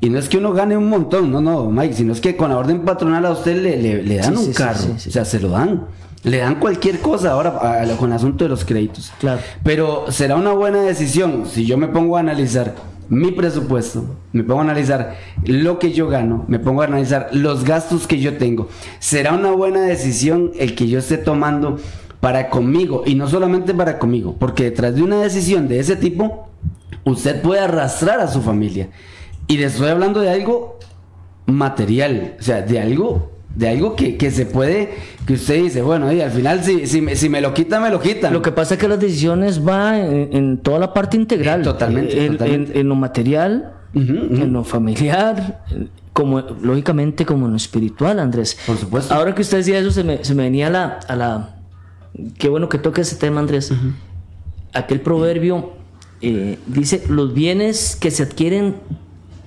y 0.00 0.10
no 0.10 0.18
es 0.18 0.28
que 0.28 0.38
uno 0.38 0.52
gane 0.52 0.76
un 0.76 0.88
montón, 0.88 1.30
no, 1.30 1.40
no, 1.40 1.70
Mike, 1.70 1.94
sino 1.94 2.12
es 2.12 2.20
que 2.20 2.36
con 2.36 2.50
la 2.50 2.58
orden 2.58 2.80
patronal 2.82 3.24
a 3.26 3.30
usted 3.32 3.60
le, 3.62 3.76
le, 3.80 4.02
le 4.02 4.16
dan 4.16 4.36
Sí, 4.36 4.40
un 4.40 4.46
sí, 4.46 4.52
carro, 4.52 4.78
sí. 4.98 5.08
o 5.08 5.12
sea, 5.12 5.24
se 5.24 5.40
lo 5.40 5.48
dan. 5.50 5.86
Le 6.22 6.38
dan 6.38 6.56
cualquier 6.56 6.98
cosa 7.00 7.32
ahora 7.32 7.50
a- 7.60 7.82
a- 7.82 7.96
con 7.96 8.10
el 8.10 8.16
asunto 8.16 8.44
de 8.44 8.50
los 8.50 8.64
créditos. 8.64 9.12
Claro. 9.20 9.40
Pero 9.62 10.06
será 10.10 10.34
una 10.36 10.52
buena 10.52 10.82
decisión 10.82 11.44
si 11.46 11.64
yo 11.66 11.76
me 11.78 11.86
pongo 11.88 12.16
a 12.16 12.20
analizar 12.20 12.74
mi 13.08 13.30
presupuesto, 13.30 14.04
me 14.32 14.42
pongo 14.42 14.60
a 14.60 14.64
analizar 14.64 15.14
lo 15.44 15.78
que 15.78 15.92
yo 15.92 16.08
gano, 16.08 16.44
me 16.48 16.58
pongo 16.58 16.82
a 16.82 16.86
analizar 16.86 17.28
los 17.32 17.62
gastos 17.64 18.08
que 18.08 18.18
yo 18.18 18.36
tengo. 18.36 18.68
Será 18.98 19.32
una 19.34 19.52
buena 19.52 19.82
decisión 19.82 20.50
el 20.58 20.74
que 20.74 20.88
yo 20.88 20.98
esté 20.98 21.16
tomando 21.16 21.78
para 22.18 22.50
conmigo 22.50 23.04
y 23.06 23.14
no 23.14 23.28
solamente 23.28 23.72
para 23.74 23.98
conmigo, 24.00 24.34
porque 24.40 24.64
detrás 24.64 24.96
de 24.96 25.02
una 25.04 25.20
decisión 25.22 25.68
de 25.68 25.78
ese 25.78 25.94
tipo, 25.94 26.48
usted 27.04 27.40
puede 27.40 27.60
arrastrar 27.60 28.18
a 28.18 28.26
su 28.26 28.42
familia. 28.42 28.88
Y 29.48 29.56
le 29.58 29.66
estoy 29.66 29.88
hablando 29.88 30.20
de 30.20 30.30
algo 30.30 30.78
material, 31.46 32.34
o 32.38 32.42
sea, 32.42 32.62
de 32.62 32.80
algo, 32.80 33.30
de 33.54 33.68
algo 33.68 33.94
que, 33.94 34.16
que 34.16 34.30
se 34.30 34.46
puede, 34.46 34.90
que 35.26 35.34
usted 35.34 35.62
dice, 35.62 35.82
bueno, 35.82 36.12
y 36.12 36.20
al 36.20 36.30
final 36.32 36.62
si, 36.64 36.86
si, 36.86 37.00
me, 37.00 37.14
si 37.16 37.28
me 37.28 37.40
lo 37.40 37.54
quitan, 37.54 37.82
me 37.82 37.90
lo 37.90 38.00
quitan. 38.00 38.32
Lo 38.32 38.42
que 38.42 38.52
pasa 38.52 38.74
es 38.74 38.80
que 38.80 38.88
las 38.88 38.98
decisiones 39.00 39.62
van 39.62 39.94
en, 39.96 40.28
en 40.36 40.58
toda 40.58 40.78
la 40.78 40.92
parte 40.92 41.16
integral. 41.16 41.60
Eh, 41.60 41.64
totalmente, 41.64 42.24
En, 42.26 42.32
totalmente. 42.32 42.72
en- 42.72 42.78
en 42.80 42.88
lo 42.88 42.94
material, 42.96 43.72
en 43.94 44.52
lo 44.52 44.62
familiar, 44.64 45.64
como 46.12 46.40
lógicamente 46.40 47.24
como 47.24 47.46
en 47.46 47.52
lo 47.52 47.56
espiritual, 47.56 48.18
Andrés. 48.18 48.58
Por 48.66 48.76
supuesto. 48.76 49.14
Ahora 49.14 49.34
que 49.34 49.40
usted 49.42 49.58
decía 49.58 49.78
eso, 49.78 49.90
se 49.90 50.04
me, 50.04 50.22
se 50.24 50.34
me 50.34 50.42
venía 50.42 50.66
a 50.66 50.70
la, 50.70 50.98
a 51.08 51.16
la... 51.16 51.56
Qué 52.38 52.48
bueno 52.50 52.68
que 52.68 52.76
toque 52.78 53.02
ese 53.02 53.16
tema, 53.16 53.40
Andrés. 53.40 53.72
Aquel 54.74 55.00
proverbio 55.00 55.72
eh, 56.20 56.58
dice, 56.66 57.04
los 57.08 57.32
bienes 57.32 57.96
que 57.96 58.10
se 58.10 58.22
adquieren, 58.24 58.76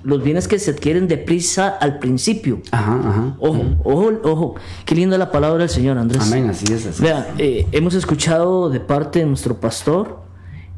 los 0.02 0.22
bienes 0.22 0.48
que 0.48 0.58
se 0.58 0.70
adquieren 0.70 1.08
deprisa 1.08 1.68
al 1.68 1.98
principio. 1.98 2.60
Ajá, 2.70 3.00
ajá. 3.04 3.36
Ojo, 3.38 3.62
ojo, 3.84 4.10
ojo. 4.24 4.54
Qué 4.84 4.94
linda 4.94 5.18
la 5.18 5.30
palabra 5.30 5.58
del 5.58 5.68
Señor, 5.68 5.98
Andrés. 5.98 6.22
Amén, 6.22 6.48
así 6.50 6.72
es. 6.72 6.86
Así 6.86 7.04
eh, 7.38 7.66
hemos 7.72 7.94
escuchado 7.94 8.70
de 8.70 8.80
parte 8.80 9.18
de 9.20 9.26
nuestro 9.26 9.60
pastor 9.60 10.20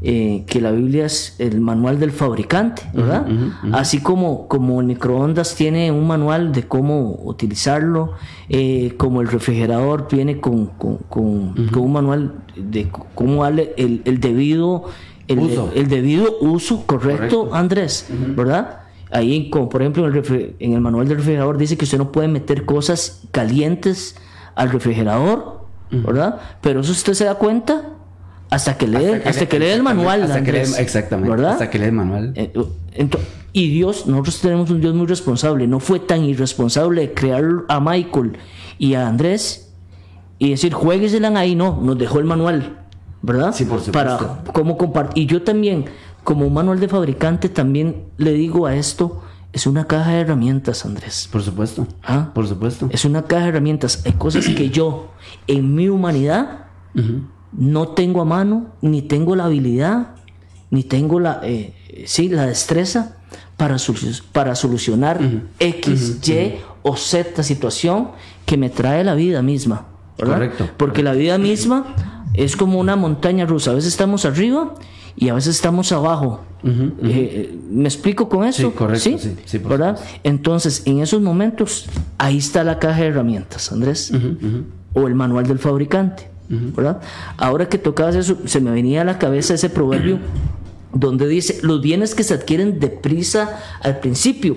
eh, 0.04 0.42
que 0.48 0.60
la 0.60 0.72
Biblia 0.72 1.06
es 1.06 1.36
el 1.38 1.60
manual 1.60 2.00
del 2.00 2.10
fabricante, 2.10 2.82
¿verdad? 2.92 3.24
Así 3.70 4.00
como, 4.00 4.48
como 4.48 4.80
el 4.80 4.86
microondas 4.88 5.54
tiene 5.54 5.92
un 5.92 6.08
manual 6.08 6.50
de 6.50 6.64
cómo 6.66 7.20
utilizarlo, 7.22 8.14
eh, 8.48 8.94
como 8.96 9.20
el 9.20 9.28
refrigerador 9.28 10.08
viene 10.10 10.40
con, 10.40 10.66
con- 10.66 10.96
con- 11.08 11.68
con 11.72 11.82
un 11.84 11.92
manual 11.92 12.34
de 12.56 12.88
cómo 13.14 13.44
darle 13.44 13.74
el, 13.76 14.02
el 14.04 14.18
debido 14.18 14.86
el, 15.28 15.38
Uso. 15.38 15.70
el 15.76 15.88
debido 15.88 16.36
uso 16.40 16.84
correcto, 16.84 17.16
Correcto. 17.44 17.54
Andrés, 17.54 18.06
¿verdad? 18.36 18.80
Ahí, 19.12 19.50
como 19.50 19.68
por 19.68 19.82
ejemplo 19.82 20.08
en 20.08 20.14
el, 20.16 20.56
en 20.58 20.72
el 20.72 20.80
manual 20.80 21.06
del 21.06 21.18
refrigerador 21.18 21.58
dice 21.58 21.76
que 21.76 21.84
usted 21.84 21.98
no 21.98 22.10
puede 22.12 22.28
meter 22.28 22.64
cosas 22.64 23.22
calientes 23.30 24.16
al 24.54 24.70
refrigerador, 24.70 25.66
¿verdad? 25.90 26.40
Pero 26.62 26.80
eso 26.80 26.92
usted 26.92 27.12
se 27.14 27.24
da 27.26 27.34
cuenta 27.34 27.90
hasta 28.50 28.76
que 28.78 28.86
lee, 28.86 29.20
hasta 29.24 29.46
que, 29.46 29.58
lee 29.58 29.66
el 29.66 29.82
manual, 29.82 30.22
Hasta 30.22 30.42
que 30.42 30.52
lee- 30.52 30.58
Andrés, 30.60 30.78
exactamente. 30.78 31.30
¿verdad? 31.30 31.52
Hasta 31.52 31.70
que 31.70 31.78
lee 31.78 31.86
el 31.86 31.92
manual. 31.92 32.32
Eh, 32.36 32.52
ento- 32.96 33.18
y 33.54 33.68
Dios, 33.68 34.06
nosotros 34.06 34.40
tenemos 34.40 34.70
un 34.70 34.80
Dios 34.80 34.94
muy 34.94 35.06
responsable. 35.06 35.66
No 35.66 35.78
fue 35.80 36.00
tan 36.00 36.24
irresponsable 36.24 37.12
crear 37.12 37.44
a 37.68 37.80
Michael 37.80 38.38
y 38.78 38.94
a 38.94 39.06
Andrés 39.08 39.72
y 40.38 40.50
decir, 40.50 40.72
jueguesela 40.72 41.28
ahí. 41.38 41.54
No, 41.54 41.78
nos 41.82 41.98
dejó 41.98 42.18
el 42.18 42.24
manual, 42.24 42.78
¿verdad? 43.20 43.52
Sí, 43.54 43.64
por 43.66 43.80
supuesto. 43.80 43.92
Para 44.18 44.52
cómo 44.52 44.78
compartir. 44.78 45.22
Y 45.22 45.26
yo 45.26 45.42
también, 45.42 45.84
como 46.24 46.48
manual 46.50 46.80
de 46.80 46.88
fabricante, 46.88 47.48
también 47.48 48.04
le 48.16 48.32
digo 48.32 48.66
a 48.66 48.76
esto, 48.76 49.22
es 49.52 49.66
una 49.66 49.86
caja 49.86 50.12
de 50.12 50.20
herramientas, 50.20 50.84
Andrés. 50.84 51.28
Por 51.30 51.42
supuesto. 51.42 51.86
Ah. 52.02 52.30
Por 52.34 52.46
supuesto. 52.46 52.88
Es 52.90 53.04
una 53.04 53.22
caja 53.22 53.44
de 53.44 53.48
herramientas. 53.50 54.02
Hay 54.06 54.12
cosas 54.12 54.48
que 54.48 54.70
yo, 54.70 55.12
en 55.46 55.74
mi 55.74 55.88
humanidad, 55.88 56.66
no 57.52 57.88
tengo 57.88 58.22
a 58.22 58.24
mano, 58.24 58.68
ni 58.80 59.02
tengo 59.02 59.36
la 59.36 59.44
habilidad, 59.44 60.14
ni 60.70 60.84
tengo 60.84 61.20
la, 61.20 61.40
eh, 61.42 61.74
sí, 62.06 62.28
la 62.28 62.46
destreza 62.46 63.18
para, 63.56 63.76
para 64.32 64.54
solucionar 64.54 65.20
X, 65.58 66.26
Y 66.28 66.54
o 66.82 66.96
Z 66.96 67.42
situación 67.42 68.10
que 68.46 68.56
me 68.56 68.70
trae 68.70 69.04
la 69.04 69.14
vida 69.14 69.42
misma. 69.42 69.86
¿verdad? 70.16 70.34
Correcto. 70.34 70.70
Porque 70.76 71.02
la 71.02 71.12
vida 71.12 71.36
misma 71.36 71.94
es 72.32 72.56
como 72.56 72.80
una 72.80 72.96
montaña 72.96 73.44
rusa. 73.44 73.72
A 73.72 73.74
veces 73.74 73.92
estamos 73.92 74.24
arriba 74.24 74.74
y 75.16 75.28
a 75.28 75.34
veces 75.34 75.56
estamos 75.56 75.92
abajo. 75.92 76.40
Eh, 77.02 77.58
¿Me 77.70 77.84
explico 77.84 78.28
con 78.28 78.44
eso? 78.44 78.70
Sí, 78.70 78.76
correcto, 78.76 79.18
sí, 79.18 79.36
sí, 79.44 79.58
por 79.58 79.72
¿verdad? 79.72 79.98
Entonces, 80.22 80.82
en 80.84 81.00
esos 81.00 81.20
momentos, 81.20 81.86
ahí 82.18 82.38
está 82.38 82.62
la 82.62 82.78
caja 82.78 83.00
de 83.00 83.08
herramientas, 83.08 83.72
Andrés, 83.72 84.12
o 84.94 85.06
el 85.08 85.14
manual 85.14 85.46
del 85.48 85.58
fabricante, 85.58 86.28
¿verdad? 86.48 87.00
Ahora 87.36 87.68
que 87.68 87.78
tocabas 87.78 88.14
eso, 88.14 88.36
se 88.44 88.60
me 88.60 88.70
venía 88.70 89.00
a 89.00 89.04
la 89.04 89.18
cabeza 89.18 89.54
ese 89.54 89.70
proverbio 89.70 90.18
donde 90.94 91.26
dice, 91.26 91.58
los 91.62 91.80
bienes 91.80 92.14
que 92.14 92.22
se 92.22 92.34
adquieren 92.34 92.78
deprisa 92.78 93.58
al 93.82 93.98
principio, 93.98 94.56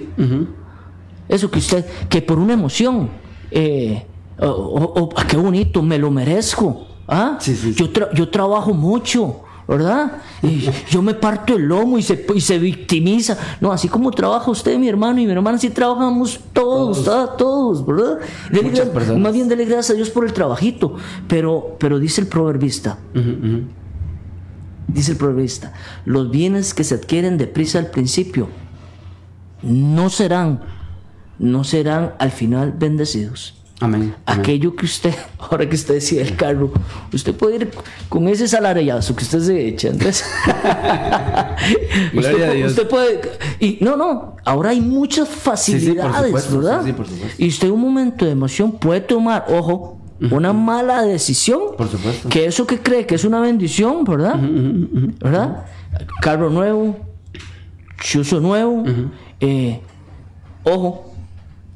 eso 1.27 1.49
que 1.49 1.59
usted, 1.59 1.85
que 2.09 2.21
por 2.21 2.37
una 2.37 2.53
emoción, 2.53 3.09
eh, 3.49 4.05
o, 4.39 4.45
o- 4.47 5.01
o, 5.05 5.09
ah, 5.15 5.25
qué 5.27 5.37
bonito, 5.37 5.81
me 5.81 5.97
lo 5.97 6.11
merezco, 6.11 6.85
¿ah? 7.07 7.37
Sí, 7.39 7.55
sí, 7.55 7.73
sí. 7.73 7.79
Yo, 7.79 7.91
tra- 7.91 8.13
yo 8.13 8.29
trabajo 8.29 8.73
mucho, 8.73 9.41
¿verdad? 9.67 10.21
Y 10.43 10.69
yo 10.89 11.01
me 11.01 11.13
parto 11.15 11.55
el 11.55 11.63
lomo 11.63 11.97
y 11.97 12.03
se, 12.03 12.25
y 12.35 12.41
se 12.41 12.59
victimiza. 12.59 13.37
No, 13.61 13.71
así 13.71 13.87
como 13.87 14.11
trabaja 14.11 14.51
usted, 14.51 14.77
mi 14.77 14.87
hermano 14.87 15.19
y 15.19 15.25
mi 15.25 15.31
hermana, 15.31 15.57
así 15.57 15.69
trabajamos 15.71 16.39
todos, 16.53 17.03
todos, 17.03 17.37
todos 17.37 17.85
¿verdad? 17.85 18.19
Dele 18.51 18.69
Muchas 18.69 18.93
gracias- 18.93 19.17
más 19.17 19.33
bien 19.33 19.47
dele 19.47 19.65
gracias 19.65 19.89
a 19.91 19.93
Dios 19.93 20.09
por 20.09 20.25
el 20.25 20.33
trabajito. 20.33 20.95
Pero, 21.27 21.75
pero 21.79 21.97
dice 21.99 22.21
el 22.21 22.27
proverbista, 22.27 22.97
dice 24.87 25.11
el 25.13 25.17
proverbista, 25.17 25.73
los 26.05 26.29
bienes 26.29 26.73
que 26.73 26.83
se 26.83 26.95
adquieren 26.95 27.37
deprisa 27.37 27.79
al 27.79 27.87
principio 27.87 28.47
no 29.63 30.09
serán, 30.11 30.61
no 31.39 31.63
serán 31.63 32.13
al 32.19 32.29
final 32.31 32.71
bendecidos. 32.77 33.54
Amén. 33.81 34.15
amén. 34.25 34.39
Aquello 34.41 34.75
que 34.75 34.85
usted, 34.85 35.13
ahora 35.39 35.67
que 35.67 35.75
usted 35.75 35.95
decía 35.95 36.21
el 36.21 36.35
carro, 36.35 36.71
usted 37.11 37.33
puede 37.35 37.55
ir 37.57 37.71
con 38.07 38.27
ese 38.27 38.47
salariazo 38.47 39.15
que 39.15 39.23
usted 39.23 39.39
se 39.41 39.67
echa. 39.67 39.89
Gloria 42.13 42.31
usted, 42.31 42.43
a 42.43 42.51
Dios. 42.53 42.71
usted 42.71 42.87
puede, 42.87 43.21
y 43.59 43.77
no, 43.81 43.97
no, 43.97 44.37
ahora 44.45 44.69
hay 44.69 44.79
muchas 44.81 45.27
facilidades, 45.27 46.27
supuesto, 46.27 46.57
¿verdad? 46.59 46.81
sí, 46.81 46.87
sí, 46.87 46.93
por 46.93 47.07
supuesto. 47.07 47.43
Y 47.43 47.47
usted 47.49 47.67
en 47.67 47.73
un 47.73 47.81
momento 47.81 48.25
de 48.25 48.31
emoción 48.31 48.71
puede 48.73 49.01
tomar, 49.01 49.45
ojo, 49.49 49.99
una 50.31 50.53
mala 50.53 51.01
decisión. 51.01 51.75
Por 51.77 51.89
supuesto. 51.89 52.29
Que 52.29 52.45
eso 52.45 52.65
que 52.65 52.79
cree 52.79 53.05
que 53.05 53.15
es 53.15 53.25
una 53.25 53.41
bendición, 53.41 54.05
¿verdad? 54.05 54.39
¿Verdad? 54.39 55.65
Carro 56.21 56.49
nuevo, 56.49 56.97
chuzo 57.99 58.39
nuevo, 58.39 58.85
eh, 59.41 59.81
ojo, 60.63 61.14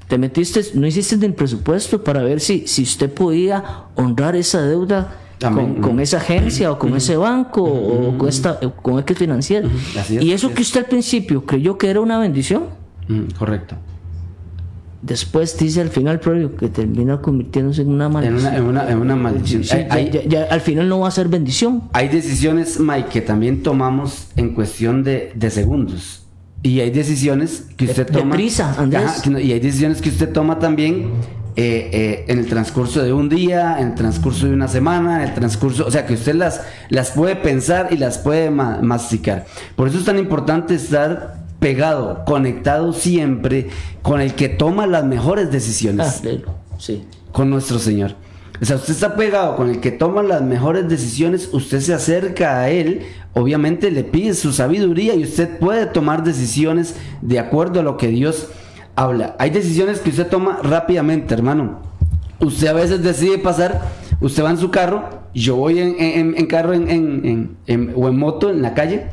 te 0.10 0.18
metiste, 0.18 0.62
no 0.74 0.86
hiciste 0.86 1.24
el 1.26 1.34
presupuesto 1.34 2.04
para 2.04 2.22
ver 2.24 2.42
si, 2.42 2.68
si 2.68 2.84
usted 2.84 3.10
podía 3.14 3.84
honrar 3.96 4.36
esa 4.36 4.62
deuda 4.64 5.16
con, 5.40 5.76
con 5.76 6.00
esa 6.02 6.18
agencia 6.18 6.70
o 6.72 6.78
con 6.78 6.96
ese 6.98 7.16
banco 7.16 7.64
o 7.64 8.18
con 8.18 8.28
esta 8.28 8.60
con 8.60 9.00
X 9.00 9.18
financiero. 9.18 9.70
Es, 9.96 10.10
y 10.12 10.34
eso 10.34 10.54
que 10.54 10.64
usted 10.64 10.82
al 10.82 10.88
principio 10.88 11.46
creyó 11.46 11.78
que 11.78 11.90
era 11.90 12.02
una 12.02 12.20
bendición, 12.20 12.64
Mm, 13.08 13.32
correcto. 13.38 13.76
después 15.02 15.58
dice 15.58 15.82
al 15.82 15.90
final 15.90 16.20
previo 16.20 16.56
que 16.56 16.68
termina 16.70 17.22
convirtiéndose 17.22 17.82
en 17.84 17.90
una 17.90 18.06
En 18.08 18.12
maldición. 18.14 18.40
una, 18.46 18.58
en 18.58 18.64
una, 18.66 18.90
en 18.92 18.98
una 19.00 19.16
maldición. 19.16 19.64
Sí, 19.64 19.74
Hay- 19.76 19.86
ya- 19.88 19.94
hay- 19.94 20.12
ya- 20.12 20.24
ya 20.26 20.44
al 20.46 20.62
final 20.62 20.90
no 20.90 21.00
va 21.00 21.08
a 21.08 21.12
ser 21.12 21.28
bendición. 21.30 21.84
Hay 21.94 22.10
decisiones, 22.10 22.80
Mike, 22.80 23.10
que 23.10 23.22
también 23.22 23.64
tomamos 23.64 24.28
en 24.36 24.54
cuestión 24.54 25.04
de, 25.04 25.32
de 25.36 25.50
segundos. 25.50 26.19
Y 26.62 26.80
hay 26.82 26.90
decisiones 26.92 27.64
que 27.78 27.86
usted 27.86 28.08
de 28.08 28.20
toma. 28.20 28.36
prisa, 28.36 28.76
Andrés. 28.78 29.04
Ajá, 29.06 29.22
que 29.22 29.30
no- 29.30 29.40
y 29.40 29.52
hay 29.54 29.60
decisiones 29.60 30.02
que 30.02 30.10
usted 30.10 30.32
toma 30.34 30.60
también 30.60 31.12
eh, 31.56 31.90
eh, 31.92 32.26
en 32.28 32.40
el 32.40 32.48
transcurso 32.48 33.02
de 33.04 33.12
un 33.12 33.28
día, 33.28 33.78
en 33.80 33.88
el 33.90 33.96
transcurso 33.96 34.46
de 34.48 34.54
una 34.54 34.68
semana, 34.68 35.22
en 35.24 35.30
el 35.30 35.34
transcurso. 35.36 35.86
O 35.86 35.92
sea, 35.92 36.06
que 36.06 36.14
usted 36.14 36.36
las, 36.36 36.62
las 36.90 37.12
puede 37.12 37.36
pensar 37.36 37.90
y 37.92 37.98
las 37.98 38.18
puede 38.18 38.50
ma- 38.50 38.80
masticar. 38.82 39.46
Por 39.76 39.88
eso 39.90 39.98
es 40.00 40.06
tan 40.06 40.18
importante 40.20 40.76
estar 40.76 41.40
pegado, 41.60 42.24
conectado 42.26 42.94
siempre 42.94 43.68
con 44.02 44.22
el 44.22 44.36
que 44.36 44.48
toma 44.48 44.88
las 44.88 45.04
mejores 45.04 45.52
decisiones 45.52 46.22
Ah. 46.26 46.30
Sí. 46.78 47.04
con 47.34 47.50
nuestro 47.50 47.78
Señor. 47.80 48.16
O 48.62 48.66
sea, 48.66 48.76
usted 48.76 48.94
está 48.94 49.16
pegado 49.16 49.56
con 49.56 49.70
el 49.70 49.80
que 49.80 49.92
toma 49.92 50.22
las 50.22 50.42
mejores 50.42 50.90
decisiones, 50.90 51.50
usted 51.54 51.80
se 51.80 51.94
acerca 51.94 52.60
a 52.60 52.70
él, 52.70 53.04
obviamente 53.34 53.90
le 53.90 54.04
pide 54.04 54.34
su 54.34 54.52
sabiduría 54.52 55.16
y 55.16 55.24
usted 55.24 55.60
puede 55.60 55.86
tomar 55.86 56.24
decisiones 56.24 56.96
de 57.22 57.40
acuerdo 57.40 57.80
a 57.80 57.84
lo 57.84 57.96
que 57.96 58.08
Dios 58.08 58.50
habla. 58.96 59.36
Hay 59.40 59.50
decisiones 59.52 60.00
que 60.00 60.10
usted 60.10 60.28
toma 60.28 60.60
rápidamente, 60.62 61.34
hermano. 61.34 61.80
Usted 62.42 62.68
a 62.68 62.74
veces 62.74 63.02
decide 63.02 63.38
pasar, 63.38 63.82
usted 64.20 64.44
va 64.44 64.52
en 64.52 64.58
su 64.58 64.72
carro, 64.72 65.08
yo 65.34 65.56
voy 65.56 65.80
en, 65.80 66.46
carro 66.48 66.72
o 66.72 66.74
en 66.76 68.18
moto 68.18 68.50
en 68.50 68.62
la 68.62 68.74
calle, 68.74 69.06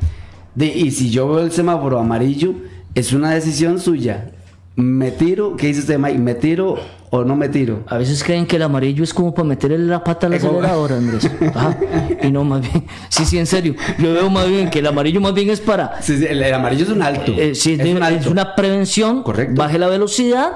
y 0.56 0.90
si 0.90 1.10
yo 1.10 1.28
veo 1.28 1.44
el 1.44 1.52
semáforo 1.52 2.00
amarillo, 2.00 2.54
es 2.94 3.12
una 3.12 3.30
decisión 3.30 3.78
suya. 3.78 4.32
Me 4.74 5.10
tiro, 5.10 5.56
¿qué 5.56 5.68
dice 5.68 5.80
usted, 5.80 5.98
Mike? 5.98 6.18
¿Me 6.18 6.34
tiro 6.34 6.76
o 7.10 7.24
no 7.24 7.36
me 7.36 7.48
tiro? 7.48 7.84
A 7.86 7.98
veces 7.98 8.22
creen 8.24 8.46
que 8.46 8.56
el 8.56 8.62
amarillo 8.62 9.04
es 9.04 9.14
como 9.14 9.32
para 9.34 9.46
meterle 9.48 9.78
la 9.78 10.02
pata 10.02 10.26
al 10.26 10.34
acelerador, 10.34 10.92
Andrés. 10.92 11.30
Ajá. 11.54 11.78
Y 12.22 12.30
no, 12.30 12.44
más 12.44 12.60
bien. 12.62 12.84
Sí, 13.08 13.24
sí, 13.24 13.38
en 13.38 13.46
serio. 13.46 13.74
Yo 13.98 14.12
veo 14.12 14.28
más 14.30 14.48
bien 14.48 14.70
que 14.70 14.80
el 14.80 14.86
amarillo 14.86 15.20
más 15.20 15.32
bien 15.34 15.50
es 15.50 15.60
para. 15.60 16.00
Sí, 16.02 16.18
sí, 16.18 16.26
el, 16.28 16.42
el 16.42 16.54
amarillo 16.54 16.84
es 16.84 16.90
un 16.90 17.02
alto. 17.02 17.32
eh, 17.36 17.54
sí, 17.54 17.76
es 17.78 17.86
un 17.94 18.02
alto. 18.02 18.20
es 18.20 18.26
una 18.26 18.54
prevención. 18.54 19.22
Correcto. 19.22 19.54
Baje 19.60 19.78
la 19.78 19.88
velocidad 19.88 20.52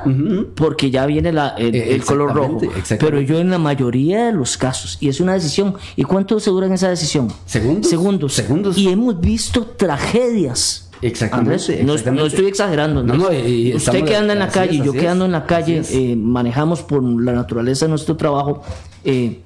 porque 0.56 0.90
ya 0.90 1.06
viene 1.06 1.32
la- 1.32 1.50
el, 1.56 1.74
Eh, 1.74 1.94
el 1.94 2.04
color 2.04 2.34
rojo. 2.34 2.60
Pero 2.98 3.20
yo 3.20 3.38
en 3.38 3.50
la 3.50 3.58
mayoría 3.58 4.26
de 4.26 4.32
los 4.32 4.56
casos, 4.56 4.98
y 5.00 5.08
es 5.08 5.20
una 5.20 5.34
decisión. 5.34 5.74
¿Y 5.96 6.02
cuánto 6.04 6.38
se 6.40 6.50
dura 6.50 6.66
en 6.66 6.72
esa 6.72 6.88
decisión? 6.88 7.28
Segundos. 7.46 7.88
Segundos. 7.90 8.34
Segundos. 8.34 8.78
Y 8.78 8.88
hemos 8.88 9.20
visto 9.20 9.64
tragedias. 9.64 10.89
Exactamente, 11.02 11.52
Andrés, 11.52 11.68
no, 11.68 11.92
exactamente. 11.92 12.20
no 12.20 12.26
estoy 12.26 12.46
exagerando. 12.46 13.02
No, 13.02 13.14
Andrés. 13.14 13.42
no, 13.42 13.48
y 13.48 13.74
Usted 13.74 14.04
que 14.04 14.16
anda 14.16 14.32
en 14.34 14.38
la 14.38 14.48
calle, 14.48 14.78
es, 14.78 14.84
yo 14.84 14.92
que 14.92 15.08
ando 15.08 15.24
en 15.24 15.32
la 15.32 15.46
calle, 15.46 15.82
eh, 15.90 16.16
manejamos 16.16 16.82
por 16.82 17.02
la 17.02 17.32
naturaleza 17.32 17.86
de 17.86 17.90
nuestro 17.90 18.16
trabajo, 18.16 18.62
eh, 19.04 19.40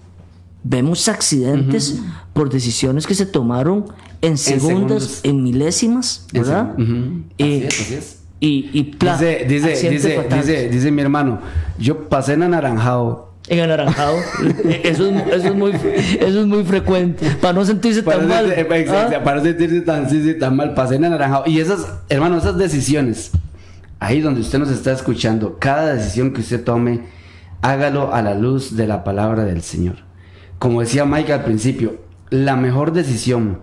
vemos 0.62 1.08
accidentes 1.08 2.00
por 2.32 2.50
decisiones 2.50 3.06
que 3.06 3.14
se 3.14 3.26
tomaron 3.26 3.84
en 4.20 4.38
segundos. 4.38 5.20
en 5.22 5.42
milésimas, 5.42 6.26
¿verdad? 6.32 6.74
Eh, 7.38 7.66
Así 7.68 7.80
es, 7.80 7.80
así 7.80 7.94
es. 7.94 8.20
Y, 8.40 8.70
y 8.72 8.82
Dice, 8.82 9.46
dice, 9.48 9.90
dice, 9.90 10.26
dice, 10.28 10.68
dice 10.68 10.90
mi 10.90 11.02
hermano, 11.02 11.40
yo 11.78 12.08
pasé 12.08 12.34
en 12.34 12.42
anaranjado. 12.42 13.33
En 13.48 13.60
anaranjado. 13.60 14.16
eso, 14.82 15.08
es, 15.08 15.26
eso, 15.26 15.48
es 15.48 15.54
muy, 15.54 15.72
eso 15.72 16.40
es 16.40 16.46
muy 16.46 16.64
frecuente. 16.64 17.30
Para 17.40 17.52
no 17.52 17.64
sentirse 17.64 18.02
Para 18.02 18.18
tan 18.18 18.28
mal. 18.28 18.54
¿ah? 18.88 19.20
para 19.22 19.36
no 19.36 19.42
sentirse 19.42 19.80
tan, 19.82 20.08
sí, 20.08 20.22
sí, 20.22 20.34
tan 20.38 20.56
mal, 20.56 20.74
pasé 20.74 20.96
en 20.96 21.04
anaranjado. 21.04 21.44
Y 21.46 21.60
esas, 21.60 21.86
hermano, 22.08 22.38
esas 22.38 22.56
decisiones, 22.56 23.32
ahí 24.00 24.20
donde 24.20 24.40
usted 24.40 24.58
nos 24.58 24.70
está 24.70 24.92
escuchando, 24.92 25.58
cada 25.58 25.94
decisión 25.94 26.32
que 26.32 26.40
usted 26.40 26.64
tome, 26.64 27.02
hágalo 27.60 28.14
a 28.14 28.22
la 28.22 28.34
luz 28.34 28.76
de 28.76 28.86
la 28.86 29.04
palabra 29.04 29.44
del 29.44 29.62
Señor. 29.62 29.96
Como 30.58 30.80
decía 30.80 31.04
Mike 31.04 31.32
al 31.32 31.44
principio, 31.44 31.96
la 32.30 32.56
mejor 32.56 32.92
decisión 32.92 33.60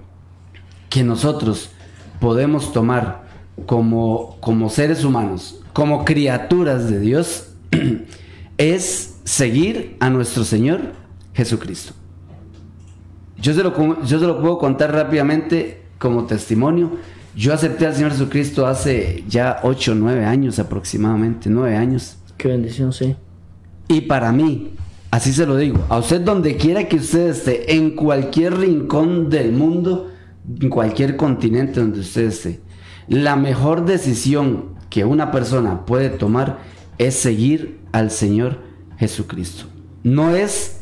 que 0.90 1.04
nosotros 1.04 1.72
podemos 2.20 2.74
tomar 2.74 3.24
como, 3.66 4.38
como 4.42 4.70
seres 4.70 5.04
humanos, 5.04 5.62
como 5.74 6.06
criaturas 6.06 6.90
de 6.90 7.00
Dios, 7.00 7.48
es 8.58 9.11
seguir 9.24 9.98
a 10.00 10.10
nuestro 10.10 10.44
Señor 10.44 10.94
Jesucristo. 11.34 11.94
Yo 13.42 13.54
se, 13.54 13.64
lo, 13.64 14.04
yo 14.04 14.20
se 14.20 14.26
lo 14.28 14.40
puedo 14.40 14.58
contar 14.58 14.94
rápidamente 14.94 15.82
como 15.98 16.26
testimonio. 16.26 16.92
Yo 17.36 17.54
acepté 17.54 17.88
al 17.88 17.96
Señor 17.96 18.12
Jesucristo 18.12 18.68
hace 18.68 19.24
ya 19.28 19.60
8 19.64 19.94
o 19.94 19.96
9 19.96 20.26
años 20.26 20.60
aproximadamente, 20.60 21.50
9 21.50 21.76
años. 21.76 22.18
Qué 22.38 22.50
bendición, 22.50 22.92
sí. 22.94 23.16
Y 23.88 24.02
para 24.02 24.32
mí, 24.32 24.74
así 25.12 25.34
se 25.34 25.46
lo 25.46 25.58
digo, 25.58 25.84
a 25.90 25.98
usted 25.98 26.22
donde 26.22 26.58
quiera 26.58 26.88
que 26.88 26.98
usted 26.98 27.30
esté, 27.30 27.76
en 27.76 27.92
cualquier 27.92 28.58
rincón 28.58 29.30
del 29.30 29.54
mundo, 29.54 30.12
en 30.60 30.70
cualquier 30.70 31.16
continente 31.16 31.80
donde 31.80 32.02
usted 32.02 32.28
esté, 32.28 32.60
la 33.08 33.36
mejor 33.36 33.86
decisión 33.86 34.76
que 34.90 35.06
una 35.06 35.32
persona 35.32 35.86
puede 35.86 36.10
tomar 36.10 36.60
es 36.98 37.16
seguir 37.16 37.80
al 37.92 38.12
Señor 38.12 38.71
Jesucristo. 39.02 39.64
No 40.04 40.36
es 40.36 40.78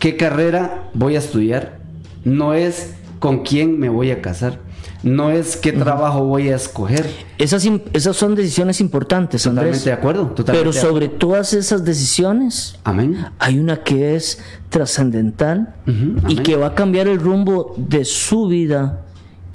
qué 0.00 0.16
carrera 0.16 0.90
voy 0.94 1.14
a 1.14 1.20
estudiar, 1.20 1.78
no 2.24 2.54
es 2.54 2.94
con 3.20 3.44
quién 3.44 3.78
me 3.78 3.88
voy 3.88 4.10
a 4.10 4.20
casar, 4.20 4.58
no 5.04 5.30
es 5.30 5.56
qué 5.56 5.70
trabajo 5.70 6.24
voy 6.24 6.48
a 6.48 6.56
escoger. 6.56 7.08
Esas, 7.38 7.64
esas 7.92 8.16
son 8.16 8.34
decisiones 8.34 8.80
importantes, 8.80 9.46
Andrés. 9.46 9.78
Totalmente 9.78 9.90
de 9.90 9.94
acuerdo, 9.94 10.26
totalmente 10.34 10.58
Pero 10.58 10.70
acuerdo. 10.70 10.88
sobre 10.88 11.08
todas 11.08 11.54
esas 11.54 11.84
decisiones, 11.84 12.80
Amén. 12.82 13.26
hay 13.38 13.60
una 13.60 13.84
que 13.84 14.16
es 14.16 14.40
trascendental 14.68 15.76
y 16.26 16.34
que 16.38 16.56
va 16.56 16.66
a 16.68 16.74
cambiar 16.74 17.06
el 17.06 17.20
rumbo 17.20 17.76
de 17.76 18.04
su 18.04 18.48
vida 18.48 19.02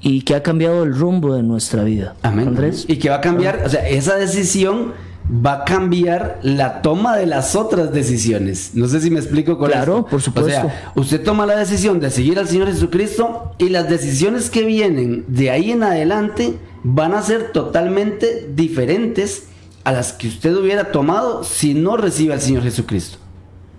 y 0.02 0.22
que 0.22 0.34
ha 0.34 0.44
cambiado 0.44 0.84
el 0.84 0.96
rumbo 0.96 1.36
de 1.36 1.44
nuestra 1.44 1.84
vida. 1.84 2.16
Amén. 2.22 2.48
Andrés. 2.48 2.86
Y 2.88 3.00
que 3.00 3.10
va 3.10 3.18
a 3.18 3.22
cambiar, 3.22 3.64
o 3.66 3.70
sea, 3.70 3.86
esa 3.90 4.16
decisión 4.16 4.94
va 5.30 5.54
a 5.54 5.66
cambiar 5.66 6.40
la 6.42 6.82
toma 6.82 7.18
de 7.18 7.26
las 7.26 7.56
otras 7.56 7.92
decisiones. 7.92 8.72
No 8.74 8.88
sé 8.88 9.02
si 9.02 9.10
me 9.12 9.20
explico 9.20 9.58
con 9.58 9.70
Claro, 9.70 9.98
esto. 10.00 10.10
por 10.10 10.22
supuesto. 10.22 10.50
O 10.50 10.52
sea, 10.54 10.92
usted 10.96 11.24
toma 11.24 11.46
la 11.46 11.58
decisión 11.58 12.00
de 12.00 12.10
seguir 12.10 12.40
al 12.40 12.48
Señor 12.48 12.68
Jesucristo 12.68 13.54
y 13.58 13.70
las 13.70 13.90
decisiones 13.90 14.50
que 14.50 14.66
vienen 14.66 15.26
de 15.28 15.52
ahí 15.52 15.72
en 15.72 15.84
adelante 15.84 16.58
van 16.84 17.14
a 17.14 17.22
ser 17.22 17.52
totalmente 17.52 18.50
diferentes 18.56 19.48
a 19.84 19.92
las 19.92 20.14
que 20.14 20.28
usted 20.28 20.56
hubiera 20.56 20.92
tomado 20.92 21.44
si 21.44 21.74
no 21.74 21.98
recibe 21.98 22.34
al 22.34 22.42
Señor 22.42 22.64
Jesucristo. 22.64 23.18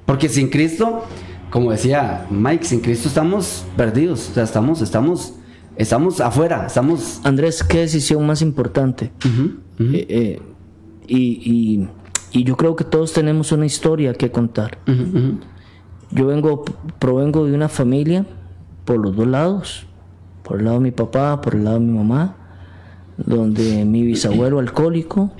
Porque 0.06 0.28
sin 0.28 0.48
Cristo, 0.48 1.04
como 1.50 1.70
decía 1.70 2.26
Mike, 2.30 2.64
sin 2.64 2.80
Cristo 2.80 3.08
estamos 3.08 3.64
perdidos, 3.76 4.28
o 4.30 4.34
sea, 4.34 4.44
estamos 4.44 4.80
estamos 4.82 5.34
estamos 5.76 6.20
afuera, 6.20 6.64
estamos 6.66 7.20
Andrés, 7.24 7.62
¿qué 7.62 7.80
decisión 7.80 8.26
más 8.26 8.42
importante? 8.42 9.12
Eh, 9.78 10.06
eh, 10.08 10.42
y, 11.08 11.16
y- 11.44 11.88
y 12.30 12.44
yo 12.44 12.56
creo 12.56 12.76
que 12.76 12.84
todos 12.84 13.12
tenemos 13.14 13.52
una 13.52 13.64
historia 13.66 14.12
que 14.14 14.30
contar. 14.30 14.78
Yo 16.10 16.26
vengo, 16.26 16.64
provengo 16.98 17.46
de 17.46 17.54
una 17.54 17.68
familia 17.68 18.26
por 18.84 18.98
los 18.98 19.16
dos 19.16 19.26
lados, 19.26 19.86
por 20.42 20.58
el 20.58 20.64
lado 20.66 20.76
de 20.78 20.82
mi 20.84 20.90
papá, 20.90 21.40
por 21.40 21.54
el 21.54 21.64
lado 21.64 21.78
de 21.80 21.86
mi 21.86 21.96
mamá, 21.98 22.36
donde 23.16 23.84
mi 23.84 24.02
bisabuelo 24.02 24.58
alcohólico, 24.58 25.30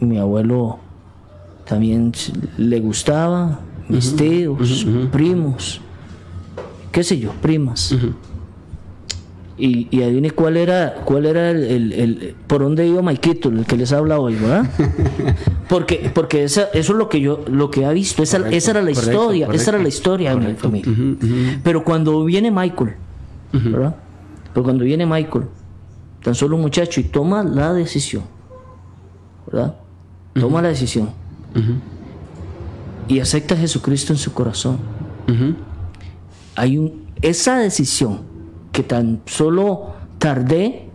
mi 0.00 0.18
abuelo 0.18 0.78
también 1.66 2.12
le 2.58 2.80
gustaba, 2.80 3.60
mis 3.88 4.14
tíos, 4.16 4.84
primos, 5.10 5.80
qué 6.92 7.02
sé 7.02 7.18
yo, 7.18 7.32
primas. 7.42 7.92
Y, 9.62 9.88
y 9.90 10.02
adivine 10.02 10.30
cuál 10.30 10.56
era, 10.56 10.94
cuál 11.04 11.26
era 11.26 11.50
el, 11.50 11.64
el- 11.64 11.92
el- 11.92 12.34
por 12.46 12.62
dónde 12.62 12.86
iba 12.86 13.02
Maikito, 13.02 13.50
el 13.50 13.66
que 13.66 13.76
les 13.76 13.92
habla 13.92 14.18
hoy, 14.18 14.34
¿verdad? 14.36 14.64
Porque, 15.68 16.10
porque 16.12 16.42
esa- 16.44 16.68
eso 16.74 16.92
es 16.92 16.98
lo 16.98 17.08
que 17.08 17.20
yo, 17.20 17.44
lo 17.48 17.70
que 17.70 17.84
ha 17.84 17.92
visto, 17.92 18.22
esa, 18.24 18.38
esa 18.48 18.70
era 18.72 18.82
la 18.82 18.90
correcto, 18.92 19.10
historia, 19.12 19.48
esa 19.52 19.70
era 19.70 19.78
la 19.80 19.88
historia 19.88 20.34
de 20.34 20.46
mi 20.48 20.54
familia. 20.54 20.92
Pero 21.62 21.84
cuando 21.84 22.24
viene 22.24 22.50
Michael, 22.50 22.94
¿verdad? 23.52 23.94
Pero 24.52 24.64
cuando 24.64 24.82
viene 24.84 25.06
Michael, 25.06 25.44
tan 26.24 26.34
solo 26.34 26.56
un 26.56 26.62
muchacho 26.62 27.00
y 27.00 27.04
toma 27.04 27.44
la 27.44 27.72
decisión, 27.72 28.24
¿verdad? 29.46 29.76
Toma 30.34 30.60
la 30.62 30.68
decisión 30.70 31.10
y 33.06 33.20
acepta 33.20 33.54
a 33.54 33.58
Jesucristo 33.58 34.12
en 34.12 34.18
su 34.18 34.32
corazón. 34.32 34.78
Hay 36.56 36.78
un, 36.78 37.04
esa 37.22 37.58
decisión 37.58 38.22
que 38.72 38.82
tan 38.82 39.20
solo 39.26 39.94
tardé, 40.18 40.88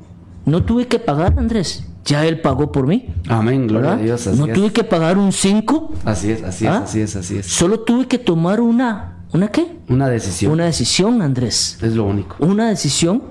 no 0.45 0.63
tuve 0.63 0.87
que 0.87 0.99
pagar, 0.99 1.35
Andrés. 1.37 1.85
Ya 2.05 2.23
él 2.25 2.39
pagó 2.41 2.71
por 2.71 2.85
mí. 2.85 3.07
Amén, 3.27 3.67
gloria 3.67 3.89
¿verdad? 3.89 3.99
a 3.99 4.03
Dios. 4.05 4.27
Así 4.27 4.37
no 4.39 4.45
es. 4.45 4.53
tuve 4.53 4.71
que 4.71 4.83
pagar 4.83 5.17
un 5.17 5.31
5, 5.31 5.91
Así 6.05 6.31
es, 6.31 6.43
así 6.43 6.65
es, 6.65 6.71
¿Ah? 6.71 6.81
así 6.83 7.01
es, 7.01 7.15
así 7.15 7.37
es. 7.39 7.47
solo 7.47 7.79
tuve 7.79 8.07
que 8.07 8.19
tomar 8.19 8.61
una, 8.61 9.17
¿una 9.33 9.47
qué? 9.47 9.79
Una 9.89 10.07
decisión. 10.07 10.51
Una 10.51 10.65
decisión, 10.65 11.21
Andrés. 11.23 11.79
Es 11.81 11.95
lo 11.95 12.03
único. 12.05 12.35
Una 12.39 12.69
decisión 12.69 13.23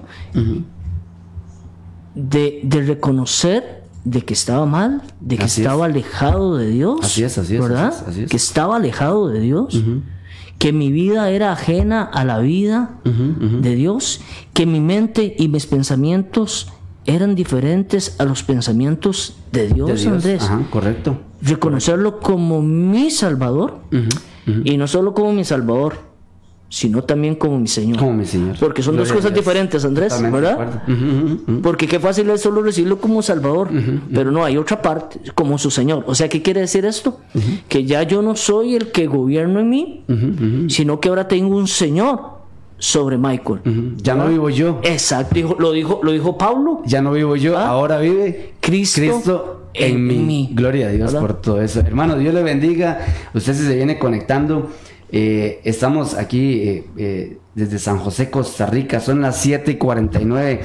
de, 2.15 2.61
de 2.65 2.83
reconocer 2.83 3.85
de 4.05 4.23
que 4.23 4.35
estaba 4.35 4.67
mal, 4.67 5.03
de 5.21 5.39
que 5.39 5.45
Así 5.45 5.61
es. 5.63 5.67
estaba 5.67 5.87
alejado 5.87 6.57
de 6.57 6.69
Dios. 6.69 6.99
Así 7.03 7.23
es, 7.25 7.39
así 7.39 7.55
es, 7.57 7.63
¿verdad? 7.63 7.87
así 7.89 8.03
es, 8.03 8.09
así 8.09 8.23
es. 8.25 8.31
Que 8.31 8.37
estaba 8.37 8.77
alejado 8.77 9.29
de 9.29 9.41
Dios. 9.41 9.83
Que 10.59 10.73
mi 10.73 10.91
vida 10.91 11.31
era 11.31 11.53
ajena 11.53 12.03
a 12.03 12.25
la 12.25 12.39
vida 12.39 13.01
de 13.05 13.75
Dios. 13.75 14.21
Que 14.53 14.67
mi 14.67 14.81
mente 14.81 15.35
y 15.39 15.49
mis 15.49 15.67
pensamientos 15.67 16.73
eran 17.07 17.35
diferentes 17.35 18.17
a 18.19 18.25
los 18.25 18.43
pensamientos 18.43 19.37
de 19.53 19.69
Dios, 19.69 19.89
De 19.89 19.97
Dios. 19.97 20.07
Andrés. 20.07 20.43
Ajá, 20.43 20.63
correcto. 20.71 21.19
Reconocerlo 21.43 22.21
como 22.21 22.63
mi 22.63 23.11
Salvador. 23.11 23.81
Y 24.65 24.77
no 24.77 24.87
solo 24.87 25.15
como 25.15 25.33
mi 25.33 25.45
Salvador, 25.45 25.99
sino 26.77 27.05
también 27.05 27.37
como 27.37 27.57
mi 27.57 27.69
Señor. 27.69 27.99
Como 28.01 28.15
mi 28.15 28.27
Señor. 28.27 28.57
Porque 28.59 28.83
son 28.83 28.97
dos 28.97 29.07
Gloria 29.07 29.23
cosas 29.23 29.35
diferentes, 29.37 29.85
Andrés, 29.85 30.09
Totalmente 30.13 30.41
¿verdad? 30.41 30.83
Porque 31.63 31.87
qué 31.87 32.01
fácil 32.01 32.29
es 32.31 32.41
solo 32.41 32.63
recibirlo 32.63 32.99
como 32.99 33.23
Salvador, 33.23 33.69
pero 34.13 34.33
no, 34.33 34.45
hay 34.45 34.57
otra 34.57 34.83
parte, 34.83 35.21
como 35.37 35.57
su 35.57 35.71
Señor. 35.71 36.03
O 36.09 36.17
sea, 36.17 36.29
¿qué 36.29 36.43
quiere 36.43 36.61
decir 36.63 36.85
esto? 36.85 37.21
Que 37.69 37.85
ya 37.85 38.03
yo 38.03 38.23
no 38.23 38.35
soy 38.35 38.75
el 38.75 38.91
que 38.91 39.07
gobierno 39.07 39.61
en 39.61 39.69
mí, 39.69 40.05
sino 40.69 40.99
que 40.99 41.09
ahora 41.11 41.29
tengo 41.29 41.57
un 41.57 41.69
Señor 41.69 42.19
sobre 42.77 43.19
Michael. 43.19 43.61
Ya 44.03 44.17
no 44.17 44.27
vivo 44.29 44.51
yo. 44.51 44.81
Exacto, 44.83 45.33
dijo- 45.33 45.57
lo, 45.61 45.71
dijo, 45.71 46.01
lo 46.03 46.11
dijo 46.11 46.37
Pablo. 46.37 46.83
Ya 46.87 47.01
no 47.03 47.13
vivo 47.13 47.37
yo, 47.37 47.57
Ah. 47.57 47.69
ahora 47.69 48.01
vive 48.01 48.55
Cristo 48.61 49.69
en, 49.75 49.93
en 49.95 50.07
mí. 50.09 50.17
mí. 50.19 50.51
Gloria 50.53 50.89
a 50.89 50.91
Dios 50.91 51.13
¿Verdad? 51.13 51.21
por 51.27 51.41
todo 51.41 51.63
eso. 51.63 51.79
Hermano, 51.81 52.19
Dios 52.19 52.35
le 52.35 52.43
bendiga. 52.43 52.99
Usted 53.33 53.55
si 53.55 53.63
se 53.65 53.77
viene 53.77 53.97
conectando. 53.99 54.71
Eh, 55.17 55.61
estamos 55.63 56.15
aquí 56.15 56.55
eh, 56.55 56.85
eh, 56.97 57.39
desde 57.55 57.79
San 57.79 57.99
José, 57.99 58.31
Costa 58.31 58.67
Rica. 58.67 58.99
Son 58.99 59.21
las 59.21 59.37
7 59.37 59.71
y 59.71 59.75
49 59.77 60.61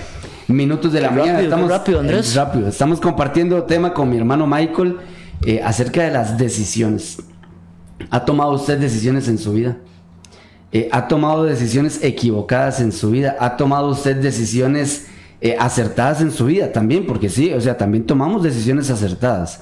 minutos 0.48 0.92
de 0.92 1.02
la 1.02 1.12
mañana. 1.12 1.40
estamos, 1.40 1.70
rápido, 1.70 2.00
Andrés. 2.00 2.34
rápido. 2.34 2.68
Estamos 2.68 3.00
compartiendo 3.00 3.62
tema 3.66 3.94
con 3.94 4.10
mi 4.10 4.18
hermano 4.18 4.48
Michael 4.48 4.98
acerca 5.64 6.02
de 6.02 6.10
las 6.10 6.40
decisiones. 6.40 7.22
¿Ha 8.10 8.26
tomado 8.26 8.54
usted 8.54 8.80
decisiones 8.80 9.28
en 9.28 9.38
su 9.38 9.54
vida? 9.54 9.78
Ha 10.92 11.08
tomado 11.08 11.44
decisiones 11.44 12.04
equivocadas 12.04 12.82
en 12.82 12.92
su 12.92 13.12
vida, 13.12 13.36
ha 13.40 13.56
tomado 13.56 13.90
usted 13.90 14.16
decisiones 14.16 15.06
acertadas 15.60 16.22
en 16.22 16.32
su 16.32 16.46
vida 16.48 16.72
también, 16.72 17.06
porque 17.06 17.30
sí, 17.30 17.54
o 17.54 17.62
sea, 17.62 17.78
también 17.78 18.04
tomamos 18.04 18.42
decisiones 18.42 18.90
acertadas, 18.90 19.62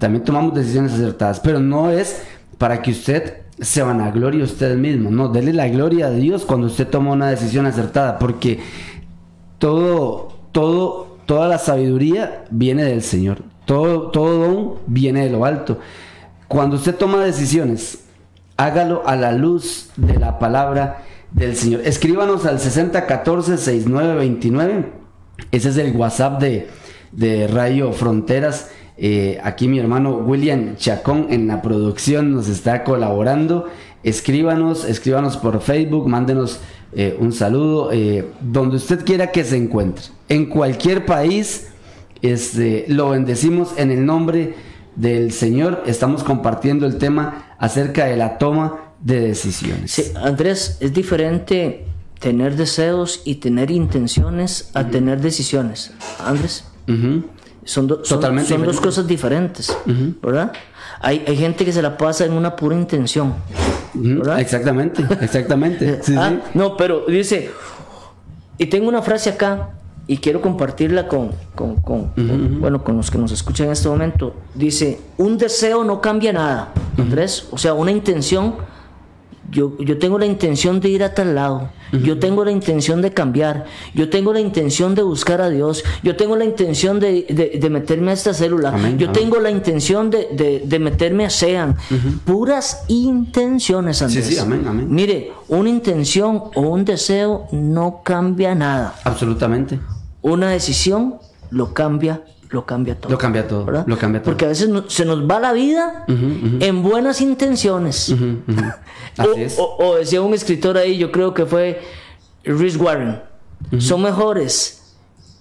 también 0.00 0.24
tomamos 0.24 0.54
decisiones 0.54 0.92
acertadas, 0.92 1.38
pero 1.38 1.60
no 1.60 1.92
es 1.92 2.20
para 2.58 2.82
que 2.82 2.90
usted 2.90 3.43
se 3.60 3.82
vanaglorie 3.82 4.42
a 4.42 4.44
usted 4.44 4.76
mismo, 4.76 5.10
no, 5.10 5.28
dele 5.28 5.52
la 5.52 5.68
gloria 5.68 6.06
a 6.06 6.10
Dios 6.10 6.44
cuando 6.44 6.66
usted 6.66 6.88
toma 6.88 7.12
una 7.12 7.30
decisión 7.30 7.66
acertada, 7.66 8.18
porque 8.18 8.60
todo, 9.58 10.36
todo, 10.52 11.18
toda 11.26 11.48
la 11.48 11.58
sabiduría 11.58 12.44
viene 12.50 12.84
del 12.84 13.02
Señor, 13.02 13.42
todo, 13.64 14.10
todo 14.10 14.38
don 14.38 14.74
viene 14.86 15.24
de 15.24 15.30
lo 15.30 15.44
alto. 15.44 15.78
Cuando 16.48 16.76
usted 16.76 16.94
toma 16.94 17.24
decisiones, 17.24 18.04
hágalo 18.56 19.06
a 19.06 19.16
la 19.16 19.32
luz 19.32 19.90
de 19.96 20.18
la 20.18 20.38
palabra 20.38 21.02
del 21.32 21.56
Señor. 21.56 21.80
Escríbanos 21.84 22.46
al 22.46 22.58
6014-6929. 22.58 24.86
Ese 25.50 25.70
es 25.70 25.76
el 25.78 25.96
WhatsApp 25.96 26.40
de, 26.40 26.68
de 27.12 27.48
Radio 27.48 27.92
Fronteras. 27.92 28.70
Eh, 28.96 29.40
aquí 29.42 29.66
mi 29.66 29.78
hermano 29.78 30.16
William 30.16 30.76
Chacón 30.76 31.26
en 31.30 31.48
la 31.48 31.62
producción 31.62 32.32
nos 32.32 32.48
está 32.48 32.84
colaborando. 32.84 33.68
Escríbanos, 34.02 34.84
escríbanos 34.84 35.36
por 35.36 35.60
Facebook, 35.60 36.08
mándenos 36.08 36.60
eh, 36.92 37.16
un 37.18 37.32
saludo, 37.32 37.90
eh, 37.92 38.26
donde 38.40 38.76
usted 38.76 39.04
quiera 39.04 39.32
que 39.32 39.42
se 39.44 39.56
encuentre. 39.56 40.04
En 40.28 40.46
cualquier 40.46 41.06
país, 41.06 41.68
este, 42.22 42.84
lo 42.88 43.10
bendecimos 43.10 43.74
en 43.76 43.90
el 43.90 44.06
nombre 44.06 44.54
del 44.94 45.32
Señor. 45.32 45.82
Estamos 45.86 46.22
compartiendo 46.22 46.86
el 46.86 46.98
tema 46.98 47.56
acerca 47.58 48.04
de 48.04 48.16
la 48.16 48.38
toma 48.38 48.92
de 49.00 49.20
decisiones. 49.20 49.90
Sí, 49.90 50.04
Andrés, 50.14 50.78
es 50.80 50.92
diferente 50.92 51.84
tener 52.20 52.56
deseos 52.56 53.22
y 53.24 53.36
tener 53.36 53.70
intenciones 53.70 54.70
a 54.74 54.86
tener 54.88 55.20
decisiones. 55.20 55.92
Andrés, 56.24 56.64
Ujú. 56.88 57.24
Son, 57.64 57.86
do- 57.86 58.04
son- 58.04 58.18
Totalmente 58.20 58.48
son 58.48 58.64
dos 58.64 58.80
cosas 58.80 59.06
diferentes, 59.06 59.76
¿verdad? 60.22 60.52
Hay, 61.00 61.24
hay 61.26 61.36
gente 61.36 61.64
que 61.64 61.72
se 61.72 61.82
la 61.82 61.96
pasa 61.96 62.24
en 62.24 62.32
una 62.32 62.54
pura 62.56 62.76
intención. 62.76 63.34
¿verdad? 63.94 64.40
Exactamente, 64.40 65.04
exactamente. 65.20 66.00
Sí, 66.02 66.14
Ah, 66.18 66.30
sí. 66.30 66.50
No, 66.54 66.76
pero 66.76 67.04
dice, 67.06 67.50
y 68.58 68.66
tengo 68.66 68.88
una 68.88 69.02
frase 69.02 69.30
acá 69.30 69.70
y 70.06 70.18
quiero 70.18 70.40
compartirla 70.40 71.08
con, 71.08 71.30
con- 71.54 71.76
con- 71.76 72.08
con- 72.08 72.60
bueno, 72.60 72.84
con 72.84 72.96
los 72.96 73.10
que 73.10 73.18
nos 73.18 73.32
escuchan 73.32 73.66
en 73.66 73.72
este 73.72 73.88
momento. 73.88 74.34
Dice, 74.54 75.00
un 75.16 75.38
deseo 75.38 75.84
no 75.84 76.00
cambia 76.00 76.32
nada, 76.32 76.72
Andrés. 76.98 77.48
O 77.50 77.58
sea, 77.58 77.72
una 77.74 77.90
intención, 77.90 78.56
yo, 79.50 79.76
yo 79.78 79.98
tengo 79.98 80.18
la 80.18 80.26
intención 80.26 80.80
de 80.80 80.88
ir 80.88 81.02
a 81.04 81.14
tal 81.14 81.34
lado, 81.34 81.70
yo 81.92 82.18
tengo 82.18 82.44
la 82.44 82.50
intención 82.50 83.02
de 83.02 83.12
cambiar, 83.12 83.66
yo 83.94 84.10
tengo 84.10 84.32
la 84.32 84.40
intención 84.40 84.94
de 84.96 85.02
buscar 85.02 85.40
a 85.40 85.48
Dios, 85.50 85.84
yo 86.02 86.16
tengo 86.16 86.34
la 86.36 86.44
intención 86.44 86.98
de, 86.98 87.24
de- 87.28 87.58
de 87.60 87.70
meterme 87.70 88.10
a 88.10 88.14
esta 88.14 88.34
célula, 88.34 88.70
Amén, 88.70 88.98
yo 88.98 89.08
amén. 89.10 89.20
tengo 89.22 89.38
la 89.40 89.50
intención 89.50 90.10
de, 90.10 90.62
de- 90.66 90.78
meterme 90.78 91.24
a 91.26 91.30
SEAN. 91.30 91.76
Puras 92.24 92.82
intenciones, 92.88 94.02
Andrés. 94.02 94.26
sí, 94.26 94.38
amén, 94.38 94.64
amén. 94.66 94.86
Mire, 94.90 95.32
una 95.48 95.68
intención 95.70 96.44
o 96.54 96.60
un 96.62 96.84
deseo 96.84 97.46
no 97.52 98.00
cambia 98.04 98.54
nada. 98.54 98.94
Absolutamente. 99.04 99.78
Una 100.22 100.50
decisión 100.50 101.16
lo 101.50 101.74
cambia, 101.74 102.22
lo 102.50 102.64
cambia 102.66 102.98
todo. 103.00 103.10
Lo 103.10 103.18
cambia 103.18 103.46
todo, 103.48 103.64
¿verdad? 103.64 103.84
lo 103.86 103.96
cambia 103.98 104.20
todo. 104.22 104.30
Porque 104.32 104.44
a 104.44 104.48
veces 104.48 104.68
no- 104.68 104.88
se 104.88 105.04
nos 105.04 105.28
va 105.28 105.40
la 105.40 105.52
vida 105.52 106.04
en 106.08 106.82
buenas 106.82 107.20
intenciones. 107.20 108.14
Así 109.16 109.28
o, 109.28 109.34
es. 109.36 109.58
o- 109.58 109.76
o 109.78 109.96
decía 109.96 110.20
un 110.22 110.34
escritor 110.34 110.76
ahí, 110.76 110.96
yo 110.98 111.10
creo 111.12 111.34
que 111.34 111.46
fue 111.46 111.80
Rhys 112.44 112.76
Warren. 112.76 113.20
Son 113.78 114.02
mejores 114.02 114.94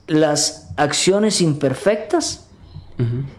las 0.07 0.69
acciones 0.77 1.41
imperfectas 1.41 2.41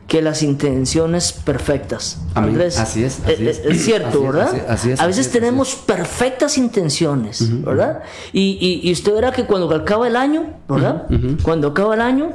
que 0.08 0.20
las 0.20 0.42
intenciones 0.42 1.32
perfectas. 1.32 2.18
Amén. 2.34 2.50
Andrés, 2.50 2.76
Así 2.78 3.02
es, 3.04 3.20
así 3.24 3.32
eh, 3.44 3.50
es. 3.50 3.58
eh, 3.60 3.62
es 3.70 3.84
cierto, 3.84 4.08
Así 4.08 4.18
es, 4.18 4.24
¿verdad? 4.32 4.48
así- 4.48 4.60
así 4.68 4.90
es, 4.90 5.00
a 5.00 5.06
veces 5.06 5.30
tenemos 5.30 5.74
perfectas 5.76 6.58
intenciones, 6.58 7.62
¿verdad? 7.64 8.02
Y, 8.32 8.58
y- 8.60 8.86
y 8.88 8.92
usted 8.92 9.14
verá 9.14 9.32
que 9.32 9.46
cuando 9.46 9.72
acaba 9.74 10.06
el 10.08 10.16
año, 10.16 10.52
¿verdad? 10.68 11.06
Cuando 11.42 11.68
acaba 11.68 11.94
el 11.94 12.00
año, 12.02 12.32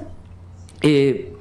eh, 0.82 1.34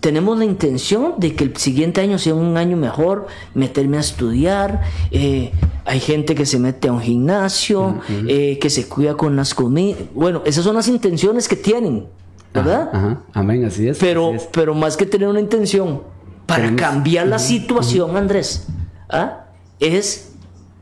tenemos 0.00 0.38
la 0.38 0.44
intención 0.44 1.14
de 1.18 1.34
que 1.34 1.44
el 1.44 1.56
siguiente 1.56 2.00
año 2.02 2.18
sea 2.18 2.34
un 2.34 2.56
año 2.58 2.76
mejor, 2.76 3.26
meterme 3.54 3.96
a 3.96 4.00
estudiar. 4.00 4.82
eh, 5.10 5.52
hay 5.86 6.00
gente 6.00 6.34
que 6.34 6.46
se 6.46 6.58
mete 6.58 6.88
a 6.88 6.92
un 6.92 7.00
gimnasio, 7.00 8.00
eh, 8.26 8.58
que 8.58 8.70
se 8.70 8.88
cuida 8.88 9.16
con 9.16 9.36
las 9.36 9.54
comidas. 9.54 9.98
Bueno, 10.14 10.40
esas 10.46 10.64
son 10.64 10.74
las 10.76 10.88
intenciones 10.88 11.46
que 11.46 11.56
tienen, 11.56 12.06
¿verdad? 12.54 12.88
Ajá, 12.92 13.06
ajá. 13.06 13.20
Amén, 13.34 13.64
así 13.66 13.86
es. 13.88 13.98
Pero, 13.98 14.28
así 14.28 14.36
es. 14.36 14.48
pero 14.50 14.74
más 14.74 14.96
que 14.96 15.04
tener 15.04 15.28
una 15.28 15.40
intención 15.40 16.02
para 16.46 16.64
Tenemos- 16.64 16.80
cambiar 16.80 17.26
la 17.26 17.38
situación, 17.38 18.16
Andrés, 18.16 18.66
¿ah? 19.10 19.44
es 19.78 20.32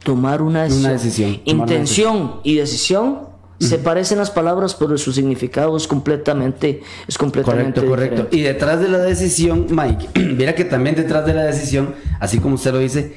tomar 0.04 0.40
una 0.42 0.62
decisión. 0.64 0.84
Una 0.84 0.92
decisión, 0.92 1.30
tomar 1.30 1.42
una 1.44 1.62
Intención 1.72 2.34
y 2.44 2.54
decisión 2.56 3.18
se 3.62 3.78
parecen 3.78 4.18
las 4.18 4.30
palabras, 4.30 4.74
pero 4.74 4.96
su 4.98 5.12
significado 5.12 5.76
es 5.76 5.86
completamente, 5.86 6.82
es 7.06 7.18
completamente 7.18 7.80
Correcto, 7.80 7.90
correcto. 7.90 8.14
diferente. 8.30 8.36
Y 8.36 8.42
detrás 8.42 8.80
de 8.80 8.88
la 8.88 8.98
decisión, 8.98 9.66
Mike, 9.70 10.08
mira 10.36 10.54
que 10.54 10.64
también 10.64 10.96
detrás 10.96 11.24
de 11.26 11.34
la 11.34 11.44
decisión, 11.44 11.94
así 12.20 12.38
como 12.38 12.56
usted 12.56 12.72
lo 12.72 12.78
dice, 12.78 13.14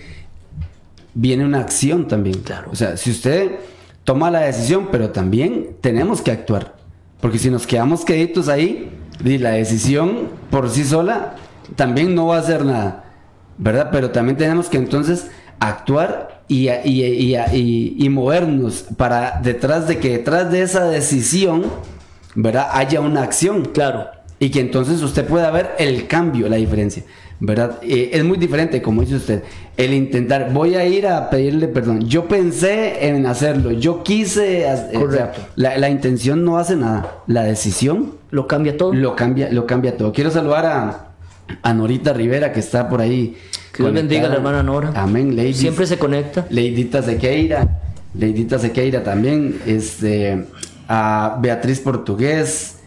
viene 1.14 1.46
una 1.46 1.60
acción 1.60 2.08
también. 2.08 2.42
Claro. 2.42 2.70
O 2.72 2.76
sea, 2.76 2.98
si 2.98 3.12
usted 3.12 3.52
toma 4.04 4.30
la 4.32 4.42
decisión, 4.42 4.90
pero 4.92 5.10
también 5.10 5.78
tenemos 5.82 6.22
que 6.22 6.32
actuar. 6.32 6.76
Porque 7.22 7.40
si 7.40 7.50
nos 7.50 7.66
quedamos 7.66 8.06
queditos 8.06 8.50
ahí, 8.50 8.92
y 9.24 9.38
la 9.38 9.52
decisión 9.52 10.30
por 10.52 10.70
sí 10.70 10.84
sola 10.84 11.36
también 11.76 12.14
no 12.14 12.28
va 12.28 12.38
a 12.38 12.40
hacer 12.40 12.66
nada. 12.66 13.06
¿Verdad? 13.58 13.90
Pero 13.92 14.12
también 14.12 14.38
tenemos 14.38 14.68
que 14.68 14.78
entonces 14.78 15.32
actuar 15.60 16.35
y, 16.48 16.70
y- 16.70 17.04
y- 17.04 17.36
y- 17.54 17.96
y 18.00 18.10
movernos 18.10 18.86
para 18.98 19.40
detrás 19.42 19.88
de 19.88 19.98
que 20.00 20.10
detrás 20.18 20.52
de 20.52 20.62
esa 20.62 20.86
decisión, 20.86 21.64
¿verdad? 22.36 22.68
Haya 22.74 23.02
una 23.02 23.24
acción. 23.24 23.66
Claro. 23.74 24.08
Y 24.40 24.50
que 24.50 24.60
entonces 24.60 25.02
usted 25.02 25.26
pueda 25.26 25.50
ver 25.52 25.72
el 25.80 26.08
cambio, 26.08 26.48
la 26.50 26.58
diferencia. 26.58 27.04
¿Verdad? 27.38 27.80
Eh, 27.82 28.12
es 28.14 28.24
muy 28.24 28.38
diferente, 28.38 28.82
como 28.82 29.02
dice 29.02 29.16
usted, 29.16 29.44
el 29.76 29.94
intentar, 29.94 30.54
voy 30.54 30.76
a 30.76 30.86
ir 30.86 31.06
a 31.06 31.30
pedirle 31.30 31.68
perdón. 31.68 32.08
Yo 32.08 32.30
pensé 32.30 33.08
en 33.10 33.26
hacerlo, 33.26 33.72
yo 33.74 34.04
quise. 34.04 34.62
eh, 34.62 34.74
o 34.74 34.78
sea, 34.78 35.00
Correcto. 35.00 35.42
la, 35.58 35.78
la 35.78 35.90
intención 35.90 36.46
no 36.46 36.58
hace 36.58 36.78
nada, 36.78 37.24
la 37.28 37.44
decisión 37.44 38.14
Lo 38.32 38.48
cambia 38.48 38.78
todo. 38.78 38.94
lo 38.94 39.18
cambia, 39.18 39.50
lo 39.52 39.66
cambia 39.68 39.98
todo. 39.98 40.14
Quiero 40.14 40.32
saludar 40.32 40.66
a, 40.66 41.08
a 41.62 41.74
Norita 41.74 42.14
Rivera 42.14 42.54
que 42.54 42.62
está 42.62 42.88
por 42.88 43.02
ahí. 43.02 43.36
Que 43.76 43.84
Dios 43.84 43.94
bendiga 43.94 44.28
a 44.28 44.30
la 44.30 44.36
hermana 44.36 44.64
Nora. 44.64 44.94
Amén, 44.96 45.36
ladies. 45.36 45.58
Siempre 45.58 45.86
se 45.86 45.98
conecta. 45.98 46.46
Leidita 46.50 47.02
Sequeira, 47.02 47.82
Leidita 48.14 48.58
Sequeira 48.58 49.04
también, 49.04 49.60
este, 49.66 50.46
a 50.88 51.38
Beatriz 51.42 51.82
Portugués, 51.82 52.78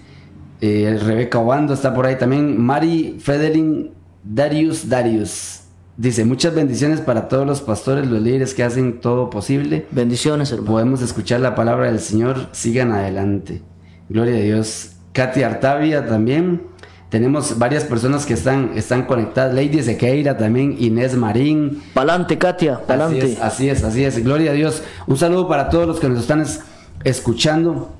eh, 0.62 0.98
Rebeca 1.04 1.40
Obando 1.40 1.74
está 1.74 1.92
por 1.92 2.06
ahí 2.06 2.16
también, 2.16 2.58
Mari 2.58 3.18
Fedelin 3.20 3.90
Darius 4.24 4.88
Darius. 4.88 5.60
Dice, 5.98 6.24
muchas 6.24 6.54
bendiciones 6.54 7.02
para 7.02 7.28
todos 7.28 7.46
los 7.46 7.60
pastores, 7.60 8.06
los 8.06 8.22
líderes 8.22 8.54
que 8.54 8.62
hacen 8.62 9.00
todo 9.00 9.28
posible. 9.28 9.84
Bendiciones, 9.90 10.52
hermano. 10.52 10.70
Podemos 10.70 11.02
escuchar 11.02 11.40
la 11.40 11.54
palabra 11.54 11.88
del 11.88 12.00
Señor, 12.00 12.46
sigan 12.52 12.92
adelante. 12.92 13.60
Gloria 14.08 14.36
a 14.36 14.40
Dios. 14.40 14.92
Katy 15.12 15.42
Artavia 15.42 16.06
también. 16.06 16.62
Tenemos 17.10 17.58
varias 17.58 17.84
personas 17.84 18.26
que 18.26 18.34
están, 18.34 18.72
están 18.76 19.04
conectadas. 19.06 19.54
Lady 19.54 19.82
Sequeira 19.82 20.36
también, 20.36 20.76
Inés 20.78 21.14
Marín. 21.16 21.82
Pa'lante, 21.94 22.36
Katia, 22.36 22.74
Así 22.74 22.84
pa'lante. 22.86 23.32
es, 23.32 23.40
así 23.40 23.68
es, 23.70 23.82
así 23.82 24.04
es. 24.04 24.22
Gloria 24.22 24.50
a 24.50 24.54
Dios. 24.54 24.82
Un 25.06 25.16
saludo 25.16 25.48
para 25.48 25.70
todos 25.70 25.86
los 25.86 26.00
que 26.00 26.08
nos 26.08 26.18
están 26.20 26.40
es- 26.42 26.60
escuchando, 27.04 27.90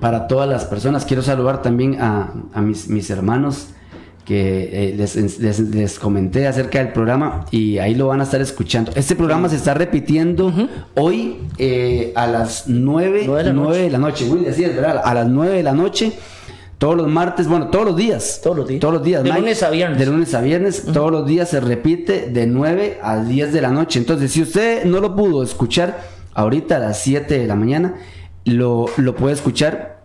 para 0.00 0.26
todas 0.28 0.48
las 0.48 0.66
personas. 0.66 1.06
Quiero 1.06 1.22
saludar 1.22 1.62
también 1.62 2.00
a, 2.00 2.32
a 2.52 2.60
mis, 2.60 2.88
mis 2.88 3.08
hermanos 3.08 3.68
que 4.26 4.90
eh, 4.90 4.94
les, 4.94 5.16
les- 5.40 5.58
les 5.60 5.98
comenté 5.98 6.46
acerca 6.46 6.78
del 6.78 6.92
programa 6.92 7.46
y 7.50 7.78
ahí 7.78 7.94
lo 7.94 8.08
van 8.08 8.20
a 8.20 8.24
estar 8.24 8.40
escuchando. 8.42 8.92
Este 8.94 9.16
programa 9.16 9.48
se 9.48 9.56
está 9.56 9.72
repitiendo 9.74 10.52
hoy 10.94 11.38
eh, 11.58 12.12
a 12.14 12.26
las 12.26 12.64
9, 12.68 13.22
Nueve 13.26 13.42
de 13.42 13.48
la 13.48 13.52
noche. 13.54 13.78
de 13.80 13.90
la 13.90 13.98
noche. 13.98 14.24
Willy, 14.30 14.46
así 14.48 14.64
es, 14.64 14.76
¿verdad? 14.76 15.00
A 15.02 15.14
las 15.14 15.26
9 15.26 15.56
de 15.56 15.62
la 15.62 15.72
noche. 15.72 16.12
Todos 16.80 16.96
los 16.96 17.08
martes, 17.08 17.46
bueno, 17.46 17.68
todos 17.68 17.84
los 17.84 17.94
días. 17.94 18.40
Todos 18.42 18.56
los 18.56 18.66
días. 18.66 18.80
Todos 18.80 18.94
los 18.94 19.02
días. 19.02 19.22
De 19.22 19.28
Mike. 19.28 19.42
lunes 19.42 19.62
a 19.62 19.68
viernes. 19.68 19.98
De 19.98 20.06
lunes 20.06 20.32
a 20.32 20.40
viernes, 20.40 20.84
todos 20.90 21.12
los 21.12 21.26
días 21.26 21.50
se 21.50 21.60
repite 21.60 22.30
de 22.30 22.46
9 22.46 23.00
a 23.02 23.18
10 23.22 23.52
de 23.52 23.60
la 23.60 23.68
noche. 23.68 23.98
Entonces, 23.98 24.32
si 24.32 24.40
usted 24.40 24.86
no 24.86 24.98
lo 24.98 25.14
pudo 25.14 25.42
escuchar 25.42 26.00
ahorita 26.32 26.76
a 26.76 26.78
las 26.78 27.02
7 27.02 27.38
de 27.38 27.46
la 27.46 27.54
mañana, 27.54 27.96
lo, 28.46 28.86
lo 28.96 29.14
puede 29.14 29.34
escuchar 29.34 30.00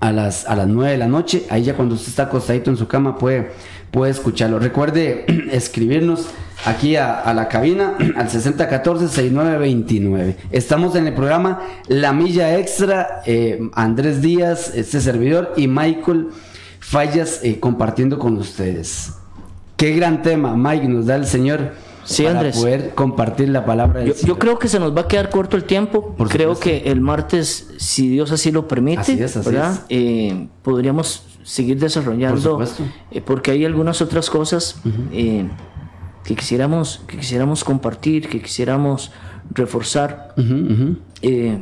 a 0.00 0.12
las, 0.12 0.44
a 0.46 0.54
las 0.54 0.68
9 0.68 0.92
de 0.92 0.98
la 0.98 1.08
noche. 1.08 1.46
Ahí 1.48 1.62
ya 1.62 1.74
cuando 1.74 1.94
usted 1.94 2.10
está 2.10 2.24
acostadito 2.24 2.68
en 2.68 2.76
su 2.76 2.86
cama 2.86 3.16
puede, 3.16 3.52
puede 3.90 4.10
escucharlo. 4.12 4.58
Recuerde 4.58 5.26
escribirnos 5.52 6.26
aquí 6.64 6.96
a, 6.96 7.20
a 7.20 7.34
la 7.34 7.48
cabina 7.48 7.94
al 8.16 8.28
6014-6929. 8.28 10.34
Estamos 10.50 10.94
en 10.96 11.06
el 11.06 11.14
programa 11.14 11.60
La 11.88 12.12
Milla 12.12 12.58
Extra. 12.58 13.22
eh, 13.26 13.60
Andrés 13.74 14.20
Díaz, 14.22 14.72
este 14.74 15.00
servidor, 15.00 15.52
y 15.56 15.68
Michael 15.68 16.28
Fallas 16.80 17.40
eh, 17.42 17.60
compartiendo 17.60 18.18
con 18.18 18.36
ustedes. 18.38 19.12
Qué 19.76 19.92
gran 19.94 20.22
tema, 20.22 20.56
Mike, 20.56 20.88
nos 20.88 21.06
da 21.06 21.16
el 21.16 21.26
Señor 21.26 21.72
Sí, 22.04 22.22
para 22.22 22.36
Andrés. 22.38 22.56
poder 22.56 22.94
compartir 22.94 23.50
la 23.50 23.66
palabra 23.66 24.00
del 24.00 24.14
Yo, 24.14 24.26
yo 24.28 24.38
creo 24.38 24.58
que 24.58 24.66
se 24.68 24.80
nos 24.80 24.96
va 24.96 25.02
a 25.02 25.08
quedar 25.08 25.28
corto 25.28 25.58
el 25.58 25.64
tiempo. 25.64 26.14
Por 26.16 26.30
creo 26.30 26.58
que 26.58 26.84
el 26.86 27.02
martes, 27.02 27.68
si 27.76 28.08
Dios 28.08 28.32
así 28.32 28.50
lo 28.50 28.66
permite, 28.66 29.00
Así 29.02 29.22
es, 29.22 29.36
así 29.36 29.50
¿verdad? 29.50 29.80
Eh, 29.90 30.48
podríamos 30.62 31.22
seguir 31.48 31.78
desarrollando. 31.78 32.58
Por 32.58 32.68
eh, 33.10 33.22
porque 33.22 33.50
hay 33.52 33.64
algunas 33.64 34.02
otras 34.02 34.28
cosas 34.28 34.76
eh, 35.12 35.48
que 36.22 36.36
quisiéramos, 36.36 37.00
que 37.06 37.16
quisiéramos 37.16 37.64
compartir, 37.64 38.28
que 38.28 38.42
quisiéramos 38.42 39.10
reforzar 39.50 40.34
eh, 41.22 41.58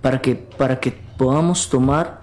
para 0.00 0.22
que 0.22 0.36
para 0.36 0.80
que 0.80 0.90
podamos 1.18 1.68
tomar 1.68 2.22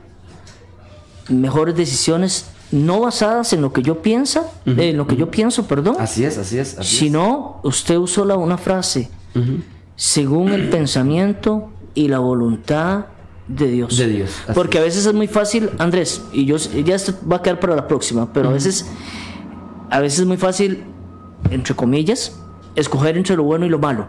mejores 1.30 1.76
decisiones 1.76 2.48
no 2.72 3.02
basadas 3.02 3.54
en 3.54 3.62
lo 3.62 3.72
que 3.72 3.84
yo 3.84 4.02
piensa, 4.02 4.50
en 4.66 4.98
lo 4.98 5.06
que 5.06 5.16
yo 5.16 5.30
pienso, 5.30 5.68
perdón, 5.68 5.98
Así 6.00 6.26
es, 6.26 6.40
así 6.40 6.58
es. 6.58 6.80
Así 6.80 6.96
si 6.96 7.06
es. 7.06 7.12
no, 7.12 7.60
usted 7.62 7.96
usó 7.98 8.26
la, 8.26 8.36
una 8.36 8.58
frase, 8.58 9.12
según 9.96 10.52
el 10.52 10.70
pensamiento 10.70 11.70
y 11.94 12.08
la 12.08 12.18
voluntad 12.18 13.06
de 13.56 13.68
Dios. 13.68 13.98
De 13.98 14.08
Dios, 14.08 14.32
Porque 14.54 14.78
a 14.80 14.82
veces 14.82 15.06
es 15.06 15.14
muy 15.14 15.28
fácil, 15.28 15.70
Andrés, 15.80 16.24
y 16.32 16.46
yo 16.46 16.58
ya 16.58 16.96
esto 16.96 17.14
va 17.30 17.38
a 17.38 17.42
quedar 17.42 17.60
para 17.60 17.76
la 17.76 17.88
próxima, 17.88 18.32
pero 18.34 18.50
a 18.50 18.54
veces 18.54 18.86
a 19.90 20.00
veces 20.00 20.20
es 20.20 20.26
muy 20.26 20.38
fácil, 20.38 20.84
entre 21.52 21.76
comillas, 21.76 22.40
escoger 22.76 23.16
entre 23.18 23.36
lo 23.36 23.44
bueno 23.44 23.66
y 23.66 23.70
lo 23.70 23.78
malo. 23.80 24.08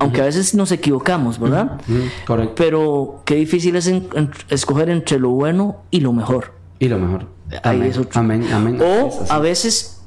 Aunque 0.00 0.20
a 0.20 0.24
veces 0.24 0.54
nos 0.54 0.70
equivocamos, 0.72 1.38
¿verdad? 1.40 1.80
Correcto. 2.26 2.54
Pero 2.56 3.22
qué 3.24 3.36
difícil 3.36 3.74
es 3.76 3.86
en- 3.86 4.06
en- 4.14 4.30
escoger 4.50 4.90
entre 4.90 5.18
lo 5.18 5.30
bueno 5.30 5.76
y 5.90 6.00
lo 6.00 6.12
mejor. 6.12 6.52
Y 6.78 6.88
lo 6.88 6.98
mejor. 6.98 7.26
Ahí 7.62 7.76
Amén, 7.76 7.82
es 7.90 7.98
otro. 7.98 8.20
amén, 8.20 8.46
amén. 8.52 8.78
O 8.82 9.10
a 9.30 9.36
es. 9.36 9.42
veces 9.42 10.01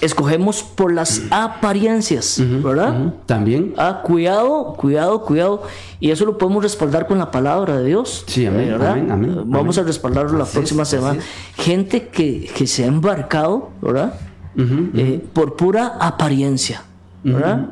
escogemos 0.00 0.62
por 0.62 0.92
las 0.92 1.22
apariencias, 1.30 2.40
¿verdad? 2.62 3.14
También. 3.26 3.74
Ah, 3.76 4.02
cuidado, 4.04 4.74
cuidado, 4.74 5.22
cuidado. 5.24 5.62
Y 6.00 6.10
eso 6.10 6.24
lo 6.24 6.38
podemos 6.38 6.62
respaldar 6.62 7.06
con 7.06 7.18
la 7.18 7.30
palabra 7.30 7.76
de 7.78 7.86
Dios. 7.86 8.24
Sí, 8.26 8.46
amén, 8.46 8.68
¿verdad? 8.70 8.92
amén, 8.92 9.10
amén, 9.10 9.34
Vamos 9.46 9.76
amén. 9.76 9.84
a 9.84 9.88
respaldarlo 9.88 10.38
la 10.38 10.44
Así 10.44 10.54
próxima 10.54 10.82
es, 10.84 10.88
semana. 10.88 11.20
Gente 11.56 12.08
que, 12.08 12.50
que 12.54 12.66
se 12.66 12.84
ha 12.84 12.86
embarcado, 12.86 13.70
¿verdad? 13.82 14.14
Eh, 14.56 15.24
por 15.32 15.56
pura 15.56 15.96
apariencia, 16.00 16.82
¿verdad? 17.22 17.68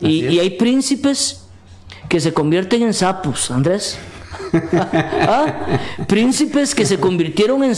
Y, 0.00 0.26
y 0.26 0.38
hay 0.38 0.50
príncipes 0.50 1.46
que 2.08 2.20
se 2.20 2.32
convierten 2.32 2.82
en 2.82 2.94
sapos, 2.94 3.50
Andrés. 3.50 3.98
Ah, 4.72 5.54
Príncipes 6.06 6.74
que 6.74 6.84
se 6.86 6.98
convirtieron 6.98 7.62
en 7.64 7.74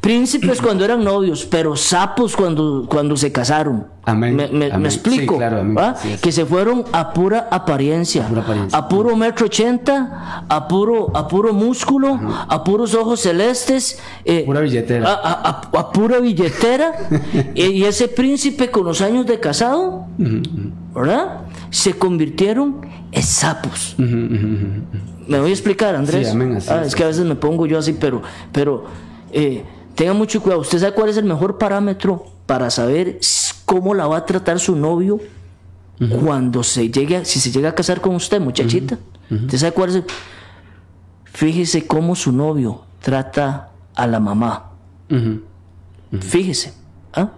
príncipes 0.00 0.60
cuando 0.60 0.84
eran 0.84 1.02
novios, 1.04 1.44
pero 1.48 1.76
sapos 1.76 2.34
cuando, 2.36 2.86
cuando 2.88 3.16
se 3.16 3.30
casaron. 3.32 3.86
Amén, 4.04 4.34
Me, 4.36 4.46
me- 4.48 4.58
me 4.68 4.72
amén. 4.72 4.86
explico. 4.86 5.34
Sí, 5.34 5.38
claro, 5.38 5.60
amén. 5.60 5.76
¿va? 5.76 5.90
Así 5.90 6.12
es. 6.12 6.20
Que 6.20 6.30
se 6.32 6.46
fueron 6.46 6.84
a 6.92 7.12
pura 7.12 7.48
apariencia, 7.50 8.24
A 8.24 8.28
pura 8.28 8.42
apariencia. 8.42 8.78
a 8.78 8.88
puro 8.88 9.16
metro 9.16 9.46
ochenta, 9.46 10.44
a 10.48 10.68
puro, 10.68 11.16
a 11.16 11.26
puro 11.28 11.52
músculo, 11.52 12.18
a 12.48 12.62
puros 12.64 12.94
ojos 12.94 13.20
celestes, 13.20 13.98
eh, 14.24 14.42
Pura 14.46 14.60
billetera. 14.60 15.08
a, 15.08 15.14
a- 15.14 15.50
a- 15.72 15.78
a 15.80 15.92
pura 15.92 16.18
billetera. 16.20 16.92
y, 17.54 17.62
y 17.64 17.84
ese 17.84 18.08
príncipe 18.08 18.70
con 18.70 18.84
los 18.84 19.00
años 19.00 19.26
de 19.26 19.38
casado, 19.40 20.06
¿verdad? 20.94 21.40
Se 21.70 21.94
convirtieron 21.94 22.80
en 23.12 23.22
sapos. 23.22 23.96
Me 25.26 25.40
voy 25.40 25.50
a 25.50 25.52
explicar, 25.52 25.94
Andrés. 25.96 26.28
Sí, 26.28 26.32
amén, 26.32 26.56
así 26.56 26.68
Ah, 26.70 26.82
es, 26.84 26.94
que 26.94 27.02
a 27.04 27.08
veces 27.08 27.24
me 27.24 27.34
pongo 27.34 27.66
yo 27.66 27.78
así, 27.78 27.92
pero, 27.94 28.22
pero 28.52 28.84
eh, 29.32 29.64
tenga 29.94 30.12
mucho 30.12 30.40
cuidado. 30.42 30.60
¿Usted 30.60 30.78
sabe 30.78 30.92
cuál 30.94 31.08
es 31.10 31.16
el 31.16 31.24
mejor 31.24 31.58
parámetro 31.58 32.26
para 32.46 32.70
saber 32.70 33.18
cómo 33.64 33.94
la 33.94 34.06
va 34.06 34.18
a 34.18 34.26
tratar 34.26 34.58
su 34.60 34.76
novio 34.76 35.18
cuando 36.22 36.62
se 36.62 36.90
llegue, 36.90 37.16
a- 37.16 37.24
si 37.24 37.40
se 37.40 37.50
llega 37.50 37.70
a 37.70 37.74
casar 37.74 38.00
con 38.00 38.14
usted, 38.14 38.40
muchachita? 38.40 38.98
¿Usted 39.30 39.58
sabe 39.58 39.72
cuál 39.72 39.90
es? 39.90 39.96
el- 39.96 40.04
Fíjese 41.24 41.86
cómo 41.86 42.14
su 42.14 42.32
novio 42.32 42.82
trata 43.00 43.70
a 43.94 44.06
la 44.06 44.20
mamá. 44.20 44.70
Fíjese, 46.20 46.72
¿ah? 47.14 47.30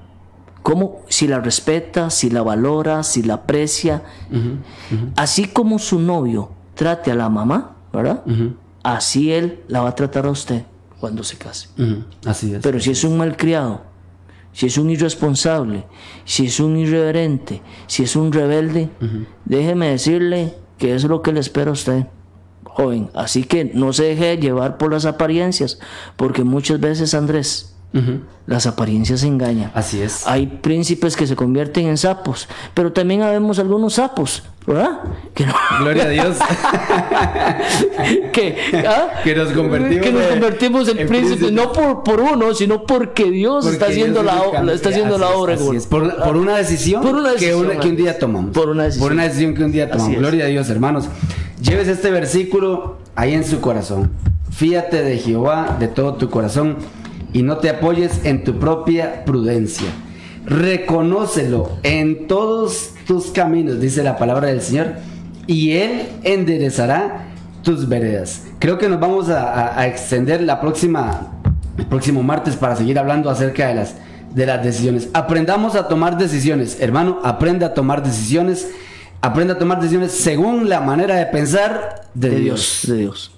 Cómo, 0.63 1.01
si 1.09 1.27
la 1.27 1.41
respeta, 1.41 2.11
si 2.11 2.31
la 2.31 2.43
valora, 2.43 3.03
si 3.03 3.23
la 3.23 3.35
aprecia. 3.35 4.03
Así 5.17 5.47
como 5.47 5.79
su 5.79 5.99
novio 5.99 6.51
trate 6.75 7.11
a 7.11 7.15
la 7.15 7.29
mamá, 7.29 7.77
¿verdad? 7.99 8.25
Así 8.83 9.33
él 9.33 9.63
la 9.69 9.83
va 9.83 9.91
a 9.91 9.95
tratar 9.95 10.27
a 10.27 10.31
usted 10.31 10.63
cuando 11.01 11.23
se 11.23 11.37
case. 11.37 11.69
Así 12.25 12.55
es. 12.55 12.63
Pero 12.63 12.81
si 12.81 12.91
es 12.91 13.05
un 13.05 13.17
malcriado, 13.19 13.83
si 14.53 14.67
es 14.67 14.79
un 14.79 14.91
irresponsable, 14.91 15.85
si 16.25 16.47
es 16.47 16.59
un 16.59 16.77
irreverente, 16.77 17.63
si 17.87 18.03
es 18.03 18.17
un 18.17 18.33
rebelde, 18.33 18.89
déjeme 19.45 19.91
decirle 19.91 20.55
que 20.79 20.95
eso 20.95 21.07
es 21.07 21.11
lo 21.11 21.23
que 21.23 21.33
le 21.33 21.41
espera 21.41 21.71
a 21.71 21.75
usted, 21.75 22.07
joven. 22.65 23.11
Así 23.15 23.45
que 23.45 23.65
no 23.67 23.93
se 23.93 24.05
deje 24.05 24.39
llevar 24.39 24.79
por 24.79 24.93
las 24.93 25.05
apariencias, 25.05 25.79
porque 26.17 26.45
muchas 26.45 26.81
veces, 26.81 27.15
Andrés, 27.15 27.75
Las 28.47 28.67
apariencias 28.67 29.23
engañan. 29.25 29.71
Así 29.75 30.01
es. 30.01 30.27
Hay 30.27 30.47
príncipes 30.47 31.17
que 31.17 31.27
se 31.27 31.35
convierten 31.37 31.87
en 31.89 31.97
sapos, 31.99 32.49
pero 32.75 32.93
también 32.93 33.23
habemos 33.23 33.59
algunos 33.59 33.95
sapos, 33.95 34.43
¿verdad? 34.67 35.01
Que, 35.35 35.45
no- 35.47 35.55
Gloria 35.81 36.05
a 36.05 36.09
Dios. 36.09 36.37
que, 38.33 38.57
¿ah? 38.87 39.09
Que 39.25 39.35
nos 39.35 39.53
convertimos 39.53 40.05
Que 40.07 40.13
nos 40.13 40.23
en- 40.23 40.29
convertimos 40.31 40.89
en, 40.89 40.99
en 40.99 41.09
príncipes, 41.09 41.53
no 41.53 41.73
por, 41.73 42.03
por 42.03 42.21
uno, 42.21 42.55
sino 42.55 42.85
porque 42.85 43.31
Dios 43.31 43.65
Porque 43.65 43.75
está 43.75 43.87
haciendo, 43.87 44.23
Dios 44.23 44.35
la, 44.65 44.73
está 44.73 44.89
haciendo 44.91 45.15
Así 45.17 45.25
la 45.25 45.31
es, 45.31 45.37
obra. 45.37 45.55
así 45.55 45.77
es. 45.77 45.87
Por, 45.87 46.17
por 46.23 46.37
una 46.37 46.57
decisión, 46.57 47.03
Por 47.03 47.15
una 47.17 47.33
decisión, 47.33 47.61
que, 47.63 47.67
una- 47.73 47.81
que 47.81 47.89
un 47.89 47.97
día 47.97 48.19
tomamos. 48.19 48.51
Por 48.53 48.69
una 48.71 48.85
decisión. 48.85 49.05
Por 49.07 49.13
una 49.13 49.25
decisión 49.25 49.55
que 49.55 49.65
un 49.65 49.73
día 49.73 49.91
tomamos. 49.91 50.17
Gloria 50.17 50.45
a 50.45 50.49
Dios, 50.49 50.69
hermanos. 50.71 51.09
Lleves 51.61 51.89
este 51.89 52.11
versículo 52.11 52.99
ahí 53.17 53.35
en 53.35 53.45
su 53.45 53.61
corazón. 53.61 54.11
Fíate 54.51 55.03
de 55.03 55.19
Jehová 55.19 55.77
de 55.79 55.89
todo 55.89 56.15
tu 56.15 56.31
corazón 56.31 56.77
y 57.33 57.43
no 57.43 57.59
te 57.59 57.71
apoyes 57.71 58.25
en 58.25 58.45
tu 58.45 58.59
propia 58.59 59.25
prudencia. 59.25 59.89
Reconócelo 60.47 61.71
en 61.83 62.27
todos 62.27 62.91
tus 63.07 63.27
caminos, 63.27 63.81
dice 63.81 64.03
la 64.03 64.17
palabra 64.17 64.49
del 64.49 64.61
Señor, 64.61 64.95
y 65.47 65.73
Él 65.73 66.09
enderezará 66.25 67.27
tus 67.63 67.89
veredas. 67.89 68.43
Creo 68.59 68.79
que 68.79 68.89
nos 68.89 69.01
vamos 69.01 69.29
a, 69.29 69.53
a- 69.53 69.81
a 69.81 69.87
extender 69.87 70.41
la 70.43 70.61
próxima, 70.61 71.33
el 71.77 71.87
próximo 71.87 72.23
martes 72.23 72.57
para 72.57 72.77
seguir 72.77 72.99
hablando 72.99 73.31
acerca 73.31 73.69
de 73.69 73.75
las, 73.77 73.95
de 74.35 74.47
las 74.47 74.63
decisiones. 74.65 75.09
Aprendamos 75.15 75.75
a 75.75 75.89
tomar 75.89 76.19
decisiones, 76.19 76.79
hermano, 76.81 77.21
aprende 77.25 77.65
a 77.65 77.75
tomar 77.75 78.03
decisiones, 78.03 78.69
aprende 79.21 79.55
a 79.55 79.59
tomar 79.59 79.81
decisiones 79.81 80.13
según 80.13 80.69
la 80.69 80.81
manera 80.81 81.17
de 81.17 81.27
pensar 81.27 82.03
de, 82.15 82.31
De 82.31 82.37
Dios. 82.41 82.81
Dios, 82.85 82.87
de 82.97 82.97
Dios. 83.03 83.31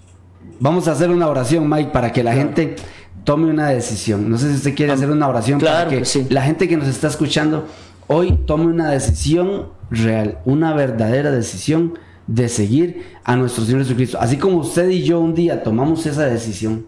Vamos 0.58 0.88
a 0.88 0.92
hacer 0.92 1.10
una 1.10 1.28
oración, 1.28 1.68
Mike, 1.68 1.90
para 1.92 2.12
que 2.12 2.22
la 2.22 2.34
gente 2.34 2.76
tome 3.24 3.50
una 3.50 3.68
decisión. 3.68 4.30
No 4.30 4.38
sé 4.38 4.50
si 4.50 4.56
usted 4.56 4.74
quiere 4.74 4.92
hacer 4.92 5.10
una 5.10 5.28
oración 5.28 5.60
claro 5.60 5.88
para 5.88 5.90
que 5.90 5.98
que 5.98 6.04
sí. 6.04 6.26
la 6.30 6.42
gente 6.42 6.68
que 6.68 6.76
nos 6.76 6.88
está 6.88 7.08
escuchando 7.08 7.66
hoy 8.06 8.38
tome 8.46 8.66
una 8.66 8.90
decisión 8.90 9.68
real, 9.90 10.38
una 10.44 10.72
verdadera 10.74 11.30
decisión 11.30 11.98
de 12.26 12.48
seguir 12.48 13.02
a 13.24 13.36
nuestro 13.36 13.64
Señor 13.64 13.82
Jesucristo. 13.82 14.18
Así 14.20 14.36
como 14.36 14.58
usted 14.58 14.88
y 14.90 15.02
yo 15.02 15.20
un 15.20 15.34
día 15.34 15.62
tomamos 15.62 16.06
esa 16.06 16.26
decisión, 16.26 16.86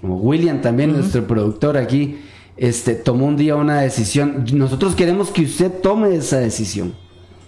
como 0.00 0.16
William 0.16 0.60
también, 0.60 0.92
nuestro 0.92 1.26
productor 1.26 1.76
aquí, 1.76 2.18
este, 2.56 2.94
tomó 2.94 3.26
un 3.26 3.36
día 3.36 3.56
una 3.56 3.80
decisión. 3.80 4.44
Nosotros 4.52 4.94
queremos 4.94 5.30
que 5.30 5.42
usted 5.42 5.72
tome 5.80 6.14
esa 6.14 6.38
decisión. 6.38 6.94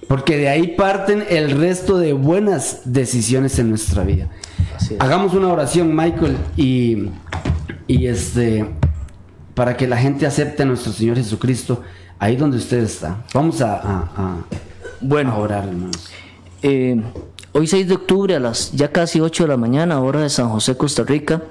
Porque 0.09 0.37
de 0.37 0.49
ahí 0.49 0.75
parten 0.77 1.25
el 1.31 1.53
resto 1.53 1.99
de 1.99 2.13
buenas 2.13 2.83
decisiones 2.85 3.59
en 3.59 3.71
nuestra 3.71 4.05
vida. 4.05 4.29
Hagamos 4.99 5.35
una 5.35 5.49
oración, 5.49 5.95
Michael, 5.97 6.37
y, 6.57 7.09
y 7.87 8.07
este, 8.07 8.69
para 9.55 9.77
que 9.77 9.87
la 9.87 9.97
gente 9.97 10.27
acepte 10.27 10.63
a 10.63 10.67
nuestro 10.67 10.93
Señor 10.93 11.17
Jesucristo 11.17 11.83
ahí 12.19 12.37
donde 12.37 12.57
usted 12.57 12.79
está. 12.79 13.25
Vamos 13.33 13.61
a, 13.61 13.75
a, 13.77 13.99
a, 14.17 14.37
Bueno. 15.01 15.39
orar, 15.39 15.65
hermanos. 15.69 16.11
Eh, 16.63 17.03
hoy 17.53 17.67
6 17.67 17.89
de 17.89 17.95
octubre 17.95 18.35
a 18.35 18.41
las 18.41 18.73
ya 18.73 18.91
casi 18.91 19.21
8 19.21 19.45
de 19.45 19.49
la 19.49 19.57
mañana, 19.57 20.01
hora 20.01 20.21
de 20.21 20.31
San 20.31 20.49
José, 20.49 20.77
Costa 20.77 21.03
Rica, 21.05 21.43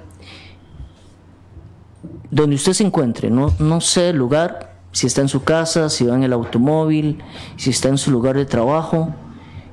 donde 2.31 2.55
usted 2.55 2.73
se 2.73 2.83
encuentre, 2.83 3.29
no, 3.29 3.53
no 3.59 3.79
sé 3.79 4.09
el 4.09 4.17
lugar, 4.17 4.73
si 4.91 5.05
está 5.07 5.21
en 5.21 5.27
su 5.27 5.43
casa, 5.43 5.89
si 5.89 6.05
va 6.05 6.15
en 6.15 6.23
el 6.23 6.33
automóvil, 6.33 7.19
si 7.57 7.69
está 7.69 7.89
en 7.89 7.97
su 7.97 8.09
lugar 8.09 8.35
de 8.35 8.45
trabajo, 8.45 9.13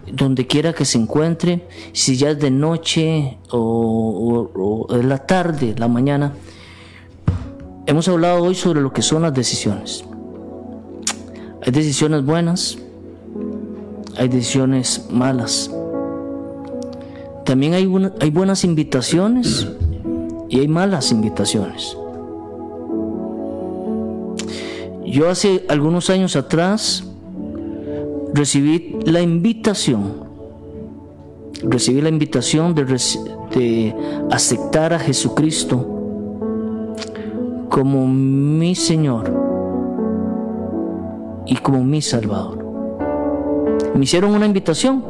donde 0.07 0.47
quiera 0.47 0.73
que 0.73 0.85
se 0.85 0.99
encuentre, 0.99 1.67
si 1.93 2.17
ya 2.17 2.31
es 2.31 2.39
de 2.41 2.51
noche 2.51 3.39
o, 3.51 4.87
es 4.91 5.05
la 5.05 5.19
tarde, 5.19 5.75
la 5.79 5.89
mañana. 5.89 6.33
Hemos 7.87 8.09
hablado 8.09 8.43
hoy 8.43 8.55
sobre 8.55 8.81
lo 8.81 8.93
que 8.93 9.03
son 9.03 9.23
las 9.23 9.35
decisiones. 9.35 10.05
Hay 11.65 11.73
decisiones 11.73 12.25
buenas, 12.25 12.79
hay 14.17 14.29
decisiones 14.29 15.07
malas. 15.11 15.71
También 17.45 17.75
hay, 17.75 17.87
una- 17.87 18.13
hay 18.21 18.31
buenas 18.31 18.65
invitaciones 18.65 19.67
y 20.49 20.61
hay 20.61 20.69
malas 20.69 21.11
invitaciones. 21.13 21.97
Yo 25.05 25.29
hace 25.29 25.65
algunos 25.69 26.09
años 26.11 26.37
atrás 26.37 27.05
recibí 28.35 28.99
la 29.05 29.21
invitación, 29.21 30.25
recibí 31.63 32.01
la 32.01 32.09
invitación 32.09 32.75
de, 32.75 33.95
aceptar 34.31 34.93
a 34.93 34.99
Jesucristo 34.99 35.87
como 37.69 38.07
mi 38.07 38.75
Señor 38.75 39.33
y 41.47 41.57
como 41.57 41.83
mi 41.85 42.01
Salvador. 42.01 42.65
Me 43.95 44.05
hicieron 44.05 44.35
una 44.35 44.47
invitación. 44.47 45.03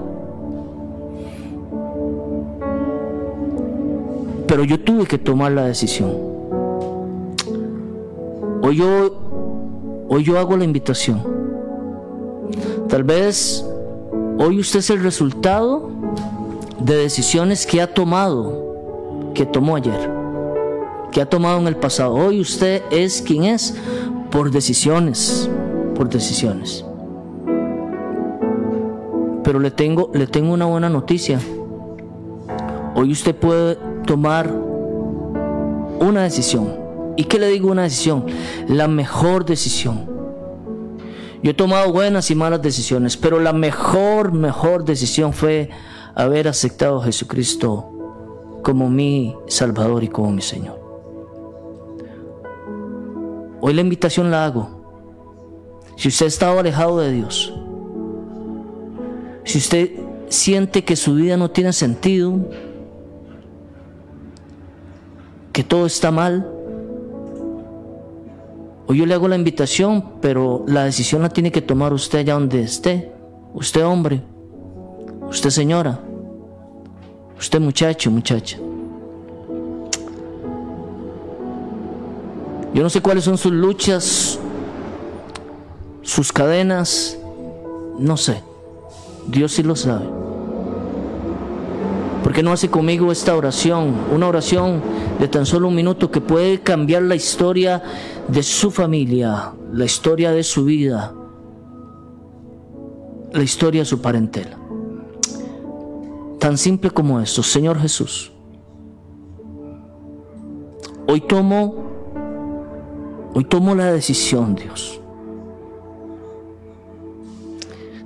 Pero 4.46 4.64
yo 4.64 4.80
tuve 4.80 5.06
que 5.06 5.16
tomar 5.16 5.52
la 5.52 5.66
decisión. 5.66 6.10
Hoy 8.62 8.76
yo, 8.76 10.06
hoy 10.08 10.24
yo 10.24 10.38
hago 10.38 10.56
la 10.56 10.64
invitación. 10.64 11.39
Tal 12.90 13.04
vez 13.04 13.64
hoy 14.36 14.58
usted 14.58 14.80
es 14.80 14.90
el 14.90 15.00
resultado 15.00 15.90
de 16.80 16.96
decisiones 16.96 17.64
que 17.64 17.80
ha 17.80 17.94
tomado, 17.94 19.30
que 19.32 19.46
tomó 19.46 19.76
ayer, 19.76 20.10
que 21.12 21.20
ha 21.20 21.26
tomado 21.26 21.60
en 21.60 21.68
el 21.68 21.76
pasado. 21.76 22.14
Hoy 22.14 22.40
usted 22.40 22.82
es 22.90 23.22
quien 23.22 23.44
es 23.44 23.76
por 24.32 24.50
decisiones, 24.50 25.48
por 25.94 26.08
decisiones. 26.08 26.84
Pero 29.44 29.60
le 29.60 29.70
tengo, 29.70 30.10
le 30.12 30.26
tengo 30.26 30.52
una 30.52 30.66
buena 30.66 30.88
noticia. 30.88 31.38
Hoy 32.96 33.12
usted 33.12 33.36
puede 33.36 33.78
tomar 34.04 34.52
una 36.00 36.24
decisión. 36.24 36.74
¿Y 37.16 37.22
qué 37.24 37.38
le 37.38 37.46
digo 37.46 37.70
una 37.70 37.82
decisión? 37.82 38.26
La 38.66 38.88
mejor 38.88 39.44
decisión. 39.44 40.09
Yo 41.42 41.52
he 41.52 41.54
tomado 41.54 41.92
buenas 41.92 42.30
y 42.30 42.34
malas 42.34 42.60
decisiones, 42.60 43.16
pero 43.16 43.40
la 43.40 43.52
mejor, 43.52 44.32
mejor 44.32 44.84
decisión 44.84 45.32
fue 45.32 45.70
haber 46.14 46.48
aceptado 46.48 47.00
a 47.00 47.04
Jesucristo 47.04 48.60
como 48.62 48.90
mi 48.90 49.34
Salvador 49.46 50.04
y 50.04 50.08
como 50.08 50.32
mi 50.32 50.42
Señor. 50.42 50.78
Hoy 53.62 53.74
la 53.74 53.80
invitación 53.80 54.30
la 54.30 54.44
hago. 54.44 54.80
Si 55.96 56.08
usted 56.08 56.26
ha 56.26 56.28
estado 56.28 56.58
alejado 56.58 56.98
de 56.98 57.12
Dios, 57.12 57.54
si 59.44 59.58
usted 59.58 59.90
siente 60.28 60.84
que 60.84 60.96
su 60.96 61.14
vida 61.14 61.36
no 61.36 61.50
tiene 61.50 61.72
sentido, 61.72 62.38
que 65.52 65.64
todo 65.64 65.86
está 65.86 66.10
mal, 66.10 66.59
yo 68.94 69.06
le 69.06 69.14
hago 69.14 69.28
la 69.28 69.36
invitación, 69.36 70.04
pero 70.20 70.64
la 70.66 70.84
decisión 70.84 71.22
la 71.22 71.28
tiene 71.28 71.52
que 71.52 71.62
tomar 71.62 71.92
usted 71.92 72.20
allá 72.20 72.34
donde 72.34 72.62
esté. 72.62 73.12
Usted 73.54 73.84
hombre, 73.84 74.22
usted 75.28 75.50
señora, 75.50 76.00
usted 77.38 77.60
muchacho, 77.60 78.10
muchacha. 78.10 78.58
Yo 82.72 82.82
no 82.82 82.90
sé 82.90 83.00
cuáles 83.00 83.24
son 83.24 83.36
sus 83.36 83.52
luchas, 83.52 84.38
sus 86.02 86.32
cadenas, 86.32 87.18
no 87.98 88.16
sé. 88.16 88.42
Dios 89.26 89.52
sí 89.52 89.62
lo 89.62 89.76
sabe. 89.76 90.06
¿Por 92.22 92.32
qué 92.32 92.42
no 92.42 92.52
hace 92.52 92.70
conmigo 92.70 93.10
esta 93.10 93.34
oración? 93.34 93.94
Una 94.14 94.28
oración 94.28 94.80
de 95.20 95.28
tan 95.28 95.44
solo 95.44 95.68
un 95.68 95.74
minuto 95.74 96.10
que 96.10 96.22
puede 96.22 96.60
cambiar 96.60 97.02
la 97.02 97.14
historia 97.14 97.82
de 98.26 98.42
su 98.42 98.70
familia, 98.70 99.52
la 99.70 99.84
historia 99.84 100.32
de 100.32 100.42
su 100.42 100.64
vida, 100.64 101.14
la 103.30 103.42
historia 103.42 103.82
de 103.82 103.84
su 103.84 104.00
parentela. 104.00 104.56
Tan 106.38 106.56
simple 106.56 106.90
como 106.90 107.20
esto, 107.20 107.42
Señor 107.42 107.78
Jesús. 107.78 108.32
Hoy 111.06 111.20
tomo, 111.20 111.74
hoy 113.34 113.44
tomo 113.44 113.74
la 113.74 113.92
decisión, 113.92 114.54
Dios, 114.54 115.02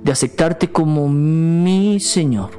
de 0.03 0.11
aceptarte 0.11 0.69
como 0.69 1.07
mi 1.07 1.97
Señor 2.01 2.49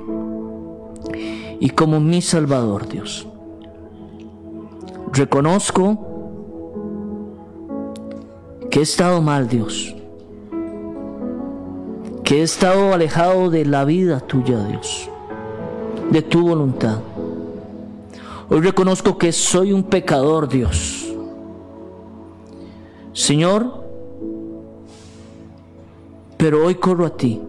y 1.61 1.69
como 1.71 2.01
mi 2.01 2.23
Salvador, 2.23 2.89
Dios. 2.89 3.27
Reconozco 5.17 5.97
que 8.71 8.81
he 8.81 8.83
estado 8.83 9.23
mal, 9.23 9.49
Dios. 9.49 9.95
Que 12.23 12.41
he 12.41 12.43
estado 12.43 12.93
alejado 12.93 13.49
de 13.49 13.65
la 13.65 13.87
vida 13.87 14.21
tuya, 14.21 14.63
Dios. 14.65 15.09
De 16.11 16.21
tu 16.21 16.47
voluntad. 16.47 16.99
Hoy 18.51 18.61
reconozco 18.61 19.17
que 19.17 19.33
soy 19.33 19.73
un 19.73 19.85
pecador, 19.85 20.51
Dios. 20.51 21.11
Señor, 23.15 23.85
pero 26.37 26.67
hoy 26.67 26.75
corro 26.75 27.07
a 27.07 27.17
ti. 27.17 27.41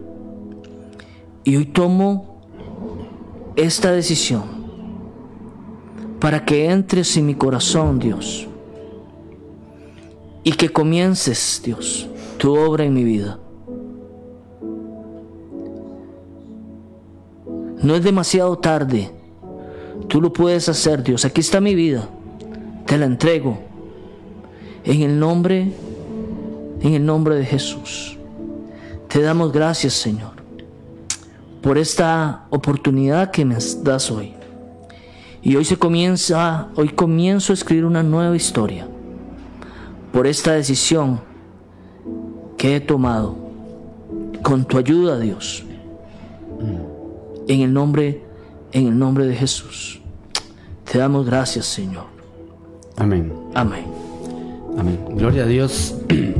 Y 1.44 1.56
hoy 1.56 1.66
tomo 1.66 2.40
esta 3.56 3.92
decisión 3.92 4.57
para 6.20 6.44
que 6.44 6.70
entres 6.70 7.16
en 7.16 7.26
mi 7.26 7.34
corazón, 7.34 7.98
Dios, 7.98 8.46
y 10.42 10.52
que 10.52 10.68
comiences, 10.70 11.60
Dios, 11.64 12.08
tu 12.38 12.56
obra 12.56 12.84
en 12.84 12.94
mi 12.94 13.04
vida. 13.04 13.38
No 17.82 17.94
es 17.94 18.02
demasiado 18.02 18.58
tarde, 18.58 19.10
tú 20.08 20.20
lo 20.20 20.32
puedes 20.32 20.68
hacer, 20.68 21.02
Dios. 21.02 21.24
Aquí 21.24 21.40
está 21.40 21.60
mi 21.60 21.74
vida, 21.74 22.08
te 22.86 22.98
la 22.98 23.06
entrego 23.06 23.58
en 24.84 25.02
el 25.02 25.18
nombre, 25.20 25.72
en 26.80 26.94
el 26.94 27.04
nombre 27.06 27.36
de 27.36 27.44
Jesús. 27.44 28.16
Te 29.08 29.22
damos 29.22 29.52
gracias, 29.52 29.94
Señor 29.94 30.38
por 31.62 31.78
esta 31.78 32.46
oportunidad 32.50 33.30
que 33.30 33.44
me 33.44 33.56
das 33.82 34.10
hoy. 34.10 34.37
Y 35.42 35.56
hoy 35.56 35.64
se 35.64 35.76
comienza, 35.76 36.68
hoy 36.74 36.88
comienzo 36.88 37.52
a 37.52 37.54
escribir 37.54 37.84
una 37.84 38.02
nueva 38.02 38.36
historia 38.36 38.86
por 40.12 40.26
esta 40.26 40.52
decisión 40.52 41.20
que 42.56 42.76
he 42.76 42.80
tomado 42.80 43.36
con 44.42 44.64
tu 44.64 44.78
ayuda, 44.78 45.18
Dios. 45.18 45.64
En 47.46 47.60
el 47.60 47.72
nombre 47.72 48.28
en 48.72 48.86
el 48.86 48.98
nombre 48.98 49.26
de 49.26 49.34
Jesús. 49.34 50.00
Te 50.90 50.98
damos 50.98 51.26
gracias, 51.26 51.66
Señor. 51.66 52.04
Amén. 52.96 53.32
Amén. 53.54 53.84
Amén. 54.76 54.98
Gloria 55.14 55.44
a 55.44 55.46
Dios. 55.46 55.94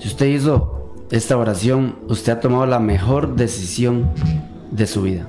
Si 0.00 0.08
usted 0.08 0.28
hizo 0.28 0.94
esta 1.10 1.36
oración, 1.36 1.96
usted 2.08 2.32
ha 2.32 2.40
tomado 2.40 2.64
la 2.64 2.78
mejor 2.78 3.36
decisión 3.36 4.08
de 4.70 4.86
su 4.86 5.02
vida. 5.02 5.28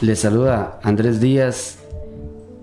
Le 0.00 0.16
saluda 0.16 0.80
Andrés 0.82 1.20
Díaz, 1.20 1.78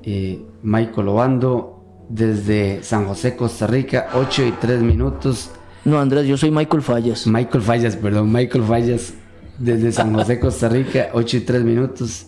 eh, 0.04 0.44
Michael 0.64 1.08
Obando 1.08 2.08
desde 2.10 2.82
San 2.82 3.06
José, 3.06 3.36
Costa 3.36 3.68
Rica, 3.68 4.08
8 4.16 4.46
y 4.46 4.52
3 4.54 4.82
minutos. 4.82 5.52
No, 5.86 6.00
Andrés, 6.00 6.26
yo 6.26 6.36
soy 6.36 6.50
Michael 6.50 6.82
Fallas. 6.82 7.28
Michael 7.28 7.64
Fallas, 7.64 7.96
perdón, 7.96 8.32
Michael 8.32 8.64
Fallas, 8.64 9.14
desde 9.60 9.92
San 9.92 10.16
José, 10.16 10.40
Costa 10.42 10.68
Rica, 10.68 11.10
8 11.14 11.38
y 11.38 11.40
3 11.42 11.64
minutos. 11.64 12.26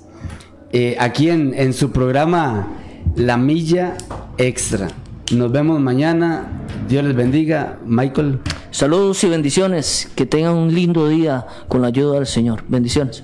Eh, 0.71 0.95
aquí 0.99 1.29
en, 1.29 1.55
en 1.55 1.73
su 1.73 1.91
programa 1.91 2.67
La 3.15 3.35
Milla 3.37 3.97
Extra. 4.37 4.89
Nos 5.31 5.51
vemos 5.51 5.79
mañana. 5.79 6.65
Dios 6.87 7.03
les 7.03 7.15
bendiga. 7.15 7.79
Michael. 7.83 8.41
Saludos 8.69 9.23
y 9.23 9.29
bendiciones. 9.29 10.11
Que 10.15 10.27
tengan 10.27 10.53
un 10.53 10.73
lindo 10.73 11.07
día 11.07 11.47
con 11.67 11.81
la 11.81 11.87
ayuda 11.87 12.15
del 12.15 12.27
Señor. 12.27 12.63
Bendiciones. 12.67 13.23